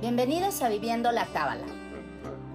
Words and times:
Bienvenidos 0.00 0.62
a 0.62 0.70
Viviendo 0.70 1.12
la 1.12 1.26
Cábala, 1.26 1.66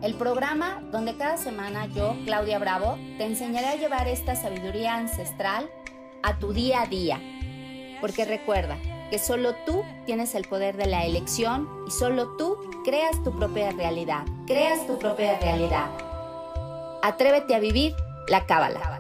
el 0.02 0.15
programa 0.15 0.81
donde 0.92 1.15
cada 1.15 1.38
semana 1.38 1.86
yo, 1.86 2.15
Claudia 2.26 2.58
Bravo, 2.58 2.97
te 3.20 3.26
enseñaré 3.26 3.68
a 3.68 3.76
llevar 3.76 4.08
esta 4.08 4.36
sabiduría 4.36 4.96
ancestral 4.96 5.70
a 6.23 6.40
tu 6.40 6.54
día 6.54 6.81
a 6.81 6.87
día. 6.87 7.22
Porque 8.01 8.26
recuerda 8.26 8.78
que 9.12 9.19
solo 9.19 9.54
tú 9.63 9.83
tienes 10.08 10.33
el 10.33 10.46
poder 10.46 10.76
de 10.76 10.87
la 10.87 11.05
elección 11.05 11.69
y 11.87 11.92
solo 11.92 12.36
tú 12.36 12.58
creas 12.83 13.23
tu 13.23 13.37
propia 13.37 13.69
realidad. 13.69 14.23
Creas 14.47 14.87
tu 14.87 14.97
propia 14.97 15.37
realidad. 15.37 15.91
Atrévete 17.04 17.54
a 17.54 17.59
vivir 17.59 17.94
la 18.27 18.48
Cábala. 18.48 18.95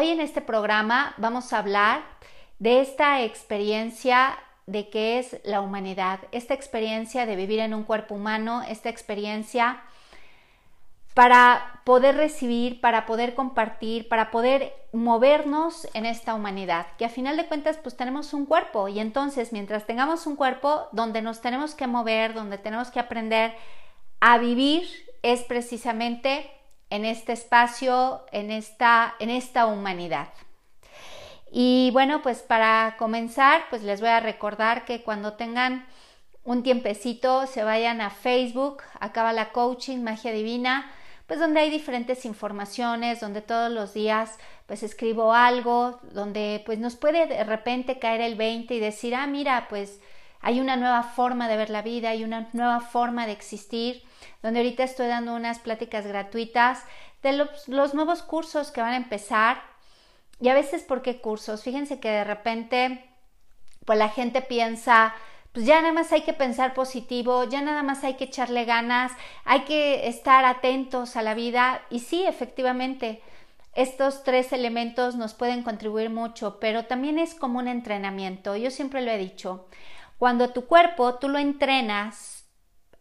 Hoy 0.00 0.10
en 0.10 0.20
este 0.20 0.40
programa 0.40 1.12
vamos 1.16 1.52
a 1.52 1.58
hablar 1.58 2.04
de 2.60 2.80
esta 2.80 3.24
experiencia 3.24 4.38
de 4.66 4.90
qué 4.90 5.18
es 5.18 5.40
la 5.42 5.60
humanidad, 5.60 6.20
esta 6.30 6.54
experiencia 6.54 7.26
de 7.26 7.34
vivir 7.34 7.58
en 7.58 7.74
un 7.74 7.82
cuerpo 7.82 8.14
humano, 8.14 8.62
esta 8.68 8.90
experiencia 8.90 9.82
para 11.14 11.80
poder 11.82 12.14
recibir, 12.14 12.80
para 12.80 13.06
poder 13.06 13.34
compartir, 13.34 14.08
para 14.08 14.30
poder 14.30 14.72
movernos 14.92 15.88
en 15.94 16.06
esta 16.06 16.34
humanidad, 16.34 16.86
que 16.96 17.04
a 17.04 17.08
final 17.08 17.36
de 17.36 17.46
cuentas 17.46 17.76
pues 17.78 17.96
tenemos 17.96 18.32
un 18.32 18.46
cuerpo. 18.46 18.86
Y 18.86 19.00
entonces 19.00 19.52
mientras 19.52 19.84
tengamos 19.84 20.28
un 20.28 20.36
cuerpo 20.36 20.86
donde 20.92 21.22
nos 21.22 21.40
tenemos 21.40 21.74
que 21.74 21.88
mover, 21.88 22.34
donde 22.34 22.58
tenemos 22.58 22.92
que 22.92 23.00
aprender 23.00 23.52
a 24.20 24.38
vivir, 24.38 24.86
es 25.22 25.42
precisamente 25.42 26.48
en 26.90 27.04
este 27.04 27.32
espacio, 27.32 28.24
en 28.32 28.50
esta, 28.50 29.14
en 29.18 29.30
esta 29.30 29.66
humanidad. 29.66 30.28
Y 31.50 31.90
bueno, 31.92 32.22
pues 32.22 32.42
para 32.42 32.96
comenzar, 32.98 33.62
pues 33.70 33.82
les 33.82 34.00
voy 34.00 34.10
a 34.10 34.20
recordar 34.20 34.84
que 34.84 35.02
cuando 35.02 35.34
tengan 35.34 35.86
un 36.44 36.62
tiempecito 36.62 37.46
se 37.46 37.62
vayan 37.62 38.00
a 38.00 38.10
Facebook, 38.10 38.82
acaba 39.00 39.32
la 39.32 39.52
coaching, 39.52 39.98
magia 39.98 40.32
divina, 40.32 40.90
pues 41.26 41.40
donde 41.40 41.60
hay 41.60 41.70
diferentes 41.70 42.24
informaciones, 42.24 43.20
donde 43.20 43.42
todos 43.42 43.70
los 43.70 43.92
días 43.92 44.38
pues 44.66 44.82
escribo 44.82 45.34
algo, 45.34 46.00
donde 46.12 46.62
pues 46.64 46.78
nos 46.78 46.96
puede 46.96 47.26
de 47.26 47.44
repente 47.44 47.98
caer 47.98 48.22
el 48.22 48.34
20 48.34 48.74
y 48.74 48.80
decir, 48.80 49.14
ah, 49.14 49.26
mira, 49.26 49.66
pues 49.68 50.00
hay 50.40 50.60
una 50.60 50.76
nueva 50.76 51.02
forma 51.02 51.48
de 51.48 51.56
ver 51.56 51.70
la 51.70 51.82
vida, 51.82 52.10
hay 52.10 52.24
una 52.24 52.48
nueva 52.52 52.80
forma 52.80 53.26
de 53.26 53.32
existir, 53.32 54.02
donde 54.42 54.60
ahorita 54.60 54.84
estoy 54.84 55.06
dando 55.06 55.34
unas 55.34 55.58
pláticas 55.58 56.06
gratuitas 56.06 56.84
de 57.22 57.32
los, 57.32 57.94
nuevos 57.94 58.22
cursos 58.22 58.70
que 58.70 58.80
van 58.80 58.92
a 58.92 58.96
empezar. 58.96 59.60
Y 60.40 60.48
a 60.48 60.54
veces, 60.54 60.82
¿por 60.82 61.02
qué 61.02 61.20
cursos? 61.20 61.62
Fíjense 61.62 62.00
que 62.00 62.10
de 62.10 62.24
repente, 62.24 63.04
pues 63.84 63.98
la 63.98 64.08
gente 64.08 64.40
piensa, 64.40 65.14
pues 65.52 65.66
ya 65.66 65.80
nada 65.80 65.92
más 65.92 66.12
hay 66.12 66.22
que 66.22 66.32
pensar 66.32 66.74
positivo, 66.74 67.44
ya 67.44 67.60
nada 67.60 67.82
más 67.82 68.04
hay 68.04 68.14
que 68.14 68.24
echarle 68.24 68.64
ganas, 68.64 69.12
hay 69.44 69.62
que 69.62 70.06
estar 70.08 70.44
atentos 70.44 71.16
a 71.16 71.22
la 71.22 71.34
vida. 71.34 71.82
Y 71.90 72.00
sí, 72.00 72.24
efectivamente, 72.24 73.20
estos 73.74 74.24
tres 74.24 74.52
elementos 74.52 75.16
nos 75.16 75.34
pueden 75.34 75.62
contribuir 75.62 76.10
mucho, 76.10 76.58
pero 76.60 76.86
también 76.86 77.18
es 77.18 77.34
como 77.34 77.58
un 77.58 77.68
entrenamiento. 77.68 78.56
Yo 78.56 78.70
siempre 78.70 79.02
lo 79.02 79.10
he 79.10 79.18
dicho, 79.18 79.66
cuando 80.18 80.50
tu 80.50 80.66
cuerpo 80.66 81.14
tú 81.14 81.28
lo 81.28 81.38
entrenas, 81.38 82.37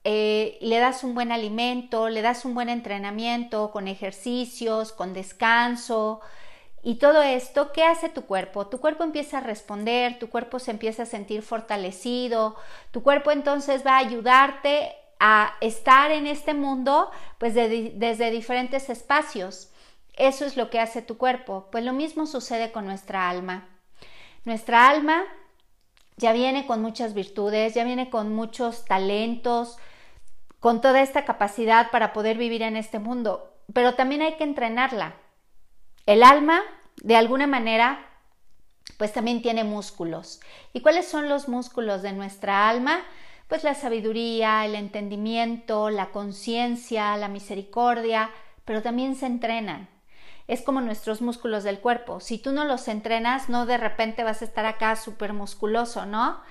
eh, 0.10 0.58
le 0.62 0.80
das 0.80 1.04
un 1.04 1.14
buen 1.14 1.34
alimento, 1.34 2.08
le 2.08 2.22
das 2.22 2.46
un 2.46 2.54
buen 2.54 2.70
entrenamiento 2.70 3.72
con 3.72 3.90
ejercicios, 3.90 4.94
con 4.94 5.14
descanso 5.14 6.22
y 6.82 6.96
todo 6.96 7.22
esto, 7.22 7.74
¿qué 7.74 7.84
hace 7.84 8.08
tu 8.08 8.22
cuerpo? 8.22 8.68
Tu 8.68 8.80
cuerpo 8.80 9.04
empieza 9.04 9.40
a 9.40 9.42
responder, 9.42 10.18
tu 10.18 10.30
cuerpo 10.30 10.60
se 10.60 10.72
empieza 10.72 11.04
a 11.04 11.08
sentir 11.08 11.42
fortalecido, 11.42 12.56
tu 12.92 13.04
cuerpo 13.04 13.32
entonces 13.32 13.86
va 13.86 13.96
a 13.96 13.98
ayudarte 13.98 14.96
a 15.20 15.56
estar 15.60 16.12
en 16.12 16.26
este 16.26 16.54
mundo 16.54 17.12
pues 17.38 17.54
desde 17.54 18.32
diferentes 18.32 18.90
espacios. 18.90 19.74
Eso 20.16 20.46
es 20.46 20.56
lo 20.56 20.70
que 20.70 20.80
hace 20.80 21.02
tu 21.02 21.18
cuerpo. 21.18 21.68
Pues 21.70 21.84
lo 21.84 21.92
mismo 21.92 22.28
sucede 22.28 22.72
con 22.72 22.86
nuestra 22.86 23.30
alma. 23.30 23.68
Nuestra 24.46 24.88
alma 24.88 25.26
ya 26.16 26.32
viene 26.32 26.66
con 26.66 26.82
muchas 26.82 27.14
virtudes, 27.14 27.74
ya 27.74 27.84
viene 27.84 28.10
con 28.10 28.34
muchos 28.34 28.86
talentos, 28.86 29.78
con 30.68 30.82
toda 30.82 31.00
esta 31.00 31.24
capacidad 31.24 31.92
para 31.92 32.12
poder 32.12 32.38
vivir 32.38 32.62
en 32.62 32.76
este 32.76 33.00
mundo, 33.00 33.54
pero 33.72 33.96
también 33.96 34.22
hay 34.22 34.34
que 34.34 34.44
entrenarla. 34.44 35.14
El 36.06 36.24
alma, 36.24 36.60
de 37.02 37.16
alguna 37.16 37.48
manera, 37.48 38.06
pues 38.98 39.14
también 39.14 39.42
tiene 39.42 39.64
músculos. 39.64 40.42
¿Y 40.74 40.82
cuáles 40.82 41.08
son 41.08 41.30
los 41.30 41.48
músculos 41.48 42.02
de 42.02 42.12
nuestra 42.12 42.68
alma? 42.68 43.00
Pues 43.48 43.64
la 43.64 43.76
sabiduría, 43.76 44.66
el 44.66 44.76
entendimiento, 44.76 45.90
la 45.90 46.08
conciencia, 46.08 47.16
la 47.16 47.30
misericordia, 47.30 48.30
pero 48.66 48.82
también 48.82 49.16
se 49.16 49.28
entrenan. 49.28 49.88
Es 50.50 50.64
como 50.64 50.82
nuestros 50.82 51.22
músculos 51.22 51.64
del 51.64 51.80
cuerpo. 51.80 52.20
Si 52.20 52.40
tú 52.40 52.52
no 52.52 52.66
los 52.66 52.90
entrenas, 52.90 53.48
no 53.48 53.66
de 53.66 53.78
repente 53.78 54.26
vas 54.26 54.42
a 54.42 54.46
estar 54.46 54.66
acá 54.66 54.98
súper 54.98 55.32
musculoso, 55.32 56.06
¿no? 56.06 56.42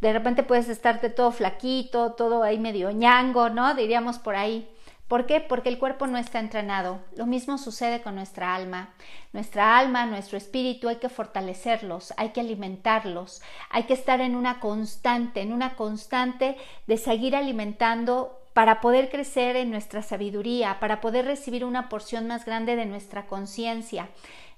De 0.00 0.12
repente 0.12 0.42
puedes 0.42 0.68
estarte 0.68 1.10
todo 1.10 1.30
flaquito, 1.30 2.12
todo 2.12 2.42
ahí 2.42 2.58
medio 2.58 2.90
ñango, 2.90 3.50
¿no? 3.50 3.74
Diríamos 3.74 4.18
por 4.18 4.34
ahí. 4.36 4.68
¿Por 5.08 5.26
qué? 5.26 5.40
Porque 5.40 5.68
el 5.68 5.78
cuerpo 5.80 6.06
no 6.06 6.18
está 6.18 6.38
entrenado. 6.38 7.00
Lo 7.16 7.26
mismo 7.26 7.58
sucede 7.58 8.00
con 8.00 8.14
nuestra 8.14 8.54
alma. 8.54 8.94
Nuestra 9.32 9.76
alma, 9.76 10.06
nuestro 10.06 10.38
espíritu, 10.38 10.88
hay 10.88 10.96
que 10.96 11.08
fortalecerlos, 11.08 12.14
hay 12.16 12.28
que 12.28 12.40
alimentarlos, 12.40 13.42
hay 13.70 13.82
que 13.84 13.94
estar 13.94 14.20
en 14.20 14.36
una 14.36 14.60
constante, 14.60 15.40
en 15.40 15.52
una 15.52 15.74
constante 15.74 16.56
de 16.86 16.96
seguir 16.96 17.34
alimentando 17.34 18.40
para 18.52 18.80
poder 18.80 19.10
crecer 19.10 19.56
en 19.56 19.72
nuestra 19.72 20.02
sabiduría, 20.02 20.78
para 20.78 21.00
poder 21.00 21.24
recibir 21.24 21.64
una 21.64 21.88
porción 21.88 22.28
más 22.28 22.44
grande 22.44 22.76
de 22.76 22.86
nuestra 22.86 23.26
conciencia. 23.26 24.08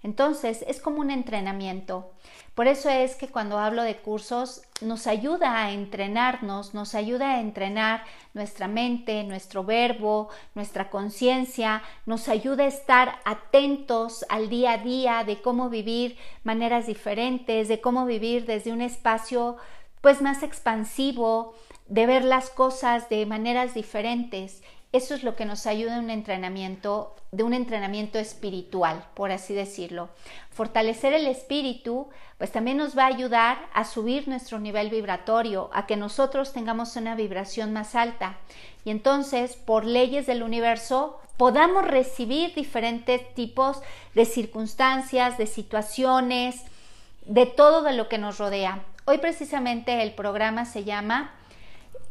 Entonces, 0.02 0.64
es 0.68 0.80
como 0.80 1.00
un 1.00 1.10
entrenamiento. 1.10 2.10
Por 2.54 2.66
eso 2.66 2.90
es 2.90 3.14
que 3.14 3.28
cuando 3.28 3.58
hablo 3.58 3.82
de 3.82 3.96
cursos, 3.96 4.62
nos 4.82 5.06
ayuda 5.06 5.64
a 5.64 5.72
entrenarnos, 5.72 6.74
nos 6.74 6.94
ayuda 6.94 7.32
a 7.32 7.40
entrenar 7.40 8.04
nuestra 8.34 8.68
mente, 8.68 9.24
nuestro 9.24 9.64
verbo, 9.64 10.28
nuestra 10.54 10.90
conciencia, 10.90 11.82
nos 12.04 12.28
ayuda 12.28 12.64
a 12.64 12.68
estar 12.68 13.20
atentos 13.24 14.26
al 14.28 14.50
día 14.50 14.72
a 14.72 14.78
día 14.78 15.24
de 15.24 15.40
cómo 15.40 15.70
vivir 15.70 16.18
maneras 16.44 16.86
diferentes, 16.86 17.68
de 17.68 17.80
cómo 17.80 18.04
vivir 18.04 18.44
desde 18.44 18.72
un 18.72 18.82
espacio 18.82 19.56
pues 20.02 20.20
más 20.20 20.42
expansivo, 20.42 21.54
de 21.86 22.06
ver 22.06 22.22
las 22.24 22.50
cosas 22.50 23.08
de 23.08 23.24
maneras 23.24 23.72
diferentes 23.72 24.62
eso 24.92 25.14
es 25.14 25.22
lo 25.22 25.34
que 25.36 25.46
nos 25.46 25.66
ayuda 25.66 25.96
en 25.96 26.04
un 26.04 26.10
entrenamiento, 26.10 27.16
de 27.30 27.42
un 27.42 27.54
entrenamiento 27.54 28.18
espiritual, 28.18 29.06
por 29.14 29.32
así 29.32 29.54
decirlo. 29.54 30.10
Fortalecer 30.50 31.14
el 31.14 31.26
espíritu, 31.26 32.08
pues 32.36 32.52
también 32.52 32.76
nos 32.76 32.96
va 32.96 33.04
a 33.04 33.14
ayudar 33.14 33.70
a 33.72 33.84
subir 33.84 34.28
nuestro 34.28 34.60
nivel 34.60 34.90
vibratorio, 34.90 35.70
a 35.72 35.86
que 35.86 35.96
nosotros 35.96 36.52
tengamos 36.52 36.94
una 36.96 37.14
vibración 37.14 37.72
más 37.72 37.94
alta. 37.94 38.36
Y 38.84 38.90
entonces, 38.90 39.56
por 39.56 39.86
leyes 39.86 40.26
del 40.26 40.42
universo, 40.42 41.20
podamos 41.38 41.86
recibir 41.86 42.54
diferentes 42.54 43.34
tipos 43.34 43.80
de 44.14 44.26
circunstancias, 44.26 45.38
de 45.38 45.46
situaciones, 45.46 46.62
de 47.24 47.46
todo 47.46 47.82
de 47.82 47.94
lo 47.94 48.08
que 48.10 48.18
nos 48.18 48.38
rodea. 48.38 48.84
Hoy 49.06 49.18
precisamente 49.18 50.02
el 50.02 50.12
programa 50.12 50.64
se 50.66 50.84
llama 50.84 51.32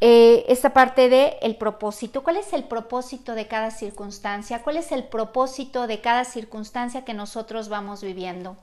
eh, 0.03 0.45
esta 0.47 0.73
parte 0.73 1.09
de 1.09 1.37
el 1.43 1.57
propósito. 1.57 2.23
¿Cuál 2.23 2.37
es 2.37 2.53
el 2.53 2.63
propósito 2.63 3.35
de 3.35 3.47
cada 3.47 3.69
circunstancia? 3.69 4.63
¿Cuál 4.63 4.77
es 4.77 4.91
el 4.91 5.03
propósito 5.03 5.85
de 5.85 6.01
cada 6.01 6.25
circunstancia 6.25 7.05
que 7.05 7.13
nosotros 7.13 7.69
vamos 7.69 8.01
viviendo? 8.01 8.57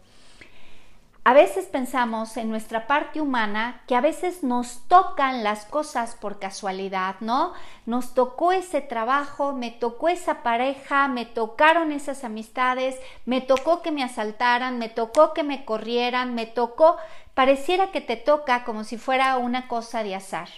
A 1.22 1.34
veces 1.34 1.66
pensamos 1.66 2.36
en 2.36 2.48
nuestra 2.50 2.88
parte 2.88 3.20
humana 3.20 3.82
que 3.86 3.94
a 3.94 4.00
veces 4.00 4.42
nos 4.42 4.80
tocan 4.88 5.44
las 5.44 5.64
cosas 5.64 6.16
por 6.16 6.40
casualidad, 6.40 7.16
¿no? 7.20 7.52
Nos 7.86 8.14
tocó 8.14 8.50
ese 8.50 8.80
trabajo, 8.80 9.52
me 9.52 9.70
tocó 9.70 10.08
esa 10.08 10.42
pareja, 10.42 11.06
me 11.06 11.24
tocaron 11.24 11.92
esas 11.92 12.24
amistades, 12.24 12.96
me 13.26 13.40
tocó 13.40 13.80
que 13.80 13.92
me 13.92 14.02
asaltaran, 14.02 14.78
me 14.78 14.88
tocó 14.88 15.34
que 15.34 15.44
me 15.44 15.64
corrieran, 15.64 16.34
me 16.34 16.46
tocó, 16.46 16.96
pareciera 17.34 17.92
que 17.92 18.00
te 18.00 18.16
toca 18.16 18.64
como 18.64 18.82
si 18.82 18.96
fuera 18.96 19.36
una 19.36 19.68
cosa 19.68 20.02
de 20.02 20.16
azar 20.16 20.48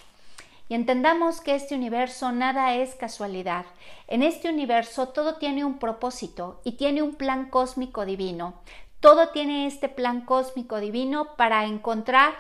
y 0.71 0.75
entendamos 0.75 1.41
que 1.41 1.57
este 1.57 1.75
universo 1.75 2.31
nada 2.31 2.77
es 2.77 2.95
casualidad. 2.95 3.67
En 4.07 4.23
este 4.23 4.49
universo 4.49 5.09
todo 5.09 5.35
tiene 5.35 5.65
un 5.65 5.81
propósito 5.81 6.61
y 6.63 6.77
tiene 6.77 7.03
un 7.03 7.17
plan 7.17 7.51
cósmico 7.51 8.07
divino. 8.07 8.55
Todo 9.01 9.31
tiene 9.31 9.67
este 9.67 9.89
plan 9.89 10.25
cósmico 10.25 10.79
divino 10.79 11.35
para 11.35 11.65
encontrar 11.65 12.35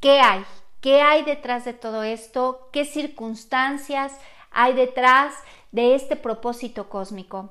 qué 0.00 0.20
hay, 0.20 0.44
qué 0.82 1.00
hay 1.00 1.22
detrás 1.22 1.64
de 1.64 1.72
todo 1.72 2.02
esto, 2.02 2.68
qué 2.72 2.84
circunstancias 2.84 4.18
hay 4.50 4.74
detrás 4.74 5.32
de 5.70 5.94
este 5.94 6.16
propósito 6.16 6.90
cósmico. 6.90 7.48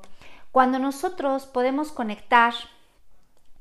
Cuando 0.51 0.77
nosotros 0.77 1.47
podemos 1.47 1.91
conectar 1.91 2.53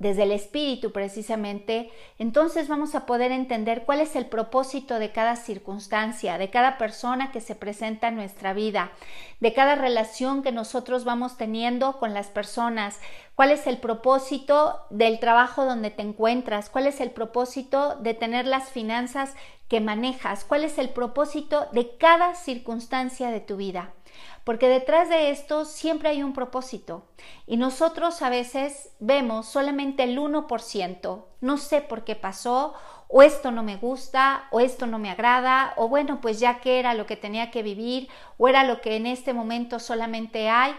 desde 0.00 0.22
el 0.22 0.32
espíritu 0.32 0.92
precisamente, 0.92 1.90
entonces 2.18 2.68
vamos 2.68 2.94
a 2.94 3.04
poder 3.04 3.32
entender 3.32 3.84
cuál 3.84 4.00
es 4.00 4.16
el 4.16 4.26
propósito 4.26 4.98
de 4.98 5.12
cada 5.12 5.36
circunstancia, 5.36 6.38
de 6.38 6.48
cada 6.48 6.78
persona 6.78 7.30
que 7.30 7.42
se 7.42 7.54
presenta 7.54 8.08
en 8.08 8.16
nuestra 8.16 8.54
vida, 8.54 8.92
de 9.40 9.52
cada 9.52 9.74
relación 9.74 10.42
que 10.42 10.52
nosotros 10.52 11.04
vamos 11.04 11.36
teniendo 11.36 11.98
con 11.98 12.14
las 12.14 12.28
personas, 12.28 12.98
cuál 13.34 13.50
es 13.50 13.66
el 13.66 13.76
propósito 13.76 14.80
del 14.88 15.20
trabajo 15.20 15.66
donde 15.66 15.90
te 15.90 16.00
encuentras, 16.00 16.70
cuál 16.70 16.86
es 16.86 17.00
el 17.02 17.10
propósito 17.10 17.96
de 17.96 18.14
tener 18.14 18.46
las 18.46 18.70
finanzas 18.70 19.34
que 19.70 19.80
manejas, 19.80 20.44
cuál 20.44 20.64
es 20.64 20.76
el 20.76 20.90
propósito 20.90 21.68
de 21.72 21.96
cada 21.96 22.34
circunstancia 22.34 23.30
de 23.30 23.40
tu 23.40 23.56
vida 23.56 23.94
porque 24.44 24.68
detrás 24.68 25.08
de 25.08 25.30
esto 25.30 25.64
siempre 25.64 26.08
hay 26.08 26.22
un 26.22 26.32
propósito 26.32 27.04
y 27.46 27.56
nosotros 27.56 28.22
a 28.22 28.30
veces 28.30 28.90
vemos 28.98 29.46
solamente 29.46 30.02
el 30.02 30.18
1%, 30.18 31.24
no 31.40 31.58
sé 31.58 31.80
por 31.80 32.04
qué 32.04 32.16
pasó, 32.16 32.74
o 33.08 33.22
esto 33.22 33.50
no 33.50 33.62
me 33.62 33.76
gusta, 33.76 34.48
o 34.50 34.60
esto 34.60 34.86
no 34.86 34.98
me 34.98 35.10
agrada, 35.10 35.74
o 35.76 35.88
bueno, 35.88 36.20
pues 36.20 36.38
ya 36.38 36.60
que 36.60 36.78
era 36.78 36.94
lo 36.94 37.06
que 37.06 37.16
tenía 37.16 37.50
que 37.50 37.62
vivir, 37.62 38.08
o 38.38 38.48
era 38.48 38.64
lo 38.64 38.80
que 38.80 38.96
en 38.96 39.06
este 39.06 39.32
momento 39.32 39.80
solamente 39.80 40.48
hay. 40.48 40.74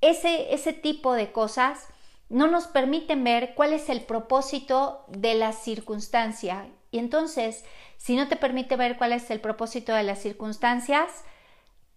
Ese, 0.00 0.52
ese 0.52 0.72
tipo 0.72 1.12
de 1.12 1.30
cosas 1.30 1.88
no 2.28 2.48
nos 2.48 2.66
permiten 2.66 3.22
ver 3.22 3.54
cuál 3.54 3.72
es 3.72 3.88
el 3.88 4.02
propósito 4.02 5.04
de 5.08 5.34
la 5.34 5.52
circunstancia. 5.52 6.66
Y 6.96 6.98
entonces, 6.98 7.64
si 7.96 8.16
no 8.16 8.26
te 8.26 8.36
permite 8.36 8.76
ver 8.76 8.96
cuál 8.96 9.12
es 9.12 9.30
el 9.30 9.40
propósito 9.40 9.94
de 9.94 10.02
las 10.02 10.18
circunstancias, 10.18 11.24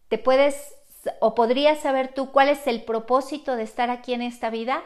¿Te 0.09 0.17
puedes 0.17 0.73
o 1.21 1.33
podrías 1.33 1.79
saber 1.79 2.13
tú 2.13 2.31
cuál 2.31 2.49
es 2.49 2.67
el 2.67 2.83
propósito 2.83 3.55
de 3.55 3.63
estar 3.63 3.91
aquí 3.91 4.13
en 4.13 4.23
esta 4.23 4.49
vida? 4.49 4.83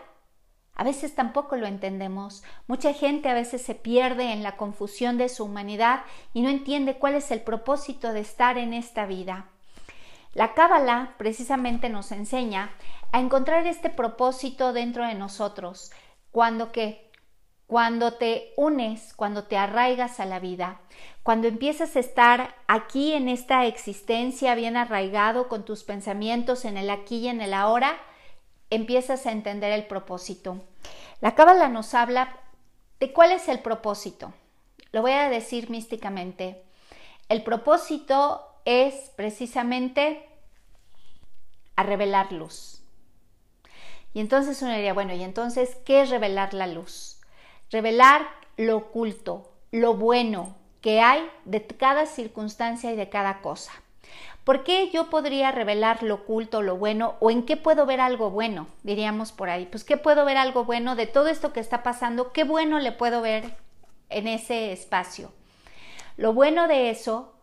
A 0.75 0.83
veces 0.83 1.15
tampoco 1.15 1.55
lo 1.55 1.65
entendemos. 1.65 2.43
Mucha 2.67 2.93
gente 2.93 3.29
a 3.29 3.33
veces 3.33 3.61
se 3.61 3.73
pierde 3.73 4.33
en 4.33 4.43
la 4.43 4.57
confusión 4.57 5.17
de 5.17 5.29
su 5.29 5.45
humanidad 5.45 6.03
y 6.33 6.41
no 6.41 6.49
entiende 6.49 6.97
cuál 6.97 7.15
es 7.15 7.31
el 7.31 7.41
propósito 7.41 8.11
de 8.11 8.19
estar 8.19 8.57
en 8.57 8.73
esta 8.73 9.05
vida. 9.05 9.49
La 10.33 10.53
Cábala 10.53 11.13
precisamente 11.17 11.89
nos 11.89 12.11
enseña 12.11 12.71
a 13.11 13.21
encontrar 13.21 13.65
este 13.65 13.89
propósito 13.89 14.73
dentro 14.73 15.07
de 15.07 15.13
nosotros, 15.13 15.91
cuando 16.31 16.71
que 16.71 17.11
cuando 17.67 18.13
te 18.13 18.53
unes, 18.57 19.13
cuando 19.15 19.45
te 19.45 19.57
arraigas 19.57 20.19
a 20.19 20.25
la 20.25 20.39
vida, 20.39 20.81
cuando 21.23 21.47
empiezas 21.47 21.95
a 21.95 21.99
estar 21.99 22.55
aquí 22.67 23.13
en 23.13 23.29
esta 23.29 23.65
existencia 23.65 24.55
bien 24.55 24.77
arraigado 24.77 25.47
con 25.47 25.63
tus 25.63 25.83
pensamientos 25.83 26.65
en 26.65 26.77
el 26.77 26.89
aquí 26.89 27.17
y 27.17 27.27
en 27.29 27.41
el 27.41 27.53
ahora, 27.53 27.97
empiezas 28.69 29.25
a 29.25 29.31
entender 29.31 29.71
el 29.71 29.87
propósito. 29.87 30.61
La 31.21 31.35
Cábala 31.35 31.69
nos 31.69 31.93
habla 31.93 32.37
de 32.99 33.13
cuál 33.13 33.31
es 33.31 33.47
el 33.47 33.59
propósito. 33.59 34.33
Lo 34.91 35.01
voy 35.01 35.11
a 35.11 35.29
decir 35.29 35.69
místicamente. 35.69 36.63
El 37.29 37.43
propósito 37.43 38.45
es 38.65 39.11
precisamente 39.15 40.27
a 41.75 41.83
revelar 41.83 42.31
luz. 42.31 42.81
Y 44.13 44.19
entonces 44.19 44.61
uno 44.61 44.73
diría, 44.73 44.93
bueno, 44.93 45.13
¿y 45.13 45.23
entonces 45.23 45.75
qué 45.85 46.01
es 46.01 46.09
revelar 46.09 46.53
la 46.53 46.67
luz? 46.67 47.12
Revelar 47.73 48.27
lo 48.55 48.77
oculto, 48.77 49.51
lo 49.71 49.95
bueno, 49.95 50.55
que 50.79 51.01
hay 51.01 51.27
de 51.45 51.65
cada 51.65 52.05
circunstancia 52.05 52.91
y 52.91 52.95
de 52.95 53.09
cada 53.09 53.41
cosa. 53.41 53.71
¿Por 54.43 54.63
qué 54.63 54.91
yo 54.91 55.09
podría 55.09 55.51
revelar 55.51 56.03
lo 56.03 56.13
oculto, 56.13 56.61
lo 56.61 56.77
bueno, 56.77 57.15
o 57.19 57.31
en 57.31 57.47
qué 57.47 57.57
puedo 57.57 57.87
ver 57.87 57.99
algo 57.99 58.29
bueno? 58.29 58.67
Diríamos 58.83 59.31
por 59.31 59.49
ahí. 59.49 59.65
Pues, 59.65 59.83
¿qué 59.83 59.97
puedo 59.97 60.23
ver 60.23 60.37
algo 60.37 60.65
bueno 60.65 60.95
de 60.95 61.07
todo 61.07 61.29
esto 61.29 61.51
que 61.51 61.61
está 61.61 61.81
pasando? 61.81 62.31
¿Qué 62.31 62.43
bueno 62.43 62.77
le 62.77 62.91
puedo 62.91 63.23
ver 63.23 63.55
en 64.09 64.27
ese 64.27 64.71
espacio? 64.71 65.31
Lo 66.15 66.31
bueno 66.31 66.67
de 66.67 66.91
eso, 66.91 67.33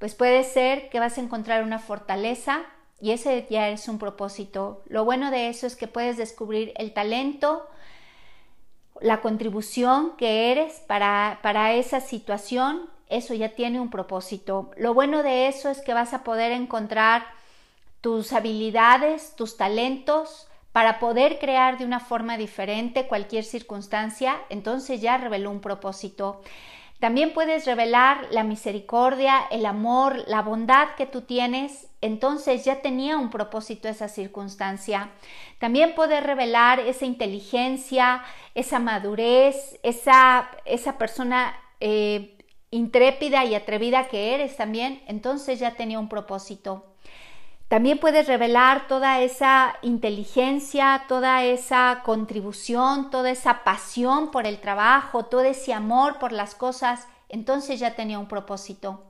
pues 0.00 0.16
puede 0.16 0.42
ser 0.42 0.88
que 0.88 0.98
vas 0.98 1.16
a 1.16 1.20
encontrar 1.20 1.62
una 1.62 1.78
fortaleza 1.78 2.62
y 3.00 3.12
ese 3.12 3.46
ya 3.48 3.68
es 3.68 3.86
un 3.86 4.00
propósito. 4.00 4.82
Lo 4.88 5.04
bueno 5.04 5.30
de 5.30 5.48
eso 5.48 5.64
es 5.68 5.76
que 5.76 5.86
puedes 5.86 6.16
descubrir 6.16 6.72
el 6.74 6.92
talento, 6.92 7.68
la 9.00 9.20
contribución 9.20 10.12
que 10.16 10.50
eres 10.52 10.80
para, 10.86 11.40
para 11.42 11.74
esa 11.74 12.00
situación, 12.00 12.88
eso 13.08 13.34
ya 13.34 13.50
tiene 13.50 13.80
un 13.80 13.90
propósito. 13.90 14.70
Lo 14.76 14.94
bueno 14.94 15.22
de 15.22 15.48
eso 15.48 15.70
es 15.70 15.80
que 15.80 15.94
vas 15.94 16.14
a 16.14 16.24
poder 16.24 16.52
encontrar 16.52 17.26
tus 18.00 18.32
habilidades, 18.32 19.34
tus 19.36 19.56
talentos, 19.56 20.48
para 20.76 20.98
poder 20.98 21.38
crear 21.38 21.78
de 21.78 21.86
una 21.86 22.00
forma 22.00 22.36
diferente 22.36 23.06
cualquier 23.06 23.44
circunstancia, 23.44 24.36
entonces 24.50 25.00
ya 25.00 25.16
reveló 25.16 25.50
un 25.50 25.60
propósito. 25.60 26.42
También 27.00 27.32
puedes 27.32 27.64
revelar 27.64 28.26
la 28.30 28.44
misericordia, 28.44 29.40
el 29.50 29.64
amor, 29.64 30.24
la 30.26 30.42
bondad 30.42 30.88
que 30.96 31.06
tú 31.06 31.22
tienes. 31.22 31.85
Entonces 32.00 32.64
ya 32.64 32.82
tenía 32.82 33.16
un 33.16 33.30
propósito 33.30 33.88
esa 33.88 34.08
circunstancia. 34.08 35.10
También 35.58 35.94
puedes 35.94 36.22
revelar 36.22 36.80
esa 36.80 37.06
inteligencia, 37.06 38.22
esa 38.54 38.78
madurez, 38.78 39.78
esa, 39.82 40.50
esa 40.64 40.98
persona 40.98 41.58
eh, 41.80 42.36
intrépida 42.70 43.44
y 43.44 43.54
atrevida 43.54 44.08
que 44.08 44.34
eres 44.34 44.56
también. 44.56 45.02
Entonces 45.06 45.58
ya 45.58 45.72
tenía 45.72 45.98
un 45.98 46.08
propósito. 46.08 46.84
También 47.68 47.98
puedes 47.98 48.28
revelar 48.28 48.86
toda 48.86 49.20
esa 49.20 49.74
inteligencia, 49.82 51.04
toda 51.08 51.42
esa 51.44 52.02
contribución, 52.04 53.10
toda 53.10 53.30
esa 53.30 53.64
pasión 53.64 54.30
por 54.30 54.46
el 54.46 54.60
trabajo, 54.60 55.24
todo 55.24 55.42
ese 55.42 55.74
amor 55.74 56.20
por 56.20 56.30
las 56.30 56.54
cosas, 56.54 57.08
entonces 57.28 57.80
ya 57.80 57.96
tenía 57.96 58.20
un 58.20 58.28
propósito. 58.28 59.02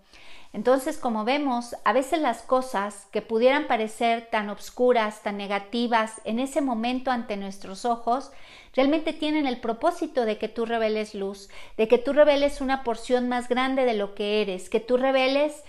Entonces, 0.56 0.96
como 0.96 1.26
vemos, 1.26 1.76
a 1.84 1.92
veces 1.92 2.18
las 2.18 2.40
cosas 2.40 3.08
que 3.12 3.20
pudieran 3.20 3.66
parecer 3.66 4.28
tan 4.30 4.48
obscuras, 4.48 5.22
tan 5.22 5.36
negativas 5.36 6.22
en 6.24 6.38
ese 6.38 6.62
momento 6.62 7.10
ante 7.10 7.36
nuestros 7.36 7.84
ojos, 7.84 8.30
realmente 8.74 9.12
tienen 9.12 9.46
el 9.46 9.60
propósito 9.60 10.24
de 10.24 10.38
que 10.38 10.48
tú 10.48 10.64
reveles 10.64 11.14
luz, 11.14 11.50
de 11.76 11.88
que 11.88 11.98
tú 11.98 12.14
reveles 12.14 12.62
una 12.62 12.84
porción 12.84 13.28
más 13.28 13.50
grande 13.50 13.84
de 13.84 13.92
lo 13.92 14.14
que 14.14 14.40
eres, 14.40 14.70
que 14.70 14.80
tú 14.80 14.96
reveles 14.96 15.62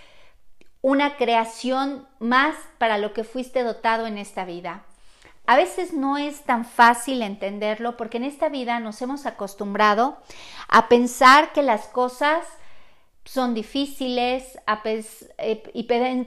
una 0.80 1.18
creación 1.18 2.08
más 2.18 2.56
para 2.78 2.96
lo 2.96 3.12
que 3.12 3.24
fuiste 3.24 3.64
dotado 3.64 4.06
en 4.06 4.16
esta 4.16 4.46
vida. 4.46 4.84
A 5.46 5.58
veces 5.58 5.92
no 5.92 6.16
es 6.16 6.44
tan 6.44 6.64
fácil 6.64 7.20
entenderlo 7.20 7.98
porque 7.98 8.16
en 8.16 8.24
esta 8.24 8.48
vida 8.48 8.80
nos 8.80 9.02
hemos 9.02 9.26
acostumbrado 9.26 10.16
a 10.66 10.88
pensar 10.88 11.52
que 11.52 11.62
las 11.62 11.88
cosas 11.88 12.42
son 13.28 13.52
difíciles 13.52 14.58
eh, 15.36 15.62
y 15.74 15.82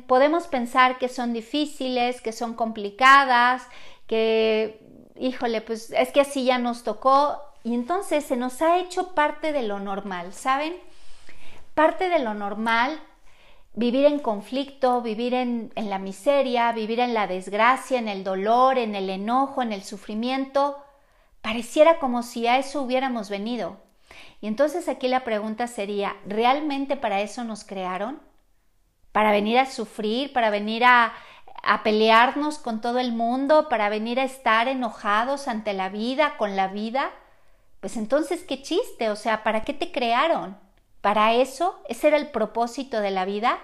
podemos 0.05 0.45
pensar 0.45 0.99
que 0.99 1.09
son 1.09 1.33
difíciles, 1.33 2.21
que 2.21 2.31
son 2.31 2.53
complicadas, 2.53 3.63
que, 4.05 4.79
híjole, 5.19 5.61
pues 5.61 5.89
es 5.89 6.11
que 6.11 6.21
así 6.21 6.45
ya 6.45 6.59
nos 6.59 6.83
tocó 6.83 7.41
y 7.63 7.73
entonces 7.73 8.23
se 8.23 8.37
nos 8.37 8.61
ha 8.61 8.77
hecho 8.77 9.15
parte 9.15 9.51
de 9.51 9.63
lo 9.63 9.79
normal, 9.79 10.31
¿saben? 10.31 10.75
Parte 11.73 12.07
de 12.07 12.19
lo 12.19 12.35
normal 12.35 13.01
vivir 13.73 14.05
en 14.05 14.19
conflicto, 14.19 15.01
vivir 15.01 15.33
en, 15.33 15.71
la 15.75 15.97
miseria, 15.97 16.71
vivir 16.71 16.99
en 16.99 17.15
la 17.15 17.25
desgracia, 17.25 17.97
en 17.97 18.09
el 18.09 18.23
dolor, 18.23 18.77
en 18.77 18.93
el 18.93 19.09
enojo, 19.09 19.63
en 19.63 19.73
el 19.73 19.81
sufrimiento, 19.81 20.77
pareciera 21.41 21.97
como 21.97 22.21
si 22.21 22.45
a 22.45 22.59
eso 22.59 22.83
hubiéramos 22.83 23.31
venido. 23.31 23.77
Y 24.41 24.47
entonces 24.47 24.87
aquí 24.87 25.07
la 25.07 25.23
pregunta 25.23 25.67
sería, 25.67 26.15
¿realmente 26.25 26.97
para 26.97 27.21
eso 27.21 27.43
nos 27.43 27.63
crearon? 27.63 28.21
¿Para 29.11 29.31
venir 29.31 29.59
a 29.59 29.65
sufrir? 29.65 30.33
¿Para 30.33 30.49
venir 30.49 30.83
a, 30.85 31.13
pelearnos 31.83 32.57
con 32.57 32.81
todo 32.81 32.99
el 32.99 33.11
mundo? 33.11 33.69
¿Para 33.69 33.89
venir 33.89 34.19
a 34.19 34.23
estar 34.23 34.67
enojados 34.67 35.47
ante 35.47 35.73
la 35.73 35.89
vida, 35.89 36.37
con 36.37 36.55
la 36.55 36.67
vida? 36.67 37.11
Pues 37.79 37.97
entonces, 37.97 38.43
¿qué 38.43 38.61
chiste? 38.61 39.09
O 39.09 39.15
sea, 39.15 39.43
¿para 39.43 39.63
qué 39.63 39.73
te 39.73 39.91
crearon? 39.91 40.57
Para 41.01 41.33
eso, 41.33 41.81
ese 41.89 42.07
era 42.07 42.17
el 42.17 42.29
propósito 42.29 43.01
de 43.01 43.11
la 43.11 43.25
vida. 43.25 43.59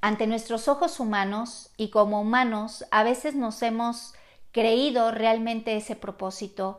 Ante 0.00 0.26
nuestros 0.26 0.66
ojos 0.66 0.98
humanos 0.98 1.70
y 1.76 1.90
como 1.90 2.20
humanos, 2.20 2.84
a 2.90 3.04
veces 3.04 3.36
nos 3.36 3.62
hemos 3.62 4.14
creído 4.52 5.10
realmente 5.10 5.76
ese 5.76 5.96
propósito. 5.96 6.78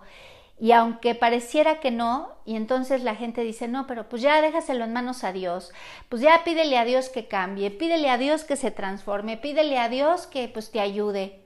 Y 0.60 0.72
aunque 0.72 1.16
pareciera 1.16 1.80
que 1.80 1.92
no, 1.92 2.30
y 2.46 2.56
entonces 2.56 3.04
la 3.04 3.16
gente 3.16 3.42
dice, 3.42 3.68
no, 3.68 3.88
pero 3.88 4.08
pues 4.08 4.22
ya 4.22 4.42
déjaselo 4.42 4.86
en 4.86 4.94
manos 4.94 5.24
a 5.24 5.34
Dios, 5.34 5.72
pues 6.10 6.22
ya 6.22 6.44
pídele 6.44 6.78
a 6.78 6.86
Dios 6.86 7.10
que 7.10 7.28
cambie, 7.28 7.72
pídele 7.72 8.10
a 8.10 8.18
Dios 8.18 8.44
que 8.44 8.56
se 8.56 8.72
transforme, 8.72 9.38
pídele 9.38 9.80
a 9.80 9.90
Dios 9.90 10.28
que 10.28 10.48
pues 10.48 10.72
te 10.72 10.80
ayude. 10.80 11.42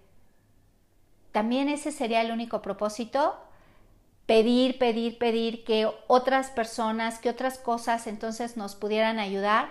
¿También 1.32 1.70
ese 1.70 1.92
sería 1.92 2.22
el 2.22 2.32
único 2.32 2.62
propósito? 2.62 3.38
pedir, 4.28 4.78
pedir, 4.78 5.18
pedir 5.18 5.64
que 5.64 5.90
otras 6.06 6.52
personas, 6.52 7.18
que 7.18 7.30
otras 7.30 7.58
cosas 7.58 8.06
entonces 8.06 8.58
nos 8.58 8.76
pudieran 8.76 9.18
ayudar. 9.18 9.70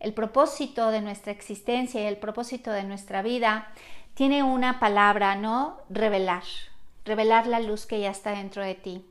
El 0.00 0.12
propósito 0.12 0.90
de 0.90 1.00
nuestra 1.00 1.32
existencia 1.32 2.02
y 2.02 2.06
el 2.06 2.18
propósito 2.18 2.72
de 2.72 2.82
nuestra 2.82 3.22
vida 3.22 3.68
tiene 4.14 4.42
una 4.42 4.80
palabra, 4.80 5.36
¿no? 5.36 5.78
Revelar, 5.88 6.42
revelar 7.04 7.46
la 7.46 7.60
luz 7.60 7.86
que 7.86 8.00
ya 8.00 8.10
está 8.10 8.32
dentro 8.32 8.62
de 8.62 8.74
ti. 8.74 9.04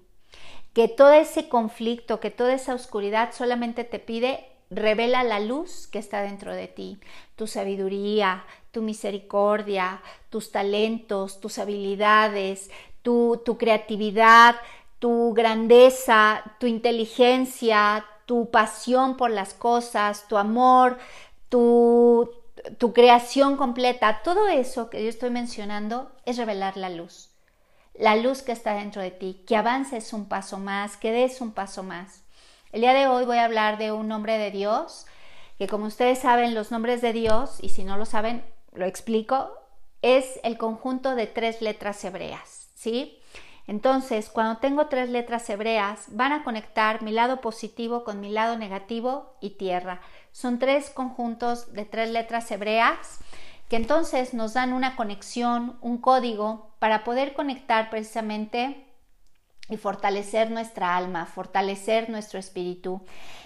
Que 0.73 0.87
todo 0.87 1.11
ese 1.11 1.49
conflicto, 1.49 2.19
que 2.19 2.31
toda 2.31 2.53
esa 2.53 2.73
oscuridad 2.73 3.31
solamente 3.33 3.83
te 3.83 3.99
pide 3.99 4.45
revela 4.69 5.23
la 5.23 5.39
luz 5.39 5.87
que 5.87 5.99
está 5.99 6.21
dentro 6.21 6.53
de 6.53 6.67
ti, 6.67 6.99
tu 7.35 7.47
sabiduría, 7.47 8.45
tu 8.71 8.81
misericordia, 8.81 10.01
tus 10.29 10.51
talentos, 10.51 11.39
tus 11.39 11.57
habilidades, 11.57 12.69
tu, 13.01 13.41
creatividad, 13.57 14.57
tu 14.99 15.33
grandeza, 15.33 16.43
tu 16.59 16.67
inteligencia, 16.67 18.05
tu 18.25 18.51
pasión 18.51 19.17
por 19.17 19.31
las 19.31 19.55
cosas, 19.55 20.27
tu 20.27 20.37
amor, 20.37 20.99
tu 21.49 22.29
creación 22.93 23.57
completa, 23.57 24.21
todo 24.23 24.47
eso 24.47 24.91
que 24.91 25.01
yo 25.01 25.09
estoy 25.09 25.31
mencionando 25.31 26.11
es 26.25 26.37
revelar 26.37 26.77
la 26.77 26.89
luz. 26.89 27.28
La 27.99 28.15
luz 28.15 28.43
que 28.43 28.53
está 28.53 28.75
dentro 28.75 29.01
de 29.01 29.11
ti, 29.11 29.43
que 29.45 29.57
avances 29.57 30.13
un 30.13 30.29
paso 30.29 30.57
más, 30.57 30.95
que 30.95 31.11
des 31.11 31.41
un 31.41 31.51
paso 31.51 31.83
más. 31.83 32.23
El 32.71 32.79
día 32.79 32.93
de 32.93 33.07
hoy 33.07 33.25
voy 33.25 33.39
a 33.39 33.43
hablar 33.43 33.77
de 33.77 33.91
un 33.91 34.07
nombre 34.07 34.37
de 34.37 34.51
Dios, 34.51 35.05
que 35.57 35.67
como 35.67 35.87
ustedes 35.87 36.19
saben, 36.19 36.55
los 36.55 36.71
nombres 36.71 37.01
de 37.01 37.11
Dios, 37.11 37.57
y 37.61 37.67
si 37.67 37.83
no 37.83 37.97
lo 37.97 38.05
saben, 38.05 38.45
lo 38.71 38.85
explico, 38.85 39.51
es 40.01 40.39
el 40.43 40.57
conjunto 40.57 41.13
de 41.15 41.27
tres 41.27 41.61
letras 41.61 42.01
hebreas, 42.05 42.69
¿sí? 42.73 43.19
Entonces, 43.67 44.29
cuando 44.29 44.61
tengo 44.61 44.87
tres 44.87 45.09
letras 45.09 45.49
hebreas, 45.49 46.05
van 46.07 46.31
a 46.31 46.45
conectar 46.45 47.03
mi 47.03 47.11
lado 47.11 47.41
positivo 47.41 48.05
con 48.05 48.21
mi 48.21 48.29
lado 48.29 48.57
negativo 48.57 49.35
y 49.41 49.57
tierra. 49.57 49.99
Son 50.31 50.57
tres 50.57 50.89
conjuntos 50.89 51.73
de 51.73 51.83
tres 51.83 52.11
letras 52.11 52.49
hebreas 52.49 53.19
que 53.69 53.75
entonces 53.75 54.33
nos 54.33 54.53
dan 54.53 54.73
una 54.73 54.95
conexión, 54.95 55.77
un 55.81 55.99
código 55.99 56.75
para 56.79 57.03
poder 57.03 57.33
conectar 57.33 57.89
precisamente 57.89 58.87
y 59.69 59.77
fortalecer 59.77 60.49
nuestra 60.49 60.97
alma, 60.97 61.27
fortalecer 61.27 62.09
nuestro 62.09 62.39
espíritu. 62.39 63.05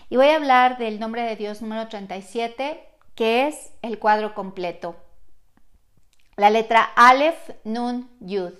Y 0.09 0.15
voy 0.15 0.27
a 0.27 0.37
hablar 0.37 0.77
del 0.77 0.99
nombre 0.99 1.23
de 1.23 1.35
Dios 1.35 1.61
número 1.61 1.89
37, 1.89 2.81
que 3.15 3.47
es 3.47 3.73
el 3.81 3.99
cuadro 3.99 4.33
completo. 4.33 4.95
La 6.37 6.49
letra 6.49 6.83
Aleph, 6.95 7.49
Nun, 7.65 8.09
Yud. 8.21 8.53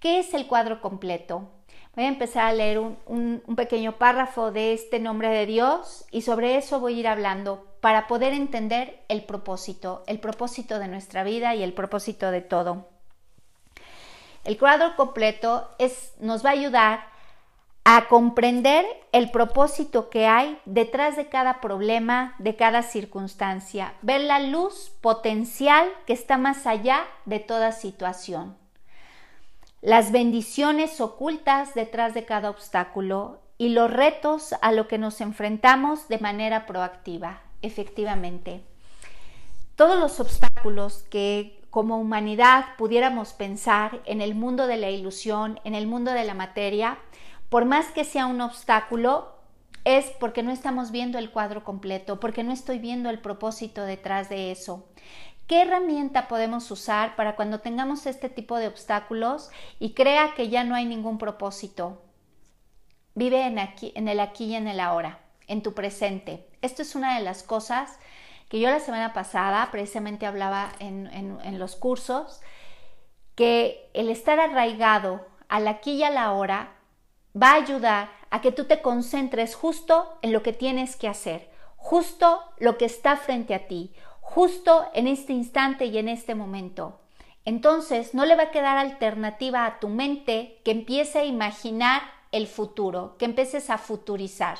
¿Qué 0.00 0.18
es 0.18 0.34
el 0.34 0.48
cuadro 0.48 0.80
completo? 0.80 1.52
Voy 1.96 2.04
a 2.04 2.08
empezar 2.08 2.44
a 2.44 2.52
leer 2.52 2.78
un, 2.78 3.42
pequeño 3.56 3.92
párrafo 3.92 4.52
de 4.52 4.74
este 4.74 5.00
nombre 5.00 5.30
de 5.30 5.46
Dios 5.46 6.04
y 6.10 6.20
sobre 6.20 6.58
eso 6.58 6.78
voy 6.78 6.94
a 6.94 7.00
ir 7.00 7.08
hablando 7.08 7.66
para 7.80 8.06
poder 8.06 8.34
entender 8.34 9.02
el 9.08 9.24
propósito, 9.24 10.04
el 10.06 10.20
propósito 10.20 10.78
de 10.78 10.88
nuestra 10.88 11.24
vida 11.24 11.54
y 11.54 11.62
el 11.62 11.72
propósito 11.72 12.30
de 12.30 12.42
todo. 12.42 12.86
El 14.44 14.58
cuadro 14.58 14.94
completo 14.94 15.70
es, 15.78 16.12
nos 16.20 16.44
va 16.44 16.50
a 16.50 16.52
ayudar 16.52 17.06
a 17.84 18.08
comprender 18.08 18.84
el 19.12 19.30
propósito 19.30 20.10
que 20.10 20.26
hay 20.26 20.60
detrás 20.66 21.16
de 21.16 21.30
cada 21.30 21.62
problema, 21.62 22.34
de 22.38 22.56
cada 22.56 22.82
circunstancia, 22.82 23.94
ver 24.02 24.20
la 24.20 24.40
luz 24.40 24.92
potencial 25.00 25.88
que 26.04 26.12
está 26.12 26.36
más 26.36 26.66
allá 26.66 27.06
de 27.24 27.40
toda 27.40 27.72
situación 27.72 28.65
las 29.86 30.10
bendiciones 30.10 31.00
ocultas 31.00 31.72
detrás 31.74 32.12
de 32.12 32.24
cada 32.24 32.50
obstáculo 32.50 33.38
y 33.56 33.68
los 33.68 33.88
retos 33.88 34.52
a 34.60 34.72
lo 34.72 34.88
que 34.88 34.98
nos 34.98 35.20
enfrentamos 35.20 36.08
de 36.08 36.18
manera 36.18 36.66
proactiva, 36.66 37.40
efectivamente. 37.62 38.64
Todos 39.76 39.96
los 39.96 40.18
obstáculos 40.18 41.04
que 41.08 41.62
como 41.70 42.00
humanidad 42.00 42.64
pudiéramos 42.76 43.32
pensar 43.32 44.02
en 44.06 44.20
el 44.20 44.34
mundo 44.34 44.66
de 44.66 44.76
la 44.76 44.90
ilusión, 44.90 45.60
en 45.62 45.76
el 45.76 45.86
mundo 45.86 46.10
de 46.10 46.24
la 46.24 46.34
materia, 46.34 46.98
por 47.48 47.64
más 47.64 47.86
que 47.90 48.02
sea 48.02 48.26
un 48.26 48.40
obstáculo, 48.40 49.36
es 49.84 50.06
porque 50.18 50.42
no 50.42 50.50
estamos 50.50 50.90
viendo 50.90 51.16
el 51.16 51.30
cuadro 51.30 51.62
completo, 51.62 52.18
porque 52.18 52.42
no 52.42 52.52
estoy 52.52 52.80
viendo 52.80 53.08
el 53.08 53.20
propósito 53.20 53.84
detrás 53.84 54.28
de 54.28 54.50
eso. 54.50 54.84
¿Qué 55.46 55.62
herramienta 55.62 56.26
podemos 56.26 56.68
usar 56.72 57.14
para 57.14 57.36
cuando 57.36 57.60
tengamos 57.60 58.06
este 58.06 58.28
tipo 58.28 58.56
de 58.56 58.66
obstáculos 58.66 59.50
y 59.78 59.94
crea 59.94 60.34
que 60.34 60.48
ya 60.48 60.64
no 60.64 60.74
hay 60.74 60.86
ningún 60.86 61.18
propósito? 61.18 62.02
Vive 63.14 63.46
en, 63.46 63.58
el 64.08 64.20
aquí 64.20 64.44
y 64.46 64.54
en 64.56 64.66
el 64.66 64.80
ahora, 64.80 65.20
en 65.46 65.62
tu 65.62 65.72
presente. 65.72 66.48
Esto 66.62 66.82
es 66.82 66.96
una 66.96 67.16
de 67.16 67.24
las 67.24 67.44
cosas 67.44 68.00
que 68.48 68.58
yo 68.58 68.68
la 68.70 68.80
semana 68.80 69.12
pasada 69.12 69.68
precisamente 69.70 70.26
hablaba 70.26 70.72
en, 70.80 71.06
en 71.12 71.58
los 71.60 71.76
cursos, 71.76 72.40
que 73.36 73.88
el 73.94 74.08
estar 74.08 74.40
arraigado 74.40 75.28
al 75.48 75.68
aquí 75.68 75.92
y 75.92 76.02
a 76.02 76.10
la 76.10 76.32
hora 76.32 76.72
va 77.40 77.52
a 77.52 77.62
ayudar 77.62 78.10
a 78.30 78.40
que 78.40 78.50
tú 78.50 78.64
te 78.64 78.82
concentres 78.82 79.54
justo 79.54 80.18
en 80.22 80.32
lo 80.32 80.42
que 80.42 80.52
tienes 80.52 80.96
que 80.96 81.06
hacer, 81.06 81.50
justo 81.76 82.42
lo 82.58 82.78
que 82.78 82.86
está 82.86 83.16
frente 83.16 83.54
a 83.54 83.68
ti, 83.68 83.94
justo 84.26 84.90
en 84.92 85.06
este 85.06 85.32
instante 85.32 85.86
y 85.86 85.96
en 85.98 86.08
este 86.08 86.34
momento. 86.34 86.98
Entonces 87.44 88.12
no 88.12 88.26
le 88.26 88.34
va 88.34 88.42
a 88.44 88.50
quedar 88.50 88.76
alternativa 88.76 89.64
a 89.64 89.78
tu 89.78 89.88
mente 89.88 90.60
que 90.64 90.72
empiece 90.72 91.20
a 91.20 91.24
imaginar 91.24 92.02
el 92.32 92.48
futuro, 92.48 93.14
que 93.18 93.24
empieces 93.24 93.70
a 93.70 93.78
futurizar. 93.78 94.58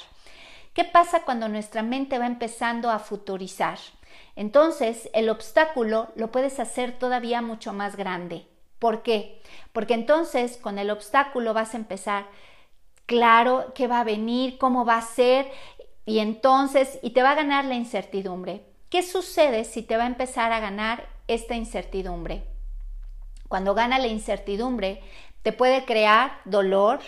¿Qué 0.72 0.84
pasa 0.84 1.24
cuando 1.24 1.48
nuestra 1.48 1.82
mente 1.82 2.18
va 2.18 2.26
empezando 2.26 2.90
a 2.90 3.00
futurizar? 3.00 3.78
Entonces 4.36 5.10
el 5.12 5.28
obstáculo 5.28 6.12
lo 6.14 6.30
puedes 6.30 6.60
hacer 6.60 6.96
todavía 6.96 7.42
mucho 7.42 7.72
más 7.72 7.96
grande. 7.96 8.46
¿Por 8.78 9.02
qué? 9.02 9.42
Porque 9.72 9.94
entonces 9.94 10.58
con 10.58 10.78
el 10.78 10.90
obstáculo 10.90 11.54
vas 11.54 11.74
a 11.74 11.78
empezar, 11.78 12.26
claro, 13.04 13.72
qué 13.74 13.88
va 13.88 14.00
a 14.00 14.04
venir, 14.04 14.58
cómo 14.58 14.84
va 14.84 14.98
a 14.98 15.02
ser, 15.02 15.50
y 16.06 16.20
entonces, 16.20 17.00
y 17.02 17.10
te 17.10 17.22
va 17.24 17.32
a 17.32 17.34
ganar 17.34 17.64
la 17.64 17.74
incertidumbre. 17.74 18.64
¿Qué 18.88 19.02
sucede 19.02 19.64
si 19.64 19.82
te 19.82 19.96
va 19.96 20.04
a 20.04 20.08
empezar 20.08 20.52
a 20.52 20.60
ganar 20.60 21.08
esta 21.26 21.56
incertidumbre? 21.56 22.44
Cuando 23.48 23.74
gana 23.74 23.98
la 23.98 24.06
incertidumbre, 24.06 25.02
te 25.42 25.52
puede 25.52 25.84
crear 25.84 26.40
dolor, 26.44 27.00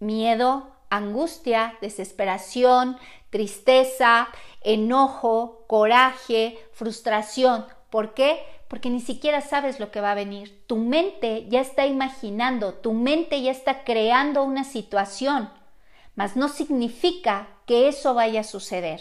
miedo, 0.00 0.70
angustia, 0.88 1.76
desesperación, 1.82 2.96
tristeza, 3.28 4.28
enojo, 4.62 5.64
coraje, 5.66 6.58
frustración. 6.72 7.66
¿Por 7.90 8.14
qué? 8.14 8.40
Porque 8.68 8.88
ni 8.88 9.00
siquiera 9.00 9.42
sabes 9.42 9.80
lo 9.80 9.90
que 9.90 10.00
va 10.00 10.12
a 10.12 10.16
venir. 10.16 10.64
Tu 10.66 10.76
mente 10.76 11.46
ya 11.48 11.60
está 11.60 11.86
imaginando, 11.86 12.72
tu 12.72 12.94
mente 12.94 13.42
ya 13.42 13.50
está 13.50 13.84
creando 13.84 14.44
una 14.44 14.64
situación, 14.64 15.50
mas 16.18 16.34
no 16.34 16.48
significa 16.48 17.46
que 17.64 17.86
eso 17.86 18.12
vaya 18.12 18.40
a 18.40 18.44
suceder. 18.44 19.00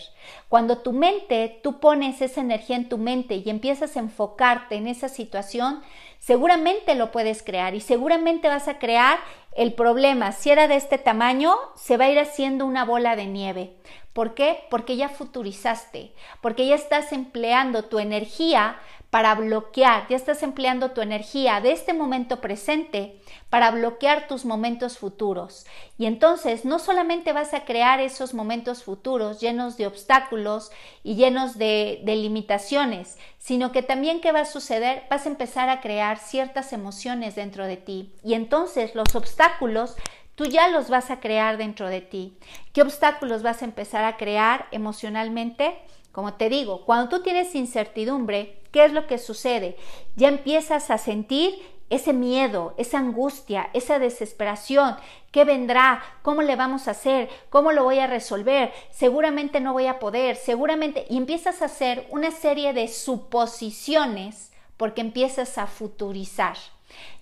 Cuando 0.50 0.78
tu 0.78 0.94
mente, 0.94 1.60
tú 1.64 1.80
pones 1.80 2.22
esa 2.22 2.42
energía 2.42 2.76
en 2.76 2.90
tu 2.90 3.00
mente 3.00 3.42
y 3.44 3.50
empiezas 3.50 3.98
a 3.98 4.02
enfocarte 4.02 4.76
en 4.76 4.86
esa 4.86 5.10
situación, 5.10 5.82
seguramente 6.20 6.94
lo 6.94 7.12
puedes 7.12 7.42
crear 7.42 7.74
y 7.74 7.82
seguramente 7.82 8.50
vas 8.50 8.68
a 8.68 8.78
crear 8.78 9.18
el 9.56 9.74
problema. 9.74 10.32
Si 10.32 10.52
era 10.52 10.68
de 10.68 10.76
este 10.76 11.00
tamaño, 11.00 11.56
se 11.74 11.98
va 11.98 12.06
a 12.06 12.12
ir 12.12 12.20
haciendo 12.20 12.68
una 12.68 12.86
bola 12.86 13.16
de 13.16 13.26
nieve. 13.26 13.74
¿Por 14.14 14.36
qué? 14.36 14.66
Porque 14.70 14.96
ya 14.96 15.10
futurizaste, 15.10 16.14
porque 16.42 16.68
ya 16.68 16.76
estás 16.76 17.14
empleando 17.14 17.86
tu 17.86 17.98
energía 17.98 18.78
para 19.18 19.34
bloquear, 19.34 20.06
ya 20.10 20.16
estás 20.16 20.44
empleando 20.44 20.92
tu 20.92 21.02
energía 21.02 21.60
de 21.60 21.72
este 21.72 21.96
momento 21.96 22.40
presente 22.40 23.20
para 23.50 23.72
bloquear 23.72 24.28
tus 24.28 24.46
momentos 24.46 25.00
futuros. 25.00 25.66
Y 25.98 26.06
entonces 26.06 26.66
no 26.66 26.78
solamente 26.78 27.34
vas 27.34 27.56
a 27.56 27.66
crear 27.66 28.00
esos 28.00 28.36
momentos 28.36 28.84
futuros 28.84 29.40
llenos 29.40 29.76
de 29.76 29.88
obstáculos 29.88 30.72
y 31.02 31.16
llenos 31.16 31.58
de, 31.58 32.02
de 32.04 32.16
limitaciones, 32.16 33.18
sino 33.40 33.72
que 33.72 33.82
también 33.82 34.22
qué 34.22 34.32
va 34.32 34.42
a 34.42 34.46
suceder, 34.46 35.06
vas 35.10 35.26
a 35.26 35.30
empezar 35.30 35.70
a 35.70 35.82
crear 35.82 36.20
ciertas 36.20 36.72
emociones 36.72 37.34
dentro 37.34 37.66
de 37.66 37.78
ti. 37.78 38.14
Y 38.24 38.36
entonces 38.36 38.94
los 38.94 39.16
obstáculos 39.16 39.96
tú 40.36 40.46
ya 40.46 40.68
los 40.68 40.90
vas 40.92 41.10
a 41.10 41.20
crear 41.20 41.58
dentro 41.58 41.90
de 41.90 42.02
ti. 42.02 42.38
¿Qué 42.72 42.84
obstáculos 42.84 43.42
vas 43.42 43.64
a 43.64 43.66
empezar 43.66 44.06
a 44.06 44.16
crear 44.16 44.68
emocionalmente? 44.70 45.76
Como 46.12 46.34
te 46.34 46.50
digo, 46.50 46.84
cuando 46.86 47.10
tú 47.10 47.22
tienes 47.22 47.54
incertidumbre, 47.54 48.60
¿qué 48.78 48.86
es 48.86 48.94
lo 48.94 49.08
que 49.08 49.18
sucede? 49.18 49.76
Ya 50.16 50.28
empiezas 50.28 50.92
a 50.92 51.00
sentir 51.00 51.60
ese 51.90 52.14
miedo, 52.14 52.76
esa 52.78 53.00
angustia, 53.00 53.72
esa 53.74 53.98
desesperación. 53.98 54.98
¿Qué 55.32 55.46
vendrá? 55.46 56.04
¿Cómo 56.22 56.44
le 56.44 56.56
vamos 56.56 56.88
a 56.88 56.92
hacer? 56.92 57.28
¿Cómo 57.50 57.72
lo 57.72 57.84
voy 57.84 57.98
a 57.98 58.06
resolver? 58.06 58.72
Seguramente 58.92 59.62
no 59.62 59.74
voy 59.74 59.88
a 59.88 59.98
poder, 59.98 60.36
seguramente. 60.36 61.08
Y 61.10 61.18
empiezas 61.18 61.64
a 61.64 61.66
hacer 61.66 62.06
una 62.12 62.30
serie 62.30 62.74
de 62.74 62.88
suposiciones 62.88 64.52
porque 64.78 65.02
empiezas 65.02 65.58
a 65.58 65.66
futurizar. 65.66 66.58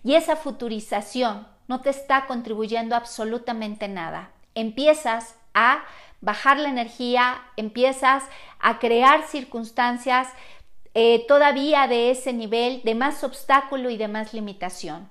Y 0.04 0.16
esa 0.16 0.36
futurización 0.36 1.48
no 1.70 1.80
te 1.80 1.90
está 1.90 2.26
contribuyendo 2.26 2.98
absolutamente 2.98 3.88
nada. 3.88 4.32
Empiezas 4.56 5.36
a 5.54 5.86
bajar 6.20 6.60
la 6.60 6.68
energía, 6.68 7.42
empiezas 7.56 8.24
a 8.60 8.80
crear 8.80 9.26
circunstancias 9.28 10.28
eh, 10.98 11.26
todavía 11.28 11.88
de 11.88 12.10
ese 12.10 12.32
nivel 12.32 12.82
de 12.84 12.96
más 12.96 13.26
obstáculo 13.26 13.90
y 13.90 13.98
de 13.98 14.08
más 14.08 14.34
limitación. 14.34 15.10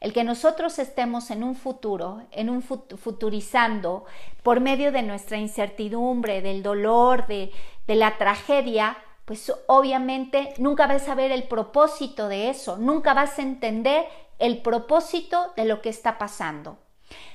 El 0.00 0.14
que 0.14 0.24
nosotros 0.24 0.78
estemos 0.78 1.30
en 1.30 1.42
un 1.42 1.54
futuro, 1.54 2.22
en 2.30 2.48
un 2.48 2.62
futurizando 2.62 4.06
por 4.42 4.60
medio 4.60 4.90
de 4.90 5.02
nuestra 5.02 5.36
incertidumbre, 5.36 6.40
del 6.40 6.62
dolor, 6.62 7.26
de, 7.26 7.52
de 7.86 7.94
la 7.94 8.16
tragedia, 8.16 8.96
pues 9.26 9.52
obviamente 9.66 10.54
nunca 10.56 10.86
vas 10.86 11.06
a 11.10 11.14
ver 11.14 11.30
el 11.30 11.42
propósito 11.42 12.28
de 12.28 12.48
eso, 12.48 12.78
nunca 12.78 13.12
vas 13.12 13.38
a 13.38 13.42
entender 13.42 14.06
el 14.38 14.62
propósito 14.62 15.52
de 15.56 15.66
lo 15.66 15.82
que 15.82 15.90
está 15.90 16.16
pasando. 16.16 16.78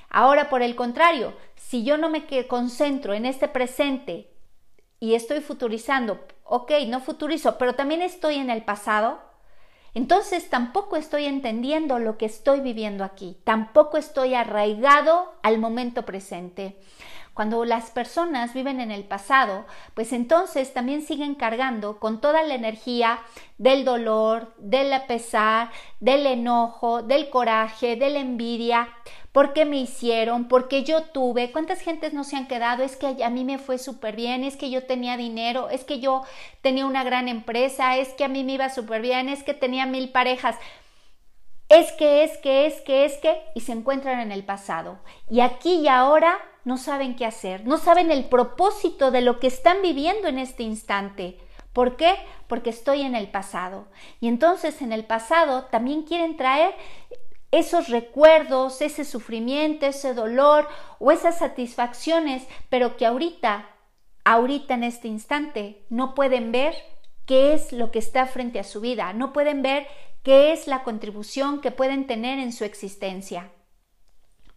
Ahora, 0.10 0.50
por 0.50 0.64
el 0.64 0.76
contrario, 0.76 1.34
si 1.56 1.84
yo 1.84 1.98
no 1.98 2.10
me 2.10 2.26
concentro 2.48 3.14
en 3.14 3.28
este 3.28 3.48
presente 3.48 4.33
y 5.04 5.16
estoy 5.16 5.42
futurizando, 5.42 6.18
ok, 6.46 6.72
no 6.88 7.02
futurizo, 7.02 7.58
pero 7.58 7.76
también 7.76 8.02
estoy 8.02 8.36
en 8.36 8.50
el 8.50 8.64
pasado, 8.64 9.20
entonces 9.94 10.50
tampoco 10.50 10.96
estoy 10.96 11.26
entendiendo 11.26 12.00
lo 12.00 12.18
que 12.18 12.26
estoy 12.26 12.62
viviendo 12.62 13.04
aquí, 13.04 13.36
tampoco 13.44 13.98
estoy 13.98 14.34
arraigado 14.34 15.34
al 15.44 15.60
momento 15.60 16.06
presente. 16.06 16.78
Cuando 17.34 17.66
las 17.66 17.90
personas 17.90 18.54
viven 18.54 18.80
en 18.80 18.92
el 18.92 19.06
pasado, 19.06 19.66
pues 19.96 20.14
entonces 20.14 20.72
también 20.72 21.02
siguen 21.02 21.34
cargando 21.34 22.00
con 22.00 22.22
toda 22.22 22.44
la 22.44 22.54
energía 22.54 23.20
del 23.58 23.86
dolor, 23.86 24.54
del 24.60 24.94
pesar, 25.08 25.72
del 26.00 26.28
enojo, 26.28 27.02
del 27.02 27.32
coraje, 27.32 27.96
de 27.96 28.12
la 28.12 28.20
envidia, 28.20 28.90
porque 29.32 29.66
me 29.66 29.78
hicieron, 29.78 30.48
porque 30.48 30.84
yo 30.84 31.06
tuve, 31.06 31.52
cuántas 31.52 31.82
gentes 31.82 32.14
no 32.14 32.24
se 32.24 32.38
han 32.38 32.48
quedado, 32.48 32.84
es 32.84 32.96
que 32.96 33.24
a 33.24 33.30
mí 33.32 33.44
me 33.44 33.58
fue 33.58 33.80
súper 33.80 34.16
bien, 34.16 34.44
es 34.44 34.56
que 34.56 34.70
yo 34.70 34.86
tenía 34.86 35.18
dinero, 35.18 35.70
es 35.70 35.84
que 35.84 36.00
yo 36.00 36.24
tenía 36.62 36.86
una 36.86 37.04
gran 37.04 37.28
empresa, 37.28 37.98
es 37.98 38.10
que 38.10 38.26
a 38.26 38.28
mí 38.28 38.44
me 38.44 38.54
iba 38.54 38.70
súper 38.70 39.02
bien, 39.02 39.28
es 39.28 39.42
que 39.42 39.56
tenía 39.56 39.88
mil 39.88 40.12
parejas. 40.12 40.56
Es 41.68 41.92
que, 41.94 42.24
es 42.24 42.38
que, 42.38 42.68
es 42.68 42.82
que, 42.82 43.06
es 43.06 43.18
que, 43.18 43.42
y 43.56 43.62
se 43.62 43.72
encuentran 43.72 44.20
en 44.20 44.32
el 44.32 44.44
pasado. 44.44 45.00
Y 45.32 45.40
aquí 45.40 45.80
y 45.80 45.88
ahora 45.88 46.38
no 46.66 46.78
saben 46.78 47.16
qué 47.16 47.26
hacer, 47.26 47.66
no 47.66 47.78
saben 47.78 48.12
el 48.12 48.26
propósito 48.26 49.12
de 49.12 49.22
lo 49.22 49.40
que 49.40 49.48
están 49.48 49.82
viviendo 49.82 50.28
en 50.28 50.40
este 50.40 50.64
instante. 50.64 51.38
¿Por 51.74 51.98
qué? 51.98 52.16
Porque 52.48 52.70
estoy 52.70 53.02
en 53.02 53.16
el 53.16 53.30
pasado. 53.30 53.88
Y 54.20 54.28
entonces 54.28 54.82
en 54.82 54.94
el 54.94 55.06
pasado 55.06 55.66
también 55.66 56.04
quieren 56.04 56.38
traer 56.38 56.76
esos 57.52 57.90
recuerdos, 57.90 58.82
ese 58.82 59.06
sufrimiento, 59.06 59.86
ese 59.86 60.14
dolor 60.14 60.68
o 61.00 61.12
esas 61.12 61.38
satisfacciones, 61.38 62.48
pero 62.70 62.98
que 62.98 63.06
ahorita, 63.06 63.70
ahorita 64.24 64.74
en 64.76 64.84
este 64.84 65.08
instante, 65.08 65.86
no 65.90 66.16
pueden 66.16 66.52
ver 66.52 66.76
qué 67.26 67.54
es 67.54 67.72
lo 67.72 67.92
que 67.92 68.00
está 68.00 68.26
frente 68.26 68.60
a 68.60 68.64
su 68.64 68.82
vida, 68.82 69.14
no 69.14 69.34
pueden 69.34 69.62
ver 69.62 69.88
qué 70.24 70.52
es 70.52 70.68
la 70.68 70.84
contribución 70.84 71.62
que 71.62 71.72
pueden 71.72 72.08
tener 72.08 72.40
en 72.40 72.54
su 72.54 72.64
existencia. 72.64 73.52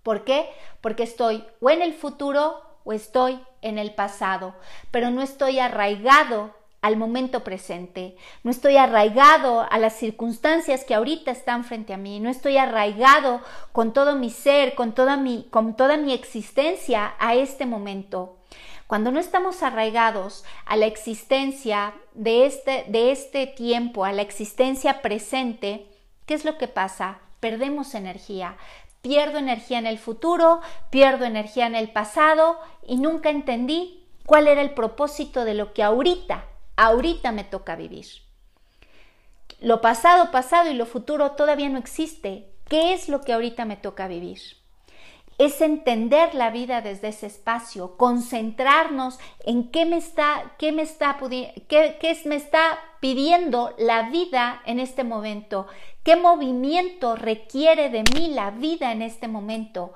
¿Por 0.06 0.22
qué? 0.22 0.48
Porque 0.82 1.02
estoy 1.02 1.42
o 1.60 1.68
en 1.68 1.82
el 1.82 1.92
futuro 1.92 2.62
o 2.84 2.92
estoy 2.92 3.40
en 3.60 3.76
el 3.76 3.92
pasado, 3.92 4.54
pero 4.92 5.10
no 5.10 5.20
estoy 5.20 5.58
arraigado 5.58 6.54
al 6.80 6.96
momento 6.96 7.42
presente, 7.42 8.16
no 8.44 8.52
estoy 8.52 8.76
arraigado 8.76 9.66
a 9.68 9.78
las 9.78 9.94
circunstancias 9.94 10.84
que 10.84 10.94
ahorita 10.94 11.32
están 11.32 11.64
frente 11.64 11.92
a 11.92 11.96
mí, 11.96 12.20
no 12.20 12.30
estoy 12.30 12.56
arraigado 12.56 13.40
con 13.72 13.92
todo 13.92 14.14
mi 14.14 14.30
ser, 14.30 14.76
con 14.76 14.92
toda 14.92 15.16
mi, 15.16 15.48
con 15.50 15.74
toda 15.74 15.96
mi 15.96 16.12
existencia 16.12 17.14
a 17.18 17.34
este 17.34 17.66
momento. 17.66 18.36
Cuando 18.86 19.10
no 19.10 19.18
estamos 19.18 19.64
arraigados 19.64 20.44
a 20.66 20.76
la 20.76 20.86
existencia 20.86 21.94
de 22.14 22.46
este, 22.46 22.84
de 22.86 23.10
este 23.10 23.48
tiempo, 23.48 24.04
a 24.04 24.12
la 24.12 24.22
existencia 24.22 25.02
presente, 25.02 25.88
¿qué 26.26 26.34
es 26.34 26.44
lo 26.44 26.58
que 26.58 26.68
pasa? 26.68 27.18
Perdemos 27.40 27.94
energía, 27.96 28.56
pierdo 29.06 29.38
energía 29.38 29.78
en 29.78 29.86
el 29.86 29.98
futuro, 29.98 30.60
pierdo 30.90 31.26
energía 31.26 31.68
en 31.68 31.76
el 31.76 31.92
pasado 31.92 32.58
y 32.84 32.96
nunca 32.96 33.30
entendí 33.30 34.04
cuál 34.26 34.48
era 34.48 34.60
el 34.60 34.72
propósito 34.74 35.44
de 35.44 35.54
lo 35.54 35.72
que 35.72 35.84
ahorita, 35.84 36.44
ahorita 36.74 37.30
me 37.30 37.44
toca 37.44 37.76
vivir. 37.76 38.06
Lo 39.60 39.80
pasado, 39.80 40.32
pasado 40.32 40.72
y 40.72 40.74
lo 40.74 40.86
futuro 40.86 41.30
todavía 41.32 41.68
no 41.68 41.78
existe. 41.78 42.50
¿Qué 42.68 42.94
es 42.94 43.08
lo 43.08 43.20
que 43.20 43.32
ahorita 43.32 43.64
me 43.64 43.76
toca 43.76 44.08
vivir? 44.08 44.40
Es 45.38 45.60
entender 45.60 46.34
la 46.34 46.50
vida 46.50 46.80
desde 46.80 47.08
ese 47.08 47.26
espacio, 47.26 47.96
concentrarnos 47.96 49.18
en 49.44 49.70
qué 49.70 49.84
me 49.84 49.98
está, 49.98 50.54
qué 50.58 50.72
me 50.72 50.82
está, 50.82 51.18
qué, 51.68 52.18
me 52.24 52.36
está 52.36 52.78
pidiendo 53.00 53.74
la 53.78 54.08
vida 54.08 54.62
en 54.64 54.80
este 54.80 55.04
momento, 55.04 55.66
qué 56.02 56.16
movimiento 56.16 57.16
requiere 57.16 57.90
de 57.90 58.04
mí 58.14 58.28
la 58.28 58.50
vida 58.50 58.92
en 58.92 59.02
este 59.02 59.28
momento, 59.28 59.92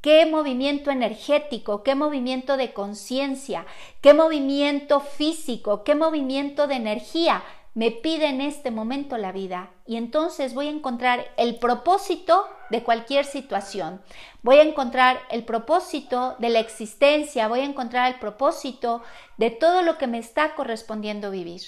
qué 0.00 0.26
movimiento 0.26 0.90
energético, 0.90 1.82
qué 1.82 1.94
movimiento 1.96 2.56
de 2.56 2.72
conciencia, 2.72 3.66
qué 4.00 4.14
movimiento 4.14 5.00
físico, 5.00 5.82
qué 5.82 5.94
movimiento 5.94 6.68
de 6.68 6.76
energía 6.76 7.42
me 7.74 7.90
pide 7.90 8.26
en 8.26 8.40
este 8.40 8.70
momento 8.70 9.18
la 9.18 9.32
vida 9.32 9.70
y 9.84 9.96
entonces 9.96 10.54
voy 10.54 10.68
a 10.68 10.70
encontrar 10.70 11.26
el 11.36 11.56
propósito 11.58 12.46
de 12.70 12.84
cualquier 12.84 13.24
situación. 13.24 14.00
Voy 14.42 14.56
a 14.56 14.62
encontrar 14.62 15.18
el 15.30 15.44
propósito 15.44 16.36
de 16.38 16.50
la 16.50 16.60
existencia, 16.60 17.48
voy 17.48 17.60
a 17.60 17.64
encontrar 17.64 18.12
el 18.12 18.20
propósito 18.20 19.02
de 19.36 19.50
todo 19.50 19.82
lo 19.82 19.98
que 19.98 20.06
me 20.06 20.18
está 20.18 20.54
correspondiendo 20.54 21.32
vivir. 21.32 21.62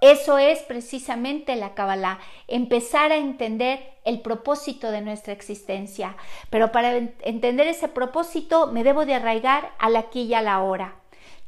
Eso 0.00 0.36
es 0.36 0.58
precisamente 0.62 1.56
la 1.56 1.74
Kabbalah, 1.74 2.18
empezar 2.46 3.12
a 3.12 3.16
entender 3.16 3.80
el 4.04 4.20
propósito 4.20 4.90
de 4.90 5.00
nuestra 5.00 5.32
existencia. 5.32 6.16
Pero 6.50 6.72
para 6.72 6.94
entender 6.96 7.68
ese 7.68 7.88
propósito 7.88 8.66
me 8.66 8.84
debo 8.84 9.06
de 9.06 9.14
arraigar 9.14 9.72
al 9.78 9.96
aquí 9.96 10.22
y 10.22 10.34
a 10.34 10.42
la 10.42 10.60
hora. 10.60 10.96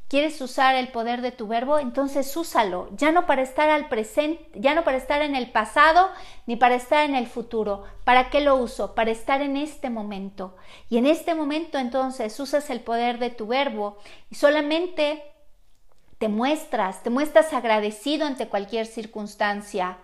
¿Quieres 0.08 0.40
usar 0.40 0.76
el 0.76 0.88
poder 0.88 1.20
de 1.20 1.32
tu 1.32 1.48
verbo? 1.48 1.80
Entonces 1.80 2.36
úsalo, 2.36 2.88
ya 2.96 3.10
no 3.10 3.26
para 3.26 3.42
estar 3.42 3.70
al 3.70 3.88
presente, 3.88 4.48
ya 4.54 4.72
no 4.76 4.84
para 4.84 4.98
estar 4.98 5.20
en 5.20 5.34
el 5.34 5.50
pasado 5.50 6.10
ni 6.46 6.54
para 6.54 6.76
estar 6.76 7.04
en 7.04 7.16
el 7.16 7.26
futuro. 7.26 7.82
¿Para 8.04 8.30
qué 8.30 8.40
lo 8.40 8.54
uso? 8.54 8.94
Para 8.94 9.10
estar 9.10 9.42
en 9.42 9.56
este 9.56 9.90
momento. 9.90 10.54
Y 10.88 10.98
en 10.98 11.06
este 11.06 11.34
momento 11.34 11.78
entonces 11.78 12.38
usas 12.38 12.70
el 12.70 12.82
poder 12.82 13.18
de 13.18 13.30
tu 13.30 13.48
verbo 13.48 13.98
y 14.30 14.36
solamente 14.36 15.24
te 16.18 16.28
muestras, 16.28 17.02
te 17.02 17.10
muestras 17.10 17.52
agradecido 17.52 18.26
ante 18.26 18.48
cualquier 18.48 18.86
circunstancia. 18.86 19.98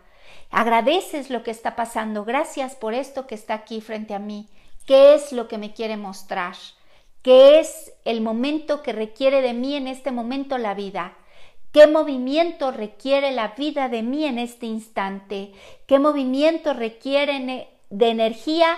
Agradeces 0.50 1.30
lo 1.30 1.44
que 1.44 1.52
está 1.52 1.76
pasando. 1.76 2.24
Gracias 2.24 2.74
por 2.74 2.92
esto 2.92 3.28
que 3.28 3.36
está 3.36 3.54
aquí 3.54 3.80
frente 3.80 4.14
a 4.14 4.18
mí. 4.18 4.48
¿Qué 4.84 5.14
es 5.14 5.30
lo 5.30 5.46
que 5.46 5.58
me 5.58 5.72
quiere 5.72 5.96
mostrar? 5.96 6.56
¿Qué 7.22 7.60
es 7.60 7.92
el 8.04 8.20
momento 8.20 8.82
que 8.82 8.92
requiere 8.92 9.42
de 9.42 9.52
mí 9.52 9.76
en 9.76 9.86
este 9.86 10.10
momento 10.10 10.58
la 10.58 10.74
vida? 10.74 11.16
¿Qué 11.70 11.86
movimiento 11.86 12.72
requiere 12.72 13.30
la 13.30 13.54
vida 13.56 13.88
de 13.88 14.02
mí 14.02 14.24
en 14.24 14.40
este 14.40 14.66
instante? 14.66 15.52
¿Qué 15.86 16.00
movimiento 16.00 16.74
requiere 16.74 17.68
de 17.90 18.08
energía 18.08 18.76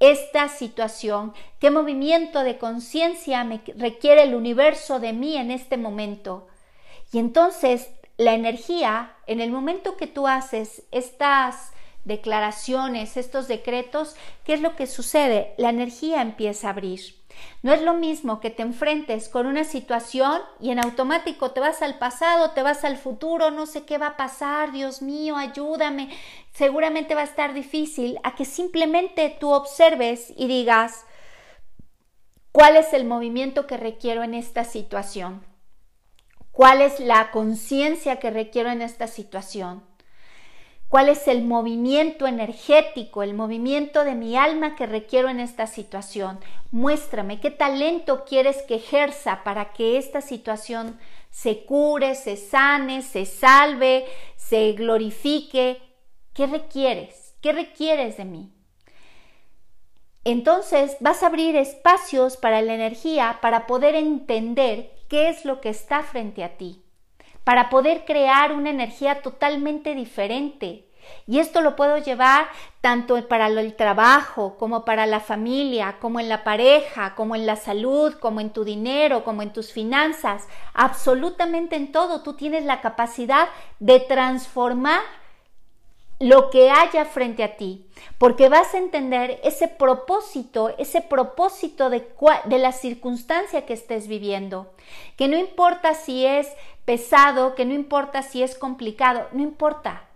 esta 0.00 0.48
situación? 0.48 1.32
¿Qué 1.60 1.70
movimiento 1.70 2.44
de 2.44 2.58
conciencia 2.58 3.42
me 3.44 3.62
requiere 3.76 4.22
el 4.22 4.34
universo 4.34 5.00
de 5.00 5.14
mí 5.14 5.38
en 5.38 5.50
este 5.50 5.78
momento? 5.78 6.46
Y 7.10 7.18
entonces 7.18 7.88
la 8.18 8.34
energía, 8.34 9.16
en 9.26 9.40
el 9.40 9.50
momento 9.50 9.96
que 9.96 10.06
tú 10.06 10.28
haces 10.28 10.82
estas 10.90 11.72
declaraciones, 12.04 13.16
estos 13.16 13.48
decretos, 13.48 14.14
¿qué 14.44 14.52
es 14.52 14.60
lo 14.60 14.76
que 14.76 14.86
sucede? 14.86 15.54
La 15.56 15.70
energía 15.70 16.20
empieza 16.20 16.66
a 16.66 16.70
abrir. 16.70 17.17
No 17.62 17.72
es 17.72 17.82
lo 17.82 17.94
mismo 17.94 18.40
que 18.40 18.50
te 18.50 18.62
enfrentes 18.62 19.28
con 19.28 19.46
una 19.46 19.64
situación 19.64 20.40
y 20.60 20.70
en 20.70 20.78
automático 20.78 21.50
te 21.50 21.60
vas 21.60 21.82
al 21.82 21.98
pasado, 21.98 22.52
te 22.52 22.62
vas 22.62 22.84
al 22.84 22.96
futuro, 22.96 23.50
no 23.50 23.66
sé 23.66 23.84
qué 23.84 23.98
va 23.98 24.08
a 24.08 24.16
pasar, 24.16 24.72
Dios 24.72 25.02
mío, 25.02 25.36
ayúdame, 25.36 26.08
seguramente 26.52 27.14
va 27.14 27.22
a 27.22 27.24
estar 27.24 27.54
difícil, 27.54 28.18
a 28.22 28.34
que 28.34 28.44
simplemente 28.44 29.36
tú 29.40 29.50
observes 29.50 30.32
y 30.36 30.46
digas, 30.46 31.04
¿cuál 32.52 32.76
es 32.76 32.92
el 32.92 33.04
movimiento 33.04 33.66
que 33.66 33.76
requiero 33.76 34.22
en 34.22 34.34
esta 34.34 34.64
situación? 34.64 35.44
¿Cuál 36.52 36.82
es 36.82 37.00
la 37.00 37.30
conciencia 37.30 38.18
que 38.18 38.30
requiero 38.30 38.70
en 38.70 38.82
esta 38.82 39.06
situación? 39.06 39.87
Cuál 40.88 41.08
es 41.08 41.28
el 41.28 41.42
movimiento 41.42 42.26
energético, 42.26 43.22
el 43.22 43.34
movimiento 43.34 44.04
de 44.04 44.14
mi 44.14 44.36
alma 44.36 44.74
que 44.74 44.86
requiero 44.86 45.28
en 45.28 45.40
esta 45.40 45.66
situación. 45.66 46.40
Muéstrame 46.70 47.40
qué 47.40 47.50
talento 47.50 48.24
quieres 48.24 48.62
que 48.62 48.76
ejerza 48.76 49.44
para 49.44 49.72
que 49.72 49.98
esta 49.98 50.20
situación 50.20 50.98
se 51.30 51.64
cure, 51.64 52.14
se 52.14 52.36
sane, 52.36 53.02
se 53.02 53.26
salve, 53.26 54.06
se 54.36 54.72
glorifique. 54.72 55.80
¿Qué 56.32 56.46
requieres? 56.46 57.34
¿Qué 57.42 57.52
requieres 57.52 58.16
de 58.16 58.24
mí? 58.24 58.52
Entonces 60.24 60.96
vas 61.00 61.22
a 61.22 61.26
abrir 61.28 61.56
espacios 61.56 62.36
para 62.36 62.60
la 62.60 62.74
energía 62.74 63.38
para 63.40 63.66
poder 63.66 63.94
entender 63.94 64.92
qué 65.08 65.28
es 65.28 65.44
lo 65.44 65.60
que 65.60 65.68
está 65.68 66.02
frente 66.02 66.44
a 66.44 66.56
ti. 66.56 66.82
Para 67.48 67.70
poder 67.70 68.04
crear 68.04 68.52
una 68.52 68.68
energía 68.68 69.22
totalmente 69.22 69.94
diferente. 69.94 70.84
Y 71.26 71.38
esto 71.38 71.62
lo 71.62 71.76
puedo 71.76 71.96
llevar 71.96 72.46
tanto 72.82 73.26
para 73.26 73.46
el 73.46 73.74
trabajo, 73.74 74.58
como 74.58 74.84
para 74.84 75.06
la 75.06 75.18
familia, 75.18 75.96
como 75.98 76.20
en 76.20 76.28
la 76.28 76.44
pareja, 76.44 77.14
como 77.14 77.34
en 77.34 77.46
la 77.46 77.56
salud, 77.56 78.12
como 78.20 78.40
en 78.40 78.50
tu 78.50 78.64
dinero, 78.64 79.24
como 79.24 79.40
en 79.40 79.54
tus 79.54 79.72
finanzas, 79.72 80.46
absolutamente 80.74 81.74
en 81.76 81.90
todo. 81.90 82.20
Tú 82.20 82.34
tienes 82.34 82.66
la 82.66 82.82
capacidad 82.82 83.48
de 83.78 83.98
transformar 84.00 85.00
lo 86.20 86.50
que 86.50 86.70
haya 86.70 87.04
frente 87.04 87.44
a 87.44 87.56
ti, 87.56 87.86
porque 88.18 88.48
vas 88.48 88.74
a 88.74 88.78
entender 88.78 89.40
ese 89.44 89.68
propósito, 89.68 90.74
ese 90.78 91.00
propósito 91.00 91.90
de, 91.90 92.08
de, 92.46 92.58
la 92.58 92.72
circunstancia 92.72 93.64
que 93.66 93.72
estés 93.72 94.08
viviendo, 94.08 94.72
que 95.16 95.28
no 95.28 95.36
importa 95.36 95.94
si 95.94 96.26
es 96.26 96.48
pesado, 96.84 97.54
que 97.54 97.64
no 97.64 97.74
importa 97.74 98.22
si 98.22 98.42
es 98.42 98.56
complicado, 98.56 99.28
no 99.32 99.42
importa, 99.42 100.08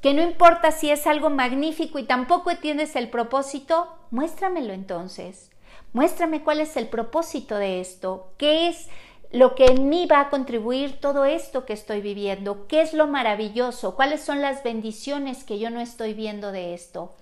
que 0.00 0.14
no 0.14 0.22
importa 0.22 0.70
si 0.70 0.90
es 0.90 1.06
algo 1.06 1.30
magnífico 1.30 1.98
y 1.98 2.04
tampoco 2.04 2.50
entiendes 2.50 2.94
el 2.94 3.08
propósito, 3.08 3.88
muéstramelo 4.10 4.72
entonces, 4.72 5.50
muéstrame 5.92 6.42
cuál 6.42 6.60
es 6.60 6.76
el 6.76 6.88
propósito 6.88 7.56
de 7.56 7.80
esto, 7.80 8.28
qué 8.36 8.68
es 8.68 8.88
lo 9.34 9.56
que 9.56 9.66
en 9.66 9.88
mí 9.88 10.06
va 10.06 10.20
a 10.20 10.30
contribuir 10.30 11.00
todo 11.00 11.24
esto 11.24 11.66
que 11.66 11.72
estoy 11.72 12.00
viviendo, 12.00 12.68
qué 12.68 12.82
es 12.82 12.94
lo 12.94 13.08
maravilloso, 13.08 13.96
cuáles 13.96 14.22
son 14.22 14.40
las 14.40 14.62
bendiciones 14.62 15.42
que 15.42 15.58
yo 15.58 15.70
no 15.70 15.80
estoy 15.80 16.14
viendo 16.14 16.52
de 16.52 16.72
esto. 16.72 17.12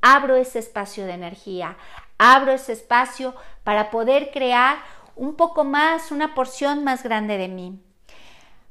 Abro 0.00 0.34
ese 0.34 0.58
espacio 0.58 1.06
de 1.06 1.12
energía, 1.12 1.76
abro 2.18 2.50
ese 2.50 2.72
espacio 2.72 3.36
para 3.62 3.90
poder 3.90 4.32
crear 4.32 4.78
un 5.14 5.36
poco 5.36 5.62
más, 5.62 6.10
una 6.10 6.34
porción 6.34 6.82
más 6.82 7.04
grande 7.04 7.38
de 7.38 7.46
mí. 7.46 7.80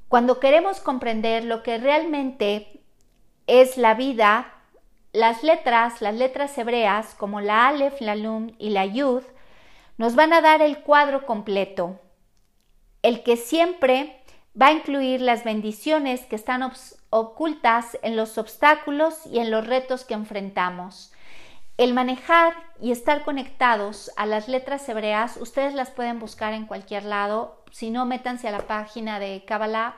Cuando 0.09 0.41
queremos 0.41 0.81
comprender 0.81 1.45
lo 1.45 1.63
que 1.63 1.77
realmente 1.77 2.81
es 3.47 3.77
la 3.77 3.93
vida, 3.93 4.53
las 5.13 5.43
letras, 5.43 6.01
las 6.01 6.15
letras 6.15 6.57
hebreas 6.57 7.15
como 7.15 7.39
la 7.39 7.69
Aleph, 7.69 8.01
la 8.01 8.17
Lum 8.17 8.51
y 8.59 8.71
la 8.71 8.85
Yud, 8.85 9.23
nos 9.97 10.15
van 10.15 10.33
a 10.33 10.41
dar 10.41 10.61
el 10.61 10.79
cuadro 10.79 11.25
completo 11.25 11.97
el 13.01 13.23
que 13.23 13.37
siempre 13.37 14.21
va 14.59 14.67
a 14.67 14.71
incluir 14.73 15.21
las 15.21 15.43
bendiciones 15.43 16.25
que 16.25 16.35
están 16.35 16.69
ocultas 17.09 17.97
en 18.01 18.15
los 18.15 18.37
obstáculos 18.37 19.25
y 19.25 19.39
en 19.39 19.51
los 19.51 19.65
retos 19.65 20.03
que 20.03 20.13
enfrentamos. 20.13 21.11
El 21.77 21.93
manejar 21.93 22.53
y 22.81 22.91
estar 22.91 23.23
conectados 23.23 24.11
a 24.17 24.25
las 24.25 24.47
letras 24.47 24.87
hebreas, 24.87 25.37
ustedes 25.37 25.73
las 25.73 25.89
pueden 25.89 26.19
buscar 26.19 26.53
en 26.53 26.65
cualquier 26.65 27.05
lado. 27.05 27.63
Si 27.71 27.89
no, 27.89 28.05
métanse 28.05 28.47
a 28.47 28.51
la 28.51 28.67
página 28.67 29.19
de 29.19 29.43
Kabbalah, 29.45 29.95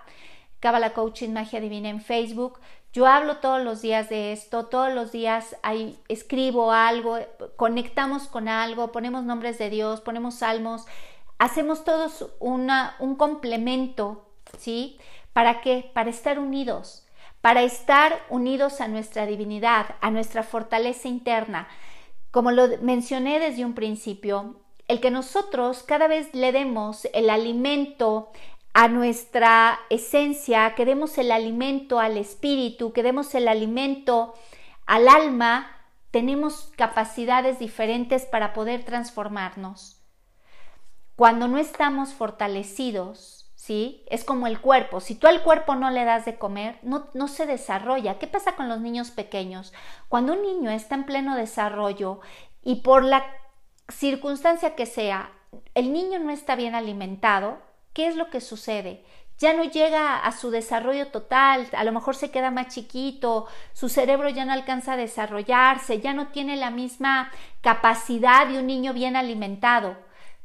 Kabbalah 0.60 0.94
Coaching 0.94 1.32
Magia 1.32 1.60
Divina 1.60 1.90
en 1.90 2.00
Facebook. 2.00 2.60
Yo 2.94 3.08
hablo 3.08 3.38
todos 3.38 3.62
los 3.64 3.82
días 3.82 4.08
de 4.10 4.34
esto, 4.34 4.68
todos 4.68 4.94
los 4.94 5.12
días 5.12 5.56
escribo 6.08 6.72
algo, 6.72 7.18
conectamos 7.56 8.28
con 8.28 8.48
algo, 8.48 8.92
ponemos 8.92 9.24
nombres 9.24 9.58
de 9.58 9.72
Dios, 9.72 10.00
ponemos 10.00 10.36
salmos, 10.36 10.86
hacemos 11.44 11.84
todos 11.84 12.26
un 12.40 13.16
complemento, 13.18 14.30
¿sí? 14.58 14.98
¿Para 15.34 15.60
qué? 15.60 15.92
Para 15.94 16.10
estar 16.10 16.40
unidos, 16.40 17.06
para 17.42 17.64
estar 17.64 18.18
unidos 18.30 18.80
a 18.80 18.88
nuestra 18.88 19.26
divinidad, 19.26 19.96
a 20.00 20.10
nuestra 20.10 20.44
fortaleza 20.44 21.10
interna. 21.10 21.68
Como 22.32 22.52
lo 22.52 22.70
mencioné 22.82 23.40
desde 23.40 23.66
un 23.66 23.74
principio, 23.74 24.56
el 24.88 25.02
que 25.02 25.12
nosotros 25.12 25.84
cada 25.84 26.08
vez 26.08 26.34
le 26.34 26.54
demos 26.54 27.10
el 27.14 27.30
alimento 27.30 28.32
a 28.74 28.88
nuestra 28.88 29.80
esencia, 29.90 30.76
que 30.76 30.86
demos 30.86 31.18
el 31.18 31.30
alimento 31.34 32.00
al 32.00 32.18
espíritu, 32.18 32.94
que 32.94 33.04
demos 33.04 33.36
el 33.36 33.50
alimento 33.50 34.34
al 34.86 35.10
alma, 35.10 35.70
tenemos 36.10 36.72
capacidades 36.78 37.60
diferentes 37.60 38.26
para 38.26 38.54
poder 38.54 38.86
transformarnos. 38.86 40.03
Cuando 41.16 41.48
no 41.48 41.58
estamos 41.58 42.14
fortalecidos, 42.14 43.52
¿sí? 43.56 44.04
Es 44.10 44.24
como 44.24 44.48
el 44.48 44.60
cuerpo. 44.60 45.00
Si 45.00 45.16
tú 45.16 45.28
al 45.28 45.44
cuerpo 45.44 45.76
no 45.76 45.90
le 45.90 46.06
das 46.06 46.26
de 46.26 46.38
comer, 46.38 46.80
no, 46.82 47.08
no 47.14 47.28
se 47.28 47.46
desarrolla. 47.46 48.20
¿Qué 48.20 48.28
pasa 48.28 48.56
con 48.56 48.70
los 48.70 48.82
niños 48.82 49.12
pequeños? 49.12 49.74
Cuando 50.10 50.34
un 50.34 50.42
niño 50.42 50.70
está 50.72 50.96
en 50.96 51.06
pleno 51.06 51.36
desarrollo 51.36 52.20
y 52.64 52.82
por 52.82 53.04
la 53.04 53.26
circunstancia 53.90 54.76
que 54.76 54.86
sea, 54.86 55.32
el 55.76 55.94
niño 55.94 56.20
no 56.20 56.32
está 56.32 56.56
bien 56.56 56.74
alimentado, 56.74 57.60
¿qué 57.94 58.08
es 58.08 58.16
lo 58.16 58.30
que 58.30 58.42
sucede? 58.42 59.06
ya 59.40 59.54
no 59.54 59.64
llega 59.64 60.18
a 60.18 60.32
su 60.32 60.52
desarrollo 60.52 61.08
total, 61.08 61.68
a 61.74 61.84
lo 61.84 61.92
mejor 61.92 62.16
se 62.16 62.32
queda 62.32 62.52
más 62.52 62.74
chiquito, 62.74 63.48
su 63.74 63.90
cerebro 63.90 64.30
ya 64.30 64.46
no 64.46 64.54
alcanza 64.54 64.94
a 64.94 64.98
desarrollarse, 64.98 66.00
ya 66.00 66.14
no 66.14 66.28
tiene 66.28 66.56
la 66.56 66.70
misma 66.70 67.32
capacidad 67.62 68.48
de 68.48 68.60
un 68.60 68.68
niño 68.68 68.94
bien 68.94 69.16
alimentado. 69.16 69.98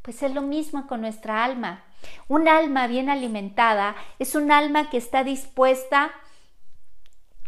Pues 0.08 0.22
es 0.22 0.32
lo 0.32 0.40
mismo 0.40 0.86
con 0.86 1.02
nuestra 1.02 1.44
alma. 1.44 1.84
Un 2.28 2.48
alma 2.48 2.86
bien 2.86 3.10
alimentada 3.10 3.94
es 4.18 4.34
un 4.34 4.50
alma 4.50 4.88
que 4.88 4.96
está 4.96 5.22
dispuesta 5.22 6.12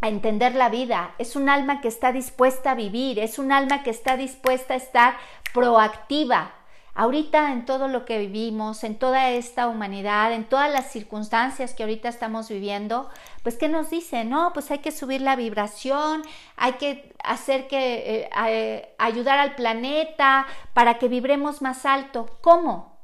a 0.03 0.09
entender 0.11 0.55
la 0.55 0.69
vida, 0.69 1.15
es 1.17 1.37
un 1.37 1.49
alma 1.49 1.81
que 1.81 1.89
está 1.89 2.13
dispuesta 2.13 2.73
a 2.73 2.75
vivir, 2.75 3.19
es 3.19 3.39
un 3.39 3.51
alma 3.51 3.83
que 3.83 3.89
está 3.89 4.19
dispuesta 4.19 4.75
a 4.75 4.77
estar 4.77 5.17
proactiva, 5.55 6.53
ahorita 6.95 7.53
en 7.53 7.65
todo 7.65 7.89
lo 7.89 8.05
que 8.05 8.19
vivimos, 8.19 8.85
en 8.85 8.99
toda 8.99 9.31
esta 9.31 9.69
humanidad, 9.69 10.33
en 10.33 10.45
todas 10.45 10.73
las 10.73 10.91
circunstancias 10.91 11.75
que 11.75 11.83
ahorita 11.83 12.09
estamos 12.09 12.49
viviendo, 12.49 13.09
pues 13.43 13.57
¿qué 13.57 13.69
nos 13.69 13.91
dice? 13.91 14.25
No, 14.25 14.53
pues 14.53 14.71
hay 14.71 14.79
que 14.79 14.93
subir 14.93 15.21
la 15.21 15.37
vibración, 15.37 16.23
hay 16.57 16.75
que 16.75 17.15
hacer 17.23 17.69
que 17.69 18.23
eh, 18.23 18.31
eh, 18.49 18.95
ayudar 18.99 19.39
al 19.39 19.55
planeta 19.55 20.47
para 20.75 20.99
que 20.99 21.09
vibremos 21.09 21.63
más 21.63 21.87
alto. 21.87 22.39
¿Cómo? 22.41 22.99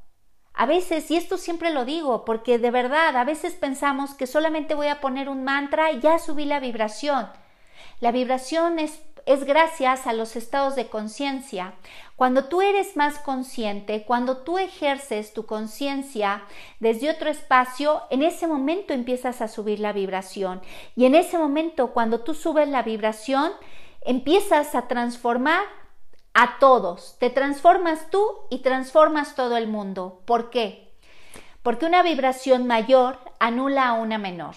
A 0.59 0.65
veces, 0.65 1.11
y 1.11 1.17
esto 1.17 1.37
siempre 1.37 1.71
lo 1.71 1.85
digo, 1.85 2.25
porque 2.25 2.59
de 2.59 2.71
verdad, 2.71 3.15
a 3.17 3.25
veces 3.25 3.55
pensamos 3.55 4.15
que 4.15 4.27
solamente 4.27 4.75
voy 4.75 4.87
a 4.87 5.03
poner 5.03 5.29
un 5.29 5.45
mantra 5.45 5.93
y 5.93 6.01
ya 6.01 6.19
subí 6.19 6.47
la 6.47 6.61
vibración. 6.61 7.29
La 8.01 8.11
vibración 8.11 8.79
es 8.79 9.03
es 9.27 9.45
gracias 9.45 10.07
a 10.07 10.13
los 10.13 10.37
estados 10.37 10.77
de 10.77 10.87
conciencia. 10.87 11.75
Cuando 12.15 12.45
tú 12.45 12.63
eres 12.63 12.97
más 12.97 13.19
consciente, 13.19 14.05
cuando 14.05 14.39
tú 14.39 14.59
ejerces 14.59 15.35
tu 15.35 15.47
conciencia 15.47 16.45
desde 16.79 17.11
otro 17.11 17.29
espacio, 17.29 18.03
en 18.11 18.23
ese 18.23 18.47
momento 18.47 18.95
empiezas 18.95 19.43
a 19.43 19.49
subir 19.49 19.81
la 19.81 19.93
vibración. 19.93 20.63
Y 20.95 21.07
en 21.07 21.17
ese 21.17 21.39
momento, 21.39 21.89
cuando 21.89 22.21
tú 22.21 22.35
subes 22.35 22.69
la 22.69 22.83
vibración, 22.83 23.53
empiezas 24.03 24.77
a 24.77 24.87
transformar 24.87 25.65
a 26.33 26.59
todos. 26.61 27.17
Te 27.19 27.29
transformas 27.29 28.09
tú 28.11 28.25
y 28.49 28.59
transformas 28.59 29.35
todo 29.35 29.57
el 29.57 29.67
mundo. 29.67 30.23
¿Por 30.25 30.51
qué? 30.51 30.93
Porque 31.65 31.87
una 31.87 32.05
vibración 32.05 32.69
mayor 32.69 33.19
anula 33.41 33.89
a 33.89 33.95
una 33.95 34.19
menor. 34.19 34.55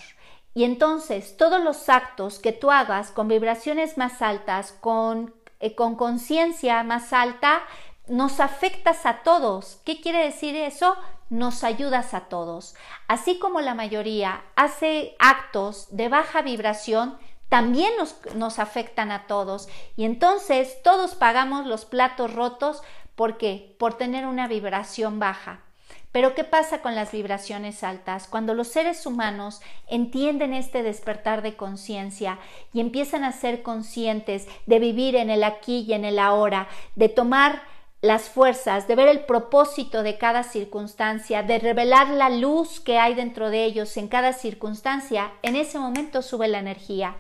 Y 0.54 0.64
entonces 0.64 1.38
todos 1.38 1.64
los 1.64 1.90
actos 1.90 2.40
que 2.40 2.52
tú 2.52 2.72
hagas 2.72 3.12
con 3.12 3.28
vibraciones 3.28 3.98
más 3.98 4.22
altas, 4.22 4.72
con 4.72 5.34
eh, 5.60 5.76
con 5.76 5.96
conciencia 5.96 6.84
más 6.84 7.12
alta, 7.12 7.62
nos 8.08 8.40
afectas 8.40 9.06
a 9.06 9.24
todos. 9.24 9.82
¿Qué 9.84 10.00
quiere 10.00 10.24
decir 10.24 10.56
eso? 10.56 10.96
Nos 11.30 11.64
ayudas 11.64 12.14
a 12.14 12.22
todos. 12.22 12.76
Así 13.08 13.38
como 13.40 13.60
la 13.60 13.76
mayoría 13.76 14.44
hace 14.56 15.16
actos 15.20 15.88
de 15.92 16.08
baja 16.08 16.42
vibración, 16.42 17.18
también 17.50 17.92
nos, 17.98 18.16
nos 18.36 18.58
afectan 18.58 19.12
a 19.12 19.28
todos. 19.28 19.68
Y 19.98 20.06
entonces 20.06 20.82
todos 20.82 21.16
pagamos 21.16 21.66
los 21.66 21.84
platos 21.84 22.34
rotos. 22.34 22.82
¿Por 23.16 23.38
qué? 23.38 23.76
Por 23.78 23.96
tener 23.96 24.26
una 24.26 24.48
vibración 24.48 25.20
baja. 25.20 25.66
Pero 26.12 26.34
¿qué 26.34 26.44
pasa 26.44 26.82
con 26.82 26.96
las 26.96 27.12
vibraciones 27.12 27.84
altas? 27.84 28.28
Cuando 28.28 28.56
los 28.56 28.68
seres 28.68 29.06
humanos 29.06 29.62
entienden 29.88 30.54
este 30.54 30.82
despertar 30.82 31.44
de 31.44 31.56
conciencia 31.56 32.40
y 32.74 32.80
empiezan 32.80 33.24
a 33.24 33.32
ser 33.32 33.62
conscientes 33.62 34.48
de 34.66 34.80
vivir 34.80 35.16
en 35.16 35.30
el 35.30 35.44
aquí 35.44 35.86
y 35.88 35.94
en 35.94 36.06
el 36.06 36.18
ahora, 36.18 36.68
de 36.96 37.10
tomar 37.10 37.62
las 38.02 38.30
fuerzas, 38.30 38.88
de 38.88 38.96
ver 38.96 39.10
el 39.10 39.26
propósito 39.26 40.04
de 40.04 40.18
cada 40.18 40.44
circunstancia, 40.44 41.44
de 41.44 41.60
revelar 41.60 42.10
la 42.10 42.30
luz 42.30 42.80
que 42.80 42.98
hay 42.98 43.14
dentro 43.14 43.50
de 43.50 43.66
ellos 43.66 43.96
en 43.98 44.08
cada 44.08 44.34
circunstancia, 44.34 45.34
en 45.44 45.56
ese 45.56 45.78
momento 45.78 46.22
sube 46.22 46.48
la 46.48 46.60
energía. 46.60 47.18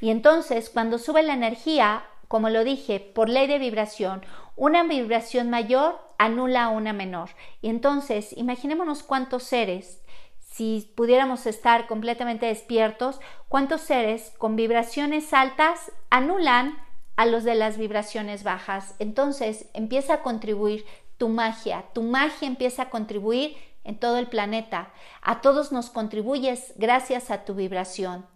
Y 0.00 0.10
entonces, 0.10 0.70
cuando 0.70 0.98
sube 0.98 1.22
la 1.22 1.34
energía, 1.34 2.04
como 2.26 2.48
lo 2.48 2.64
dije, 2.64 3.00
por 3.00 3.28
ley 3.28 3.46
de 3.46 3.58
vibración, 3.58 4.22
una 4.56 4.82
vibración 4.82 5.50
mayor 5.50 6.03
anula 6.18 6.64
a 6.64 6.68
una 6.70 6.92
menor. 6.92 7.30
Y 7.60 7.68
entonces, 7.68 8.32
imaginémonos 8.36 9.02
cuántos 9.02 9.42
seres, 9.42 10.00
si 10.38 10.92
pudiéramos 10.94 11.46
estar 11.46 11.86
completamente 11.86 12.46
despiertos, 12.46 13.20
cuántos 13.48 13.80
seres 13.80 14.32
con 14.38 14.54
vibraciones 14.54 15.32
altas 15.32 15.90
anulan 16.10 16.78
a 17.16 17.26
los 17.26 17.44
de 17.44 17.54
las 17.54 17.76
vibraciones 17.76 18.44
bajas. 18.44 18.94
Entonces 18.98 19.66
empieza 19.74 20.14
a 20.14 20.22
contribuir 20.22 20.84
tu 21.18 21.28
magia, 21.28 21.84
tu 21.92 22.02
magia 22.02 22.46
empieza 22.46 22.82
a 22.82 22.90
contribuir 22.90 23.56
en 23.84 23.98
todo 23.98 24.16
el 24.16 24.28
planeta. 24.28 24.92
A 25.22 25.40
todos 25.40 25.72
nos 25.72 25.90
contribuyes 25.90 26.72
gracias 26.76 27.30
a 27.30 27.44
tu 27.44 27.54
vibración. 27.54 28.26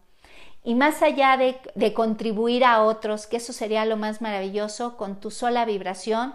Y 0.64 0.74
más 0.74 1.02
allá 1.02 1.36
de, 1.36 1.58
de, 1.74 1.94
contribuir 1.94 2.64
a 2.64 2.82
otros, 2.82 3.26
que 3.26 3.36
eso 3.36 3.52
sería 3.52 3.84
lo 3.84 3.96
más 3.96 4.20
maravilloso 4.20 4.96
con 4.96 5.20
tu 5.20 5.30
sola 5.30 5.64
vibración, 5.64 6.34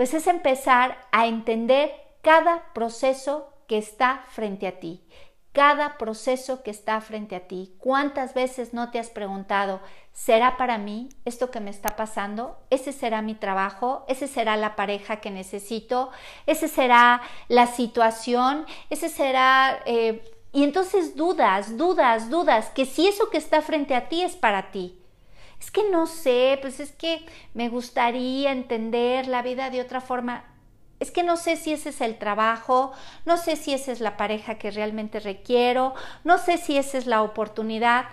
pues 0.00 0.14
es 0.14 0.28
empezar 0.28 0.96
a 1.12 1.26
entender 1.26 1.92
cada 2.22 2.72
proceso 2.72 3.52
que 3.66 3.76
está 3.76 4.24
frente 4.30 4.66
a 4.66 4.80
ti, 4.80 5.04
cada 5.52 5.98
proceso 5.98 6.62
que 6.62 6.70
está 6.70 7.02
frente 7.02 7.36
a 7.36 7.46
ti. 7.46 7.74
¿Cuántas 7.76 8.32
veces 8.32 8.72
no 8.72 8.90
te 8.90 8.98
has 8.98 9.10
preguntado, 9.10 9.82
¿será 10.14 10.56
para 10.56 10.78
mí 10.78 11.10
esto 11.26 11.50
que 11.50 11.60
me 11.60 11.68
está 11.68 11.96
pasando? 11.96 12.56
¿Ese 12.70 12.92
será 12.92 13.20
mi 13.20 13.34
trabajo? 13.34 14.06
¿Ese 14.08 14.26
será 14.26 14.56
la 14.56 14.74
pareja 14.74 15.16
que 15.16 15.30
necesito? 15.30 16.10
¿Ese 16.46 16.68
será 16.68 17.20
la 17.48 17.66
situación? 17.66 18.64
¿Ese 18.88 19.10
será... 19.10 19.82
Eh, 19.84 20.24
y 20.50 20.64
entonces 20.64 21.14
dudas, 21.14 21.76
dudas, 21.76 22.30
dudas, 22.30 22.70
que 22.70 22.86
si 22.86 23.06
eso 23.06 23.28
que 23.28 23.36
está 23.36 23.60
frente 23.60 23.94
a 23.94 24.08
ti 24.08 24.22
es 24.22 24.34
para 24.34 24.70
ti. 24.70 24.99
Es 25.60 25.70
que 25.70 25.88
no 25.90 26.06
sé, 26.06 26.58
pues 26.60 26.80
es 26.80 26.92
que 26.92 27.24
me 27.54 27.68
gustaría 27.68 28.50
entender 28.50 29.28
la 29.28 29.42
vida 29.42 29.70
de 29.70 29.80
otra 29.80 30.00
forma 30.00 30.44
es 31.00 31.10
que 31.10 31.22
no 31.22 31.38
sé 31.38 31.56
si 31.56 31.72
ese 31.72 31.88
es 31.88 32.00
el 32.02 32.18
trabajo, 32.18 32.92
no 33.24 33.38
sé 33.38 33.56
si 33.56 33.72
esa 33.72 33.90
es 33.90 34.00
la 34.00 34.18
pareja 34.18 34.56
que 34.56 34.70
realmente 34.70 35.18
requiero, 35.18 35.94
no 36.24 36.36
sé 36.36 36.58
si 36.58 36.76
esa 36.76 36.98
es 36.98 37.06
la 37.06 37.22
oportunidad. 37.22 38.04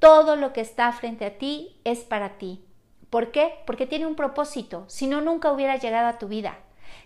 Todo 0.00 0.34
lo 0.34 0.52
que 0.52 0.60
está 0.60 0.90
frente 0.92 1.24
a 1.24 1.38
ti 1.38 1.80
es 1.84 2.00
para 2.00 2.36
ti. 2.36 2.64
¿Por 3.08 3.30
qué? 3.30 3.54
Porque 3.66 3.86
tiene 3.86 4.06
un 4.06 4.16
propósito, 4.16 4.84
si 4.88 5.06
no, 5.06 5.20
nunca 5.20 5.52
hubiera 5.52 5.76
llegado 5.76 6.08
a 6.08 6.18
tu 6.18 6.26
vida. 6.26 6.58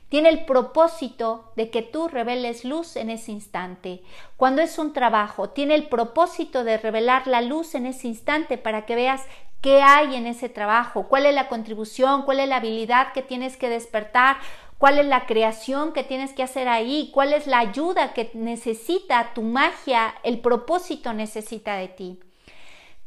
Tiene 0.09 0.31
el 0.31 0.47
propósito 0.47 1.53
de 1.55 1.69
que 1.69 1.83
tú 1.83 2.09
reveles 2.09 2.65
luz 2.65 2.97
en 2.97 3.11
ese 3.11 3.31
instante. 3.31 4.03
Cuando 4.39 4.63
es 4.63 4.79
un 4.79 4.95
trabajo, 4.95 5.51
tiene 5.51 5.75
el 5.75 5.89
propósito 5.89 6.65
de 6.65 6.79
revelar 6.79 7.27
la 7.27 7.43
luz 7.43 7.75
en 7.75 7.85
ese 7.85 8.09
instante 8.09 8.57
para 8.57 8.87
que 8.87 8.95
veas 8.95 9.27
qué 9.61 9.83
hay 9.83 10.15
en 10.15 10.27
ese 10.27 10.49
trabajo, 10.49 11.09
cuál 11.09 11.27
es 11.27 11.35
la 11.35 11.49
contribución, 11.49 12.23
cuál 12.23 12.41
es 12.41 12.49
la 12.49 12.57
habilidad 12.57 13.13
que 13.13 13.23
tienes 13.23 13.57
que 13.57 13.69
despertar, 13.69 14.37
cuál 14.79 14.99
es 14.99 15.07
la 15.07 15.27
creación 15.27 15.93
que 15.93 16.05
tienes 16.05 16.33
que 16.33 16.43
hacer 16.43 16.69
ahí, 16.69 17.11
cuál 17.13 17.33
es 17.33 17.47
la 17.47 17.59
ayuda 17.59 18.15
que 18.15 18.31
necesita 18.35 19.33
tu 19.35 19.43
magia, 19.43 20.15
el 20.23 20.41
propósito 20.41 21.13
necesita 21.13 21.77
de 21.77 21.89
ti. 21.89 22.21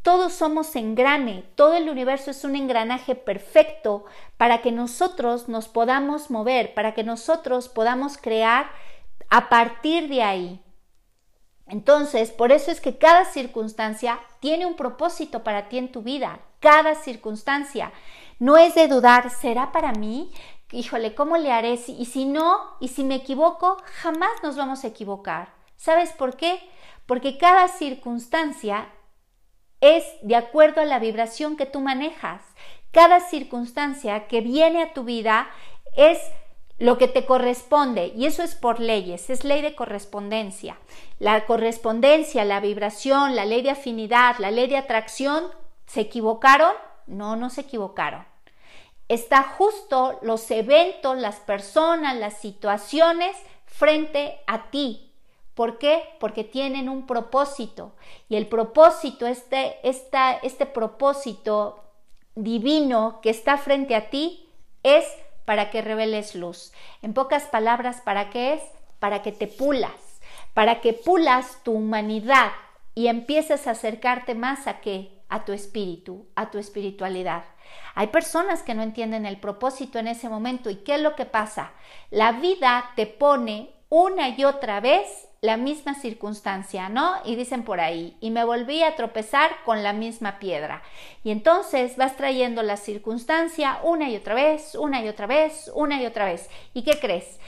Todos 0.02 0.34
somos 0.34 0.76
engrane, 0.76 1.44
todo 1.56 1.76
el 1.76 1.88
universo 1.88 2.32
es 2.32 2.44
un 2.44 2.56
engranaje 2.56 3.14
perfecto 3.14 4.06
para 4.36 4.62
que 4.62 4.72
nosotros 4.72 5.48
nos 5.48 5.68
podamos 5.68 6.32
mover, 6.32 6.74
para 6.74 6.94
que 6.94 7.04
nosotros 7.04 7.70
podamos 7.70 8.18
crear 8.18 8.72
a 9.30 9.48
partir 9.48 10.10
de 10.10 10.24
ahí. 10.24 10.62
Entonces, 11.72 12.32
por 12.32 12.52
eso 12.52 12.70
es 12.70 12.82
que 12.82 12.98
cada 12.98 13.26
circunstancia 13.26 14.20
tiene 14.40 14.66
un 14.66 14.76
propósito 14.76 15.44
para 15.44 15.70
ti 15.70 15.78
en 15.80 15.92
tu 15.92 16.04
vida, 16.04 16.40
cada 16.60 16.94
circunstancia. 16.96 17.92
No 18.38 18.58
es 18.58 18.76
de 18.76 18.88
dudar, 18.88 19.32
¿será 19.32 19.72
para 19.72 19.94
mí? 19.94 20.32
híjole, 20.72 21.16
¿cómo 21.16 21.38
le 21.38 21.52
haré? 21.52 21.80
Y 21.88 22.06
si 22.06 22.26
no, 22.26 22.78
y 22.80 22.90
si 22.90 23.04
me 23.04 23.16
equivoco, 23.16 23.78
jamás 24.02 24.32
nos 24.44 24.56
vamos 24.56 24.84
a 24.84 24.88
equivocar. 24.88 25.54
¿Sabes 25.76 26.14
por 26.14 26.38
qué? 26.38 26.60
Porque 27.06 27.38
cada 27.38 27.68
circunstancia 27.68 28.90
es 29.82 30.06
de 30.22 30.36
acuerdo 30.36 30.82
a 30.82 30.86
la 30.86 31.00
vibración 31.00 31.58
que 31.58 31.66
tú 31.66 31.82
manejas. 31.82 32.42
Cada 32.92 33.20
circunstancia 33.20 34.28
que 34.28 34.42
viene 34.42 34.84
a 34.84 34.94
tu 34.94 35.04
vida 35.04 35.50
es 35.96 36.20
lo 36.78 36.98
que 36.98 37.08
te 37.08 37.26
corresponde 37.26 38.12
y 38.16 38.26
eso 38.26 38.42
es 38.42 38.56
por 38.56 38.80
leyes, 38.80 39.30
es 39.30 39.44
ley 39.44 39.62
de 39.62 39.76
correspondencia. 39.76 40.78
La 41.22 41.46
correspondencia, 41.46 42.44
la 42.46 42.60
vibración, 42.60 43.36
la 43.36 43.46
ley 43.46 43.62
de 43.62 43.70
afinidad, 43.70 44.38
la 44.40 44.52
ley 44.52 44.68
de 44.68 44.78
atracción, 44.78 45.44
¿se 45.86 46.02
equivocaron? 46.02 46.74
No, 47.06 47.36
no 47.36 47.50
se 47.50 47.62
equivocaron 47.62 48.26
está 49.12 49.44
justo 49.44 50.20
los 50.22 50.50
eventos, 50.52 51.18
las 51.18 51.42
personas, 51.42 52.16
las 52.16 52.38
situaciones 52.38 53.36
frente 53.66 54.40
a 54.48 54.70
ti. 54.72 55.12
¿Por 55.54 55.80
qué? 55.80 56.02
Porque 56.18 56.46
tienen 56.46 56.88
un 56.88 57.06
propósito. 57.06 57.92
Y 58.30 58.38
el 58.38 58.48
propósito, 58.48 59.28
este, 59.28 59.80
este 59.84 60.66
propósito 60.66 61.84
divino 62.36 63.20
que 63.22 63.32
está 63.32 63.58
frente 63.58 63.96
a 63.96 64.10
ti 64.10 64.48
es 64.82 65.04
para 65.44 65.72
que 65.72 65.82
reveles 65.82 66.34
luz. 66.34 66.72
En 67.02 67.14
pocas 67.14 67.44
palabras, 67.44 68.00
¿para 68.00 68.30
qué 68.30 68.54
es? 68.54 68.62
Para 69.00 69.22
que 69.22 69.34
te 69.34 69.48
pulas, 69.48 70.11
para 70.54 70.82
que 70.82 70.94
pulas 70.94 71.64
tu 71.64 71.74
humanidad 71.74 72.52
y 72.96 73.08
empieces 73.08 73.68
a 73.68 73.72
acercarte 73.72 74.36
más 74.36 74.68
a 74.68 74.82
qué? 74.82 75.18
A 75.30 75.46
tu 75.46 75.54
espíritu, 75.54 76.28
a 76.36 76.52
tu 76.52 76.58
espiritualidad. 76.58 77.44
Hay 77.96 78.08
personas 78.08 78.64
que 78.64 78.74
no 78.74 78.84
entienden 78.84 79.26
el 79.26 79.40
propósito 79.40 79.98
en 80.00 80.08
ese 80.08 80.28
momento 80.28 80.70
y 80.70 80.78
qué 80.78 80.96
es 80.96 81.02
lo 81.02 81.16
que 81.16 81.26
pasa. 81.26 81.72
La 82.10 82.34
vida 82.34 82.92
te 82.96 83.06
pone 83.06 83.74
una 83.90 84.30
y 84.30 84.44
otra 84.44 84.80
vez 84.80 85.28
la 85.42 85.58
misma 85.58 85.96
circunstancia, 85.96 86.88
¿no? 86.90 87.16
Y 87.26 87.36
dicen 87.36 87.64
por 87.64 87.80
ahí, 87.80 88.16
y 88.22 88.30
me 88.30 88.44
volví 88.44 88.84
a 88.84 88.96
tropezar 88.96 89.50
con 89.66 89.82
la 89.82 89.92
misma 89.92 90.38
piedra. 90.38 90.84
Y 91.24 91.32
entonces 91.32 91.98
vas 91.98 92.16
trayendo 92.16 92.62
la 92.62 92.78
circunstancia 92.78 93.80
una 93.84 94.10
y 94.10 94.16
otra 94.16 94.36
vez, 94.36 94.76
una 94.76 95.04
y 95.04 95.08
otra 95.08 95.26
vez, 95.26 95.72
una 95.74 96.02
y 96.02 96.06
otra 96.06 96.26
vez. 96.26 96.48
¿Y 96.76 96.84
qué 96.84 97.00
crees? 97.00 97.40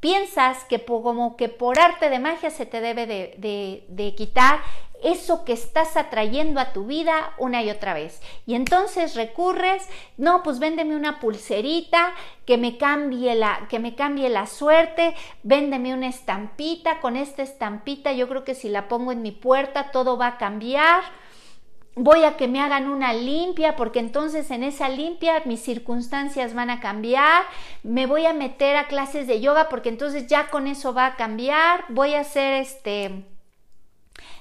Piensas 0.00 0.64
que 0.64 0.82
como 0.82 1.36
que 1.36 1.50
por 1.50 1.78
arte 1.78 2.08
de 2.08 2.18
magia 2.18 2.50
se 2.50 2.64
te 2.64 2.80
debe 2.80 3.06
de, 3.06 4.14
quitar 4.16 4.60
eso 5.02 5.44
que 5.44 5.52
estás 5.52 5.96
atrayendo 5.96 6.58
a 6.58 6.72
tu 6.72 6.86
vida 6.86 7.34
una 7.38 7.62
y 7.62 7.70
otra 7.70 7.92
vez. 7.92 8.20
Y 8.46 8.54
entonces 8.54 9.14
recurres, 9.14 9.86
no, 10.16 10.42
pues 10.42 10.58
véndeme 10.58 10.96
una 10.96 11.20
pulserita 11.20 12.14
que 12.46 12.56
me 12.56 12.78
cambie 12.78 13.34
la 13.34 13.66
que 13.68 13.78
me 13.78 13.94
cambie 13.94 14.28
la 14.30 14.46
suerte, 14.46 15.14
véndeme 15.42 15.94
una 15.94 16.08
estampita, 16.08 17.00
con 17.00 17.16
esta 17.16 17.42
estampita 17.42 18.12
yo 18.12 18.28
creo 18.28 18.44
que 18.44 18.54
si 18.54 18.68
la 18.68 18.88
pongo 18.88 19.12
en 19.12 19.22
mi 19.22 19.32
puerta 19.32 19.90
todo 19.90 20.16
va 20.16 20.28
a 20.28 20.38
cambiar. 20.38 21.02
Voy 21.96 22.24
a 22.24 22.36
que 22.36 22.46
me 22.46 22.60
hagan 22.60 22.88
una 22.88 23.12
limpia 23.12 23.74
porque 23.74 23.98
entonces 23.98 24.50
en 24.50 24.62
esa 24.62 24.88
limpia 24.88 25.42
mis 25.44 25.60
circunstancias 25.60 26.54
van 26.54 26.70
a 26.70 26.80
cambiar. 26.80 27.44
Me 27.82 28.06
voy 28.06 28.26
a 28.26 28.32
meter 28.32 28.76
a 28.76 28.86
clases 28.86 29.26
de 29.26 29.40
yoga 29.40 29.68
porque 29.68 29.88
entonces 29.88 30.26
ya 30.28 30.48
con 30.48 30.66
eso 30.66 30.94
va 30.94 31.06
a 31.06 31.16
cambiar. 31.16 31.84
Voy 31.88 32.14
a 32.14 32.20
hacer 32.20 32.54
este 32.54 33.26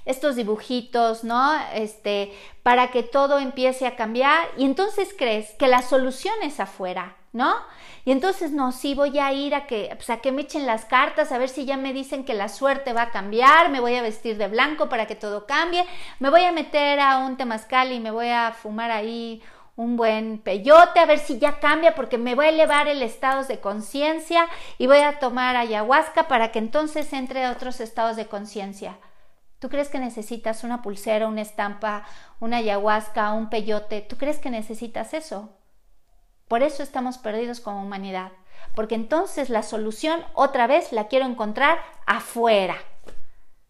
estos 0.06 0.36
dibujitos, 0.36 1.24
¿no? 1.24 1.54
Este, 1.74 2.34
para 2.64 2.90
que 2.90 3.04
todo 3.04 3.38
empiece 3.38 3.86
a 3.86 3.96
cambiar 3.96 4.48
y 4.58 4.66
entonces 4.66 5.14
crees 5.16 5.52
que 5.52 5.68
la 5.68 5.84
solución 5.84 6.34
es 6.42 6.60
afuera, 6.60 7.16
¿no? 7.32 7.56
Y 8.06 8.12
entonces 8.12 8.52
no, 8.52 8.72
sí 8.72 8.96
voy 8.96 9.20
a 9.20 9.32
ir 9.34 9.54
a 9.56 9.66
que, 9.66 9.96
pues, 9.96 10.20
que 10.20 10.32
me 10.32 10.42
echen 10.44 10.66
las 10.66 10.86
cartas, 10.86 11.32
a 11.32 11.38
ver 11.38 11.50
si 11.50 11.66
ya 11.66 11.78
me 11.78 11.94
dicen 11.94 12.24
que 12.24 12.34
la 12.34 12.50
suerte 12.50 12.94
va 12.94 13.04
a 13.04 13.12
cambiar, 13.12 13.70
me 13.70 13.80
voy 13.80 13.96
a 13.96 14.02
vestir 14.02 14.38
de 14.38 14.48
blanco 14.48 14.90
para 14.90 15.06
que 15.06 15.16
todo 15.16 15.46
cambie, 15.46 15.86
me 16.20 16.30
voy 16.30 16.44
a 16.44 16.52
meter 16.52 17.00
a 17.00 17.20
un 17.20 17.38
temazcal 17.38 17.92
y 17.92 18.00
me 18.00 18.12
voy 18.12 18.30
a 18.30 18.52
fumar 18.52 18.92
ahí 18.92 19.42
un 19.76 19.96
buen 19.96 20.40
peyote, 20.40 21.00
a 21.00 21.06
ver 21.06 21.20
si 21.20 21.40
ya 21.40 21.60
cambia, 21.60 21.96
porque 21.96 22.18
me 22.18 22.36
voy 22.36 22.48
a 22.48 22.50
elevar 22.50 22.90
el 22.90 23.02
estado 23.02 23.46
de 23.46 23.62
conciencia 23.62 24.46
y 24.78 24.88
voy 24.88 24.98
a 24.98 25.20
tomar 25.20 25.56
ayahuasca 25.56 26.28
para 26.28 26.52
que 26.52 26.60
entonces 26.60 27.14
entre 27.14 27.46
a 27.46 27.52
otros 27.52 27.80
estados 27.80 28.18
de 28.18 28.28
conciencia. 28.28 28.98
¿Tú 29.60 29.70
crees 29.70 29.90
que 29.90 30.00
necesitas 30.00 30.64
una 30.64 30.82
pulsera, 30.82 31.28
una 31.28 31.42
estampa, 31.42 32.06
una 32.40 32.58
ayahuasca, 32.58 33.32
un 33.34 33.50
peyote? 33.50 34.02
¿Tú 34.02 34.18
crees 34.18 34.40
que 34.40 34.50
necesitas 34.50 35.14
eso? 35.14 35.50
Por 36.50 36.64
eso 36.64 36.82
estamos 36.82 37.20
perdidos 37.20 37.60
como 37.60 37.84
humanidad, 37.84 38.32
porque 38.74 38.96
entonces 38.96 39.52
la 39.52 39.62
solución 39.62 40.26
otra 40.34 40.66
vez 40.66 40.92
la 40.92 41.08
quiero 41.08 41.28
encontrar 41.28 41.78
afuera, 42.08 42.76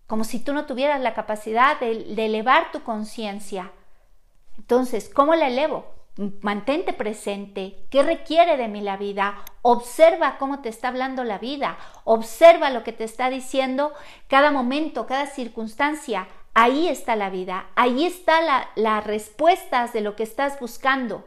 como 0.08 0.24
si 0.24 0.40
tú 0.40 0.54
no 0.54 0.66
tuvieras 0.66 1.02
la 1.02 1.14
capacidad 1.14 1.78
de, 1.82 1.92
elevar 1.92 2.72
tu 2.72 2.82
conciencia. 2.82 3.72
Entonces, 4.58 5.12
¿cómo 5.14 5.36
la 5.36 5.48
elevo? 5.48 5.94
Mantente 6.42 6.94
presente. 6.94 7.76
¿Qué 7.90 8.02
requiere 8.02 8.56
de 8.56 8.70
mí 8.70 8.80
la 8.80 8.96
vida? 8.96 9.36
Observa 9.62 10.38
cómo 10.38 10.62
te 10.62 10.70
está 10.70 10.88
hablando 10.88 11.26
la 11.26 11.38
vida. 11.38 11.78
Observa 12.06 12.70
lo 12.70 12.84
que 12.84 12.94
te 12.94 13.04
está 13.04 13.30
diciendo 13.30 13.94
cada 14.30 14.52
momento, 14.52 15.06
cada 15.06 15.28
circunstancia. 15.28 16.28
Ahí 16.54 16.88
está 16.88 17.18
la 17.18 17.30
vida. 17.30 17.68
Ahí 17.76 18.06
está 18.06 18.70
las 18.76 19.04
respuestas 19.04 19.92
de 19.92 20.02
lo 20.02 20.16
que 20.16 20.24
estás 20.24 20.60
buscando. 20.62 21.26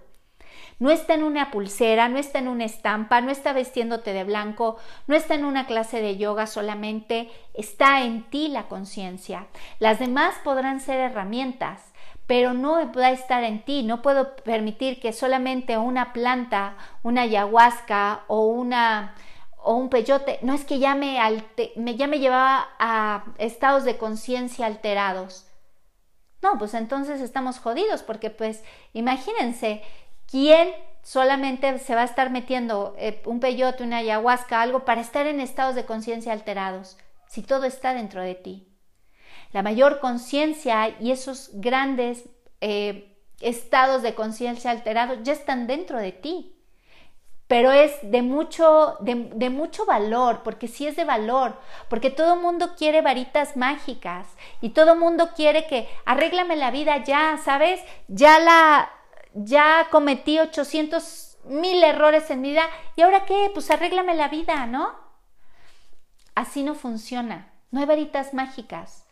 No 0.79 0.91
está 0.91 1.15
en 1.15 1.23
una 1.23 1.51
pulsera, 1.51 2.09
no 2.09 2.19
está 2.19 2.39
en 2.39 2.49
una 2.49 2.65
estampa, 2.65 3.21
no 3.21 3.31
está 3.31 3.53
vestiéndote 3.53 4.13
de 4.13 4.25
blanco, 4.25 4.77
no 5.07 5.15
está 5.15 5.35
en 5.35 5.45
una 5.45 5.67
clase 5.67 6.01
de 6.01 6.17
yoga 6.17 6.47
solamente, 6.47 7.31
está 7.55 8.03
en 8.03 8.25
ti 8.25 8.49
la 8.49 8.69
conciencia. 8.69 9.47
Las 9.79 9.99
demás 9.99 10.35
podrán 10.43 10.81
ser 10.81 10.99
herramientas, 11.01 11.93
pero 12.27 12.55
no 12.55 12.93
pueda 12.93 13.11
estar 13.11 13.45
en 13.45 13.65
ti. 13.65 13.83
No 13.83 14.03
puedo 14.03 14.37
permitir 14.37 15.01
que 15.01 15.13
solamente 15.13 15.79
una 15.79 16.13
planta, 16.13 16.77
una 17.03 17.23
ayahuasca 17.23 18.25
o 18.27 18.47
una 18.47 19.15
o 19.65 19.75
un 19.77 19.89
peyote, 19.89 20.39
no 20.43 20.55
es 20.55 20.65
que 20.65 20.79
ya 20.79 20.95
me, 20.95 21.19
me, 21.77 21.97
ya 21.97 22.09
me 22.09 22.19
llevaba 22.19 22.69
a 22.79 23.25
estados 23.39 23.85
de 23.85 23.97
conciencia 23.97 24.67
alterados. 24.67 25.47
No, 26.43 26.59
pues 26.59 26.75
entonces 26.75 27.21
estamos 27.21 27.61
jodidos 27.61 28.03
porque 28.03 28.31
pues 28.31 28.65
imagínense, 28.93 29.83
¿quién 30.33 30.73
solamente 31.03 31.79
se 31.79 31.95
va 31.95 32.01
a 32.01 32.07
estar 32.07 32.31
metiendo 32.31 32.97
eh, 32.99 33.23
un 33.27 33.39
peyote, 33.39 33.85
una 33.85 33.99
ayahuasca, 33.99 34.61
algo 34.61 34.85
para 34.85 35.01
estar 35.01 35.27
en 35.27 35.41
estados 35.41 35.77
de 35.77 35.85
conciencia 35.85 36.33
alterados, 36.33 36.97
si 37.29 37.43
todo 37.43 37.65
está 37.65 37.95
dentro 37.95 38.23
de 38.23 38.35
ti? 38.35 38.67
La 39.53 39.63
mayor 39.63 40.01
conciencia 40.01 40.97
y 40.99 41.13
esos 41.13 41.51
grandes 41.53 42.25
eh, 42.63 43.19
estados 43.41 44.03
de 44.03 44.15
conciencia 44.15 44.71
alterados 44.71 45.19
ya 45.23 45.35
están 45.35 45.67
dentro 45.67 45.99
de 45.99 46.13
ti 46.13 46.53
pero 47.53 47.71
es 47.71 47.93
de 48.03 48.23
mucho, 48.23 48.97
de, 49.01 49.51
mucho 49.51 49.85
valor, 49.85 50.41
porque 50.43 50.69
sí 50.69 50.87
es 50.87 50.97
de 50.97 51.05
valor, 51.05 51.59
porque 51.91 52.09
todo 52.09 52.37
mundo 52.37 52.71
quiere 52.79 53.03
varitas 53.03 53.59
mágicas 53.59 54.27
y 54.63 54.71
todo 54.71 54.97
mundo 54.97 55.33
quiere 55.37 55.67
que 55.67 55.87
arréglame 56.07 56.57
la 56.57 56.71
vida 56.71 57.05
ya, 57.05 57.39
¿sabes? 57.45 57.79
Ya 58.09 58.39
la, 58.39 58.91
ya 59.35 59.89
cometí 59.91 60.39
800 60.39 61.39
mil 61.45 61.83
errores 61.83 62.31
en 62.31 62.41
mi 62.41 62.51
vida 62.51 62.69
y 62.97 63.03
ahora 63.03 63.25
qué, 63.25 63.51
pues 63.53 63.71
arréglame 63.71 64.15
la 64.15 64.29
vida, 64.29 64.67
¿no? 64.67 64.95
Así 66.35 66.63
no 66.63 66.75
funciona, 66.75 67.53
no 67.71 67.81
hay 67.81 67.87
varitas 67.87 68.33
mágicas. 68.35 69.07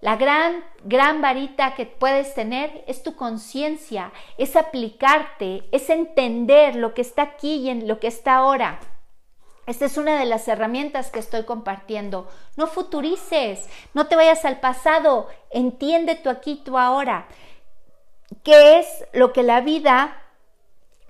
La 0.00 0.16
gran, 0.16 0.62
gran 0.84 1.22
varita 1.22 1.74
que 1.74 1.86
puedes 1.86 2.34
tener 2.34 2.84
es 2.86 3.02
tu 3.02 3.16
conciencia, 3.16 4.12
es 4.36 4.54
aplicarte, 4.54 5.66
es 5.72 5.88
entender 5.88 6.76
lo 6.76 6.92
que 6.92 7.00
está 7.00 7.22
aquí 7.22 7.54
y 7.54 7.70
en 7.70 7.88
lo 7.88 8.00
que 8.00 8.08
está 8.08 8.34
ahora. 8.34 8.80
Esta 9.66 9.86
es 9.86 9.96
una 9.96 10.18
de 10.18 10.26
las 10.26 10.46
herramientas 10.46 11.10
que 11.10 11.20
estoy 11.20 11.44
compartiendo. 11.44 12.28
No 12.56 12.66
futurices, 12.66 13.66
no 13.94 14.06
te 14.06 14.14
vayas 14.14 14.44
al 14.44 14.60
pasado, 14.60 15.28
entiende 15.50 16.16
tu 16.16 16.28
aquí, 16.28 16.56
tu 16.56 16.76
ahora. 16.76 17.26
¿Qué 18.44 18.78
es 18.78 18.86
lo 19.14 19.32
que 19.32 19.42
la 19.42 19.62
vida 19.62 20.20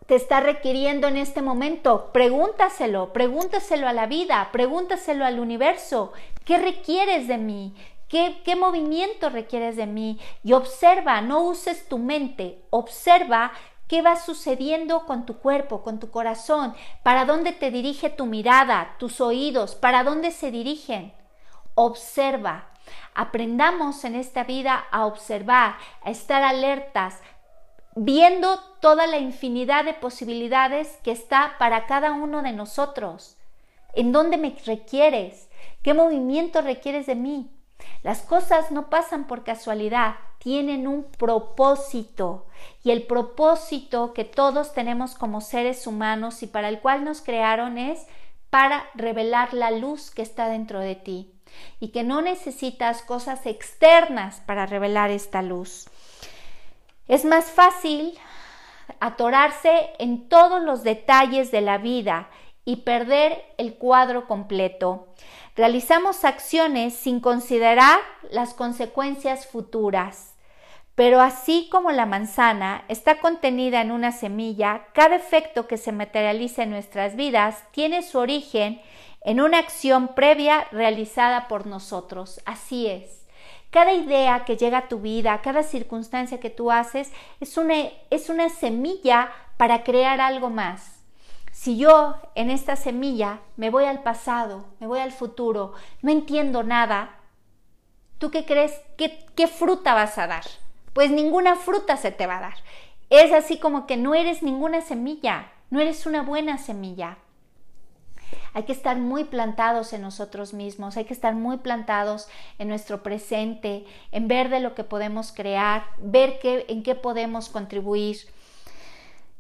te 0.07 0.15
está 0.15 0.39
requiriendo 0.39 1.09
en 1.09 1.17
este 1.17 1.43
momento? 1.43 2.11
Pregúntaselo, 2.13 3.13
pregúntaselo 3.13 3.89
a 3.89 3.93
la 3.93 4.07
vida, 4.07 4.51
pregúntaselo 4.53 5.25
al 5.25 5.41
universo. 5.41 6.13
¿Qué 6.45 6.59
requieres 6.59 7.27
de 7.27 7.39
mí? 7.39 7.75
¿Qué, 8.09 8.55
movimiento 8.55 9.31
requieres 9.31 9.75
de 9.75 9.87
mí? 9.87 10.21
Y 10.45 10.53
observa, 10.53 11.21
no 11.23 11.41
uses 11.41 11.89
tu 11.89 11.99
mente, 11.99 12.63
observa 12.71 13.51
qué 13.89 14.01
va 14.01 14.15
sucediendo 14.15 15.05
con 15.05 15.27
tu 15.27 15.39
cuerpo, 15.39 15.83
con 15.83 15.99
tu 15.99 16.13
corazón, 16.13 16.77
para 17.03 17.25
dónde 17.25 17.51
te 17.51 17.73
dirige 17.73 18.11
tu 18.11 18.27
mirada, 18.27 18.95
tus 19.01 19.21
oídos, 19.21 19.75
para 19.75 20.05
dónde 20.05 20.31
se 20.31 20.53
dirigen. 20.53 21.13
Observa. 21.75 22.74
Aprendamos 23.15 24.05
en 24.05 24.15
esta 24.15 24.45
vida 24.45 24.85
a 24.91 25.07
observar, 25.07 25.77
a 26.03 26.11
estar 26.11 26.43
alertas, 26.43 27.21
viendo 27.95 28.59
toda 28.81 29.07
la 29.07 29.19
infinidad 29.19 29.85
de 29.85 29.95
posibilidades 29.95 30.99
que 31.05 31.13
está 31.13 31.55
para 31.59 31.87
cada 31.87 32.13
uno 32.13 32.43
de 32.43 32.53
nosotros. 32.53 33.37
¿En 33.95 34.11
dónde 34.11 34.37
me 34.37 34.57
requieres? 34.67 35.49
¿Qué 35.83 35.95
movimiento 35.95 36.61
requieres 36.61 37.07
de 37.07 37.15
mí? 37.15 37.51
Las 38.03 38.23
cosas 38.23 38.71
no 38.73 38.91
pasan 38.91 39.27
por 39.27 39.45
casualidad, 39.45 40.17
tienen 40.39 40.87
un 40.89 41.05
propósito 41.05 42.47
y 42.83 42.91
el 42.91 43.07
propósito 43.07 44.13
que 44.13 44.25
todos 44.25 44.75
tenemos 44.75 45.15
como 45.15 45.41
seres 45.41 45.87
humanos 45.87 46.43
y 46.43 46.47
para 46.47 46.69
el 46.69 46.81
cual 46.81 47.05
nos 47.05 47.23
crearon 47.23 47.79
es 47.79 48.07
para 48.51 48.85
revelar 48.95 49.55
la 49.55 49.71
luz 49.71 50.11
que 50.11 50.23
está 50.23 50.49
dentro 50.49 50.81
de 50.81 50.97
ti 50.97 51.34
y 51.81 51.89
que 51.89 52.03
no 52.03 52.23
necesitas 52.23 53.03
cosas 53.03 53.47
externas 53.47 54.41
para 54.47 54.67
revelar 54.67 55.11
esta 55.11 55.43
luz. 55.43 55.89
Es 57.09 57.25
más 57.25 57.51
fácil 57.51 58.19
atorarse 59.01 59.91
en 59.99 60.29
todos 60.29 60.63
los 60.63 60.83
detalles 60.83 61.51
de 61.51 61.61
la 61.61 61.79
vida 61.79 62.29
y 62.65 62.77
perder 62.77 63.45
el 63.59 63.75
cuadro 63.75 64.27
completo. 64.27 65.09
Realizamos 65.57 66.25
acciones 66.25 66.95
sin 66.95 67.21
considerar 67.21 67.99
las 68.31 68.55
consecuencias 68.55 69.47
futuras. 69.47 70.35
Pero 70.95 71.21
así 71.21 71.69
como 71.71 71.91
la 71.91 72.07
manzana 72.07 72.85
está 72.89 73.19
contenida 73.19 73.81
en 73.81 73.91
una 73.91 74.13
semilla, 74.13 74.87
cada 74.95 75.17
efecto 75.17 75.67
que 75.67 75.77
se 75.77 75.91
materializa 75.91 76.63
en 76.63 76.71
nuestras 76.71 77.17
vidas 77.17 77.65
tiene 77.73 78.03
su 78.03 78.19
origen 78.19 78.81
en 79.25 79.41
una 79.41 79.59
acción 79.59 80.09
previa 80.09 80.67
realizada 80.71 81.49
por 81.49 81.67
nosotros. 81.67 82.41
Así 82.45 82.87
es. 82.87 83.25
Cada 83.71 83.93
idea 83.93 84.45
que 84.45 84.57
llega 84.57 84.79
a 84.79 84.89
tu 84.89 85.01
vida, 85.01 85.41
cada 85.43 85.65
circunstancia 85.65 86.39
que 86.39 86.51
tú 86.51 86.71
haces, 86.71 87.13
es 87.41 87.57
una, 87.57 87.75
es 88.11 88.29
una 88.29 88.49
semilla 88.49 89.33
para 89.57 89.83
crear 89.83 90.21
algo 90.21 90.51
más. 90.51 91.01
Si 91.51 91.77
yo 91.77 92.17
en 92.35 92.51
esta 92.51 92.77
semilla 92.77 93.41
me 93.57 93.71
voy 93.71 93.85
al 93.85 94.03
pasado, 94.03 94.67
me 94.79 94.87
voy 94.87 95.01
al 95.01 95.13
futuro, 95.13 95.73
no 96.03 96.13
entiendo 96.13 96.63
nada, 96.63 97.17
¿tú 98.19 98.31
qué 98.31 98.45
crees? 98.45 98.81
¿Qué, 98.97 99.25
¿Qué, 99.35 99.47
fruta 99.49 99.95
vas 99.95 100.19
a 100.19 100.27
dar? 100.27 100.45
Pues 100.93 101.11
ninguna 101.11 101.57
fruta 101.57 101.97
se 101.97 102.13
te 102.13 102.27
va 102.27 102.39
a 102.39 102.43
dar. 102.43 102.57
Es 103.11 103.33
así 103.33 103.59
como 103.59 103.87
que 103.87 103.97
no 103.97 104.15
eres 104.15 104.43
ninguna 104.43 104.83
semilla, 104.83 105.53
no 105.71 105.81
eres 105.81 106.07
una 106.07 106.23
buena 106.23 106.59
semilla. 106.59 107.19
Hay 108.55 108.63
que 108.63 108.73
estar 108.73 108.97
muy 108.97 109.25
plantados 109.25 109.93
en 109.93 110.01
nosotros 110.01 110.55
mismos, 110.55 110.97
hay 110.97 111.05
que 111.05 111.13
estar 111.13 111.35
muy 111.35 111.59
plantados 111.59 112.29
en 112.59 112.69
nuestro 112.69 113.03
presente, 113.03 113.85
en 114.13 114.29
ver 114.29 114.49
de 114.49 114.61
lo 114.61 114.75
que 114.75 114.85
podemos 114.85 115.33
crear, 115.33 115.85
ver 115.99 116.39
qué, 116.41 116.65
en 116.69 116.83
qué 116.85 116.95
podemos 116.95 117.49
contribuir. 117.49 118.19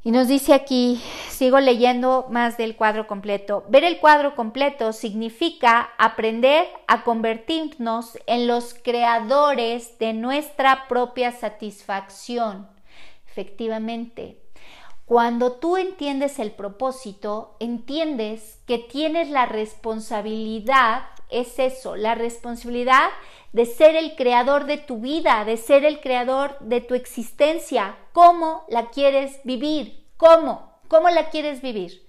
Y 0.03 0.11
nos 0.11 0.29
dice 0.29 0.53
aquí, 0.53 1.00
sigo 1.31 1.61
leyendo 1.61 2.27
más 2.29 2.59
del 2.59 2.77
cuadro 2.77 3.07
completo. 3.07 3.64
Ver 3.68 3.85
el 3.85 4.00
cuadro 4.00 4.35
completo 4.35 4.92
significa 4.92 5.92
aprender 5.96 6.66
a 6.88 7.05
convertirnos 7.05 8.18
en 8.27 8.46
los 8.46 8.74
creadores 8.74 9.98
de 9.98 10.12
nuestra 10.12 10.88
propia 10.88 11.33
satisfacción. 11.33 12.68
Efectivamente, 13.27 14.43
cuando 15.04 15.52
tú 15.52 15.76
entiendes 15.76 16.38
el 16.38 16.52
propósito, 16.52 17.56
entiendes 17.60 18.58
que 18.66 18.78
tienes 18.78 19.28
la 19.28 19.44
responsabilidad, 19.44 21.02
es 21.28 21.58
eso, 21.58 21.96
la 21.96 22.14
responsabilidad 22.14 23.10
de 23.52 23.66
ser 23.66 23.96
el 23.96 24.16
creador 24.16 24.64
de 24.64 24.78
tu 24.78 24.98
vida, 24.98 25.44
de 25.44 25.58
ser 25.58 25.84
el 25.84 26.00
creador 26.00 26.58
de 26.60 26.80
tu 26.80 26.94
existencia. 26.94 27.96
¿Cómo 28.12 28.64
la 28.68 28.90
quieres 28.90 29.40
vivir? 29.44 30.06
¿Cómo? 30.16 30.72
¿Cómo 30.88 31.10
la 31.10 31.28
quieres 31.28 31.60
vivir? 31.60 32.08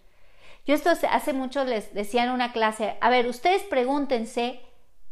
Yo 0.66 0.74
esto 0.74 0.90
hace 0.90 1.34
mucho 1.34 1.64
les 1.66 1.94
decía 1.94 2.24
en 2.24 2.32
una 2.32 2.52
clase, 2.52 2.98
a 3.02 3.10
ver, 3.10 3.28
ustedes 3.28 3.64
pregúntense 3.64 4.62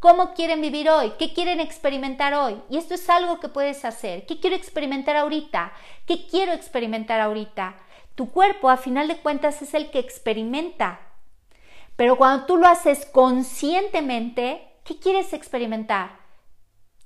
cómo 0.03 0.33
quieren 0.33 0.59
vivir 0.59 0.89
hoy, 0.89 1.13
qué 1.17 1.31
quieren 1.31 1.61
experimentar 1.61 2.33
hoy. 2.33 2.61
Y 2.69 2.77
esto 2.77 2.93
es 2.93 3.09
algo 3.09 3.39
que 3.39 3.47
puedes 3.47 3.85
hacer. 3.85 4.25
¿Qué 4.25 4.37
quiero 4.37 4.57
experimentar 4.57 5.15
ahorita? 5.15 5.71
¿Qué 6.05 6.27
quiero 6.27 6.51
experimentar 6.51 7.21
ahorita? 7.21 7.77
Tu 8.13 8.29
cuerpo, 8.29 8.69
a 8.69 8.75
final 8.75 9.07
de 9.07 9.15
cuentas, 9.15 9.61
es 9.61 9.73
el 9.73 9.91
que 9.91 9.99
experimenta. 9.99 10.99
Pero 11.95 12.17
cuando 12.17 12.45
tú 12.45 12.57
lo 12.57 12.67
haces 12.67 13.05
conscientemente, 13.05 14.67
¿qué 14.83 14.99
quieres 14.99 15.31
experimentar? 15.31 16.19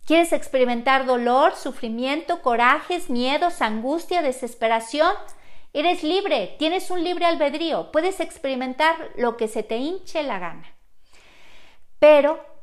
¿Quieres 0.07 0.33
experimentar 0.33 1.05
dolor, 1.05 1.53
sufrimiento, 1.53 2.41
corajes, 2.41 3.11
miedos, 3.11 3.61
angustia, 3.61 4.23
desesperación? 4.23 5.13
Eres 5.71 6.01
libre, 6.01 6.55
tienes 6.57 6.89
un 6.89 7.03
libre 7.03 7.27
albedrío, 7.27 7.91
puedes 7.91 8.19
experimentar 8.21 9.11
lo 9.17 9.37
que 9.37 9.47
se 9.47 9.61
te 9.61 9.77
hinche 9.77 10.23
la 10.23 10.39
gana. 10.39 10.75
Pero, 11.99 12.56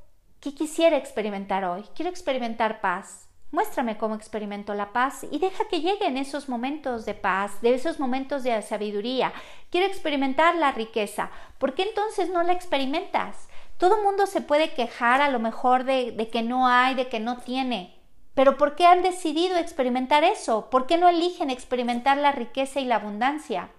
¿qué 0.45 0.53
quisiera 0.53 0.99
experimentar 0.99 1.65
hoy? 1.65 1.85
Quiero 1.97 2.11
experimentar 2.11 2.83
paz. 2.83 3.31
Muéstrame 3.51 3.97
cómo 3.97 4.15
experimento 4.15 4.75
la 4.75 4.93
paz 4.93 5.25
y 5.31 5.39
deja 5.39 5.67
que 5.69 5.81
lleguen 5.81 6.19
esos 6.19 6.51
momentos 6.51 7.07
de 7.07 7.15
paz, 7.15 7.63
de 7.63 7.73
esos 7.73 7.99
momentos 7.99 8.43
de 8.43 8.61
sabiduría. 8.61 9.33
Quiero 9.71 9.87
experimentar 9.87 10.55
la 10.57 10.71
riqueza. 10.71 11.31
¿Por 11.57 11.73
qué 11.73 11.85
entonces 11.85 12.29
no 12.29 12.43
la 12.43 12.53
experimentas? 12.53 13.49
Todo 13.79 14.03
mundo 14.03 14.27
se 14.27 14.43
puede 14.43 14.75
quejar 14.75 15.23
a 15.23 15.31
lo 15.31 15.39
mejor 15.39 15.85
de, 15.85 16.29
que 16.31 16.43
no 16.43 16.69
hay, 16.69 16.95
de 16.95 17.09
que 17.09 17.21
no 17.21 17.39
tiene. 17.39 17.99
Pero 18.35 18.59
¿por 18.59 18.77
qué 18.77 18.85
han 18.85 19.03
decidido 19.03 19.57
experimentar 19.57 20.25
eso? 20.25 20.69
¿Por 20.69 20.87
qué 20.87 20.99
no 20.99 21.09
eligen 21.09 21.49
experimentar 21.49 22.19
la 22.19 22.33
riqueza 22.33 22.81
y 22.81 22.85
la 22.85 22.97
abundancia? 22.97 23.71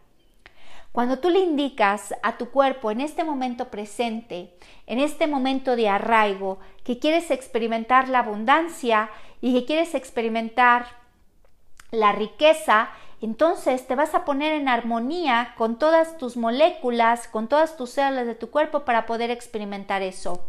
Cuando 0.96 1.20
tú 1.20 1.30
le 1.30 1.40
indicas 1.40 2.16
a 2.24 2.38
tu 2.38 2.52
cuerpo 2.52 2.90
en 2.90 3.02
este 3.02 3.26
momento 3.26 3.68
presente, 3.70 4.58
en 4.88 5.00
este 5.00 5.28
momento 5.28 5.76
de 5.76 5.90
arraigo, 5.90 6.60
que 6.86 7.00
quieres 7.00 7.32
experimentar 7.32 8.08
la 8.08 8.20
abundancia 8.20 9.10
y 9.42 9.54
que 9.54 9.66
quieres 9.66 9.94
experimentar 9.94 10.86
la 11.92 12.14
riqueza, 12.14 12.92
entonces 13.20 13.86
te 13.88 13.96
vas 13.96 14.16
a 14.16 14.24
poner 14.24 14.54
en 14.54 14.70
armonía 14.70 15.54
con 15.58 15.78
todas 15.80 16.18
tus 16.18 16.38
moléculas, 16.38 17.28
con 17.28 17.50
todas 17.50 17.76
tus 17.76 17.90
células 17.90 18.26
de 18.26 18.36
tu 18.36 18.50
cuerpo 18.50 18.86
para 18.86 19.06
poder 19.06 19.32
experimentar 19.32 20.02
eso. 20.02 20.48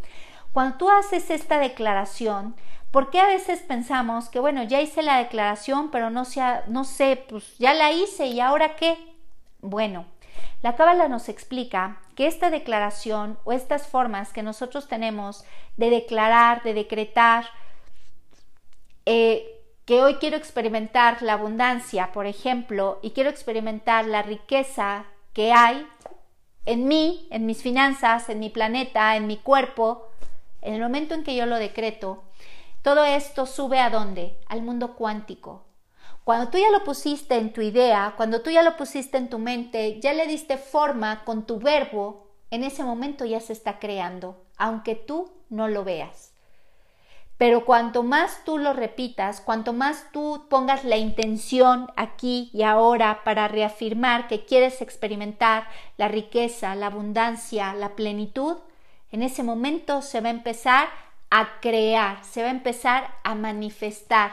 Cuando 0.52 0.76
tú 0.78 0.90
haces 0.90 1.28
esta 1.30 1.58
declaración, 1.58 2.54
¿por 2.92 3.10
qué 3.10 3.18
a 3.18 3.26
veces 3.26 3.62
pensamos 3.62 4.28
que, 4.28 4.38
bueno, 4.38 4.62
ya 4.62 4.80
hice 4.80 5.02
la 5.02 5.18
declaración, 5.18 5.90
pero 5.90 6.10
no, 6.10 6.24
sea, 6.24 6.62
no 6.68 6.84
sé, 6.84 7.24
pues 7.28 7.58
ya 7.58 7.74
la 7.74 7.90
hice 7.90 8.28
y 8.28 8.38
ahora 8.38 8.76
qué? 8.76 8.96
Bueno, 9.60 10.06
la 10.62 10.76
Cábala 10.76 11.08
nos 11.08 11.28
explica 11.28 12.00
que 12.14 12.26
esta 12.26 12.50
declaración 12.50 13.38
o 13.44 13.52
estas 13.52 13.86
formas 13.86 14.32
que 14.32 14.42
nosotros 14.42 14.88
tenemos 14.88 15.44
de 15.76 15.90
declarar, 15.90 16.62
de 16.62 16.74
decretar, 16.74 17.46
eh, 19.04 19.52
que 19.84 20.02
hoy 20.02 20.16
quiero 20.16 20.36
experimentar 20.36 21.22
la 21.22 21.34
abundancia, 21.34 22.12
por 22.12 22.26
ejemplo, 22.26 22.98
y 23.02 23.10
quiero 23.10 23.30
experimentar 23.30 24.06
la 24.06 24.22
riqueza 24.22 25.04
que 25.32 25.52
hay 25.52 25.86
en 26.64 26.88
mí, 26.88 27.28
en 27.30 27.46
mis 27.46 27.62
finanzas, 27.62 28.28
en 28.28 28.40
mi 28.40 28.50
planeta, 28.50 29.14
en 29.16 29.28
mi 29.28 29.36
cuerpo, 29.36 30.08
en 30.60 30.74
el 30.74 30.82
momento 30.82 31.14
en 31.14 31.22
que 31.22 31.36
yo 31.36 31.46
lo 31.46 31.56
decreto, 31.56 32.24
todo 32.82 33.04
esto 33.04 33.46
sube 33.46 33.78
a 33.78 33.90
dónde? 33.90 34.36
Al 34.48 34.62
mundo 34.62 34.96
cuántico. 34.96 35.64
Cuando 36.26 36.48
tú 36.50 36.58
ya 36.58 36.72
lo 36.72 36.82
pusiste 36.82 37.36
en 37.36 37.52
tu 37.52 37.60
idea, 37.60 38.14
cuando 38.16 38.42
tú 38.42 38.50
ya 38.50 38.64
lo 38.64 38.76
pusiste 38.76 39.16
en 39.16 39.30
tu 39.30 39.38
mente, 39.38 40.00
ya 40.00 40.12
le 40.12 40.26
diste 40.26 40.56
forma 40.56 41.22
con 41.24 41.46
tu 41.46 41.60
verbo, 41.60 42.26
en 42.50 42.64
ese 42.64 42.82
momento 42.82 43.24
ya 43.24 43.38
se 43.38 43.52
está 43.52 43.78
creando, 43.78 44.36
aunque 44.56 44.96
tú 44.96 45.30
no 45.50 45.68
lo 45.68 45.84
veas. 45.84 46.32
Pero 47.38 47.64
cuanto 47.64 48.02
más 48.02 48.42
tú 48.44 48.58
lo 48.58 48.72
repitas, 48.72 49.40
cuanto 49.40 49.72
más 49.72 50.06
tú 50.10 50.48
pongas 50.50 50.82
la 50.82 50.96
intención 50.96 51.92
aquí 51.94 52.50
y 52.52 52.64
ahora 52.64 53.22
para 53.22 53.46
reafirmar 53.46 54.26
que 54.26 54.44
quieres 54.44 54.82
experimentar 54.82 55.68
la 55.96 56.08
riqueza, 56.08 56.74
la 56.74 56.86
abundancia, 56.86 57.72
la 57.72 57.94
plenitud, 57.94 58.56
en 59.12 59.22
ese 59.22 59.44
momento 59.44 60.02
se 60.02 60.20
va 60.20 60.26
a 60.26 60.32
empezar 60.32 60.88
a 61.30 61.60
crear, 61.60 62.24
se 62.24 62.42
va 62.42 62.48
a 62.48 62.50
empezar 62.50 63.14
a 63.22 63.36
manifestar. 63.36 64.32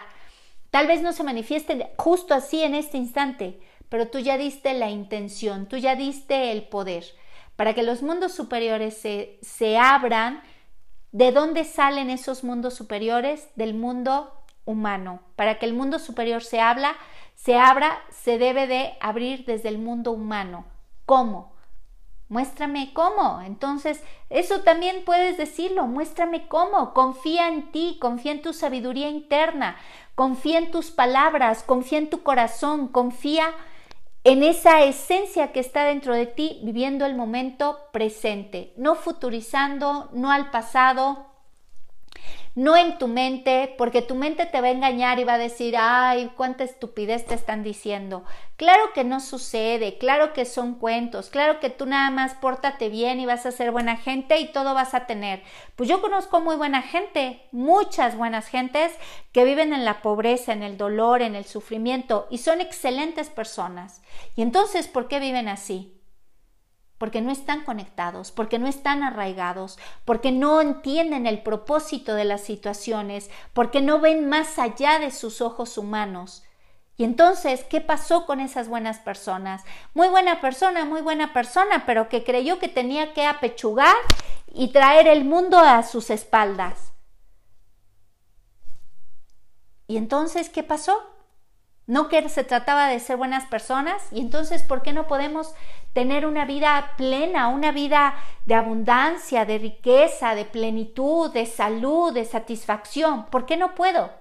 Tal 0.73 0.87
vez 0.87 1.03
no 1.03 1.13
se 1.13 1.23
manifieste 1.23 1.91
justo 1.97 2.33
así 2.33 2.63
en 2.63 2.73
este 2.73 2.97
instante, 2.97 3.61
pero 3.89 4.07
tú 4.07 4.17
ya 4.17 4.37
diste 4.37 4.73
la 4.73 4.89
intención, 4.89 5.67
tú 5.67 5.77
ya 5.77 5.95
diste 5.95 6.51
el 6.51 6.63
poder 6.63 7.05
para 7.55 7.75
que 7.75 7.83
los 7.83 8.01
mundos 8.01 8.33
superiores 8.33 8.97
se, 8.97 9.37
se 9.43 9.77
abran 9.77 10.41
¿De 11.13 11.31
dónde 11.31 11.63
salen 11.63 12.09
esos 12.09 12.43
mundos 12.43 12.73
superiores? 12.73 13.47
Del 13.55 13.75
mundo 13.75 14.33
humano. 14.65 15.19
Para 15.35 15.59
que 15.59 15.67
el 15.67 15.75
mundo 15.75 15.99
superior 15.99 16.43
se 16.43 16.59
habla, 16.59 16.95
se 17.35 17.55
abra, 17.55 17.99
se 18.09 18.39
debe 18.39 18.65
de 18.65 18.93
abrir 18.99 19.45
desde 19.45 19.69
el 19.69 19.77
mundo 19.77 20.11
humano. 20.11 20.65
¿Cómo? 21.05 21.52
Muéstrame 22.33 22.93
cómo. 22.93 23.41
Entonces, 23.41 24.03
eso 24.31 24.61
también 24.61 25.05
puedes 25.05 25.37
decirlo. 25.37 25.85
Muéstrame 25.85 26.47
cómo. 26.47 26.91
Confía 26.95 27.47
en 27.47 27.71
ti, 27.71 27.99
confía 28.01 28.31
en 28.31 28.41
tu 28.41 28.53
sabiduría 28.53 29.07
interna, 29.07 29.77
confía 30.15 30.57
en 30.57 30.71
tus 30.71 30.89
palabras, 30.89 31.61
confía 31.61 31.99
en 31.99 32.09
tu 32.09 32.23
corazón, 32.23 32.87
confía 32.87 33.53
en 34.23 34.41
esa 34.41 34.81
esencia 34.81 35.51
que 35.51 35.59
está 35.59 35.85
dentro 35.85 36.15
de 36.15 36.25
ti, 36.25 36.59
viviendo 36.63 37.05
el 37.05 37.13
momento 37.15 37.77
presente, 37.91 38.73
no 38.77 38.95
futurizando, 38.95 40.09
no 40.13 40.31
al 40.31 40.49
pasado, 40.49 41.32
no 42.55 42.77
en 42.77 42.97
tu 42.97 43.07
mente, 43.07 43.73
porque 43.77 44.01
tu 44.01 44.15
mente 44.15 44.45
te 44.45 44.61
va 44.61 44.67
a 44.67 44.71
engañar 44.71 45.19
y 45.19 45.23
va 45.23 45.33
a 45.33 45.39
decir, 45.39 45.75
ay, 45.77 46.31
cuánta 46.37 46.63
estupidez 46.63 47.25
te 47.25 47.33
están 47.33 47.63
diciendo. 47.63 48.23
Claro 48.57 48.93
que 48.93 49.03
no 49.03 49.19
sucede, 49.19 49.97
claro 49.97 50.33
que 50.33 50.45
son 50.45 50.75
cuentos, 50.75 51.29
claro 51.29 51.59
que 51.59 51.69
tú 51.69 51.85
nada 51.85 52.11
más 52.11 52.35
pórtate 52.35 52.89
bien 52.89 53.19
y 53.19 53.25
vas 53.25 53.45
a 53.45 53.51
ser 53.51 53.71
buena 53.71 53.97
gente 53.97 54.39
y 54.39 54.51
todo 54.51 54.73
vas 54.73 54.93
a 54.93 55.07
tener. 55.07 55.41
Pues 55.75 55.89
yo 55.89 56.01
conozco 56.01 56.41
muy 56.41 56.55
buena 56.55 56.83
gente, 56.83 57.41
muchas 57.51 58.15
buenas 58.15 58.47
gentes 58.47 58.91
que 59.31 59.45
viven 59.45 59.73
en 59.73 59.85
la 59.85 60.01
pobreza, 60.01 60.53
en 60.53 60.61
el 60.61 60.77
dolor, 60.77 61.23
en 61.23 61.35
el 61.35 61.45
sufrimiento 61.45 62.27
y 62.29 62.37
son 62.37 62.61
excelentes 62.61 63.29
personas. 63.29 64.01
Y 64.35 64.43
entonces, 64.43 64.87
¿por 64.87 65.07
qué 65.07 65.19
viven 65.19 65.47
así? 65.47 66.02
Porque 67.03 67.19
no 67.19 67.33
están 67.33 67.65
conectados, 67.65 68.31
porque 68.31 68.59
no 68.59 68.65
están 68.65 69.03
arraigados, 69.03 69.77
porque 70.05 70.31
no 70.31 70.61
entienden 70.61 71.27
el 71.27 71.43
propósito 71.43 72.15
de 72.15 72.23
las 72.23 72.39
situaciones, 72.39 73.29
porque 73.51 73.81
no 73.81 73.99
ven 73.99 74.29
más 74.29 74.57
allá 74.57 74.99
de 74.99 75.11
sus 75.11 75.41
ojos 75.41 75.77
humanos. 75.77 76.45
Y 76.95 77.03
entonces, 77.03 77.65
¿qué 77.65 77.81
pasó 77.81 78.25
con 78.25 78.39
esas 78.39 78.69
buenas 78.69 78.99
personas? 78.99 79.65
Muy 79.93 80.07
buena 80.07 80.39
persona, 80.39 80.85
muy 80.85 81.01
buena 81.01 81.33
persona, 81.33 81.85
pero 81.85 82.07
que 82.07 82.23
creyó 82.23 82.57
que 82.57 82.69
tenía 82.69 83.13
que 83.13 83.25
apechugar 83.25 83.97
y 84.47 84.69
traer 84.69 85.09
el 85.09 85.25
mundo 85.25 85.59
a 85.59 85.83
sus 85.83 86.09
espaldas. 86.09 86.93
¿Y 89.87 89.97
entonces 89.97 90.47
qué 90.47 90.63
pasó? 90.63 91.12
No 91.85 92.07
que 92.07 92.29
se 92.29 92.45
trataba 92.45 92.87
de 92.87 92.99
ser 92.99 93.17
buenas 93.17 93.45
personas 93.45 94.01
y 94.11 94.21
entonces 94.21 94.63
¿por 94.63 94.81
qué 94.83 94.93
no 94.93 95.05
podemos 95.05 95.53
tener 95.91 96.25
una 96.25 96.45
vida 96.45 96.93
plena, 96.95 97.49
una 97.49 97.73
vida 97.73 98.15
de 98.45 98.55
abundancia, 98.55 99.43
de 99.43 99.57
riqueza, 99.57 100.33
de 100.33 100.45
plenitud, 100.45 101.31
de 101.31 101.45
salud, 101.45 102.13
de 102.13 102.23
satisfacción? 102.23 103.25
¿Por 103.25 103.45
qué 103.45 103.57
no 103.57 103.75
puedo? 103.75 104.11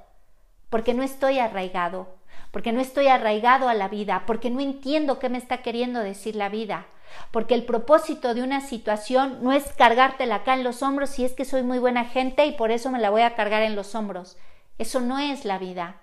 Porque 0.70 0.92
no 0.92 1.04
estoy 1.04 1.38
arraigado, 1.38 2.08
porque 2.50 2.72
no 2.72 2.80
estoy 2.80 3.06
arraigado 3.06 3.68
a 3.68 3.74
la 3.74 3.88
vida, 3.88 4.24
porque 4.26 4.50
no 4.50 4.60
entiendo 4.60 5.20
qué 5.20 5.28
me 5.28 5.38
está 5.38 5.62
queriendo 5.62 6.00
decir 6.00 6.34
la 6.34 6.48
vida, 6.48 6.86
porque 7.30 7.54
el 7.54 7.64
propósito 7.64 8.34
de 8.34 8.42
una 8.42 8.60
situación 8.60 9.38
no 9.40 9.52
es 9.52 9.72
cargártela 9.74 10.36
acá 10.36 10.54
en 10.54 10.64
los 10.64 10.82
hombros 10.82 11.10
si 11.10 11.24
es 11.24 11.32
que 11.32 11.44
soy 11.44 11.62
muy 11.62 11.78
buena 11.78 12.06
gente 12.06 12.44
y 12.44 12.52
por 12.52 12.72
eso 12.72 12.90
me 12.90 12.98
la 12.98 13.10
voy 13.10 13.22
a 13.22 13.36
cargar 13.36 13.62
en 13.62 13.76
los 13.76 13.94
hombros. 13.94 14.36
Eso 14.78 15.00
no 15.00 15.18
es 15.18 15.44
la 15.44 15.58
vida. 15.58 16.01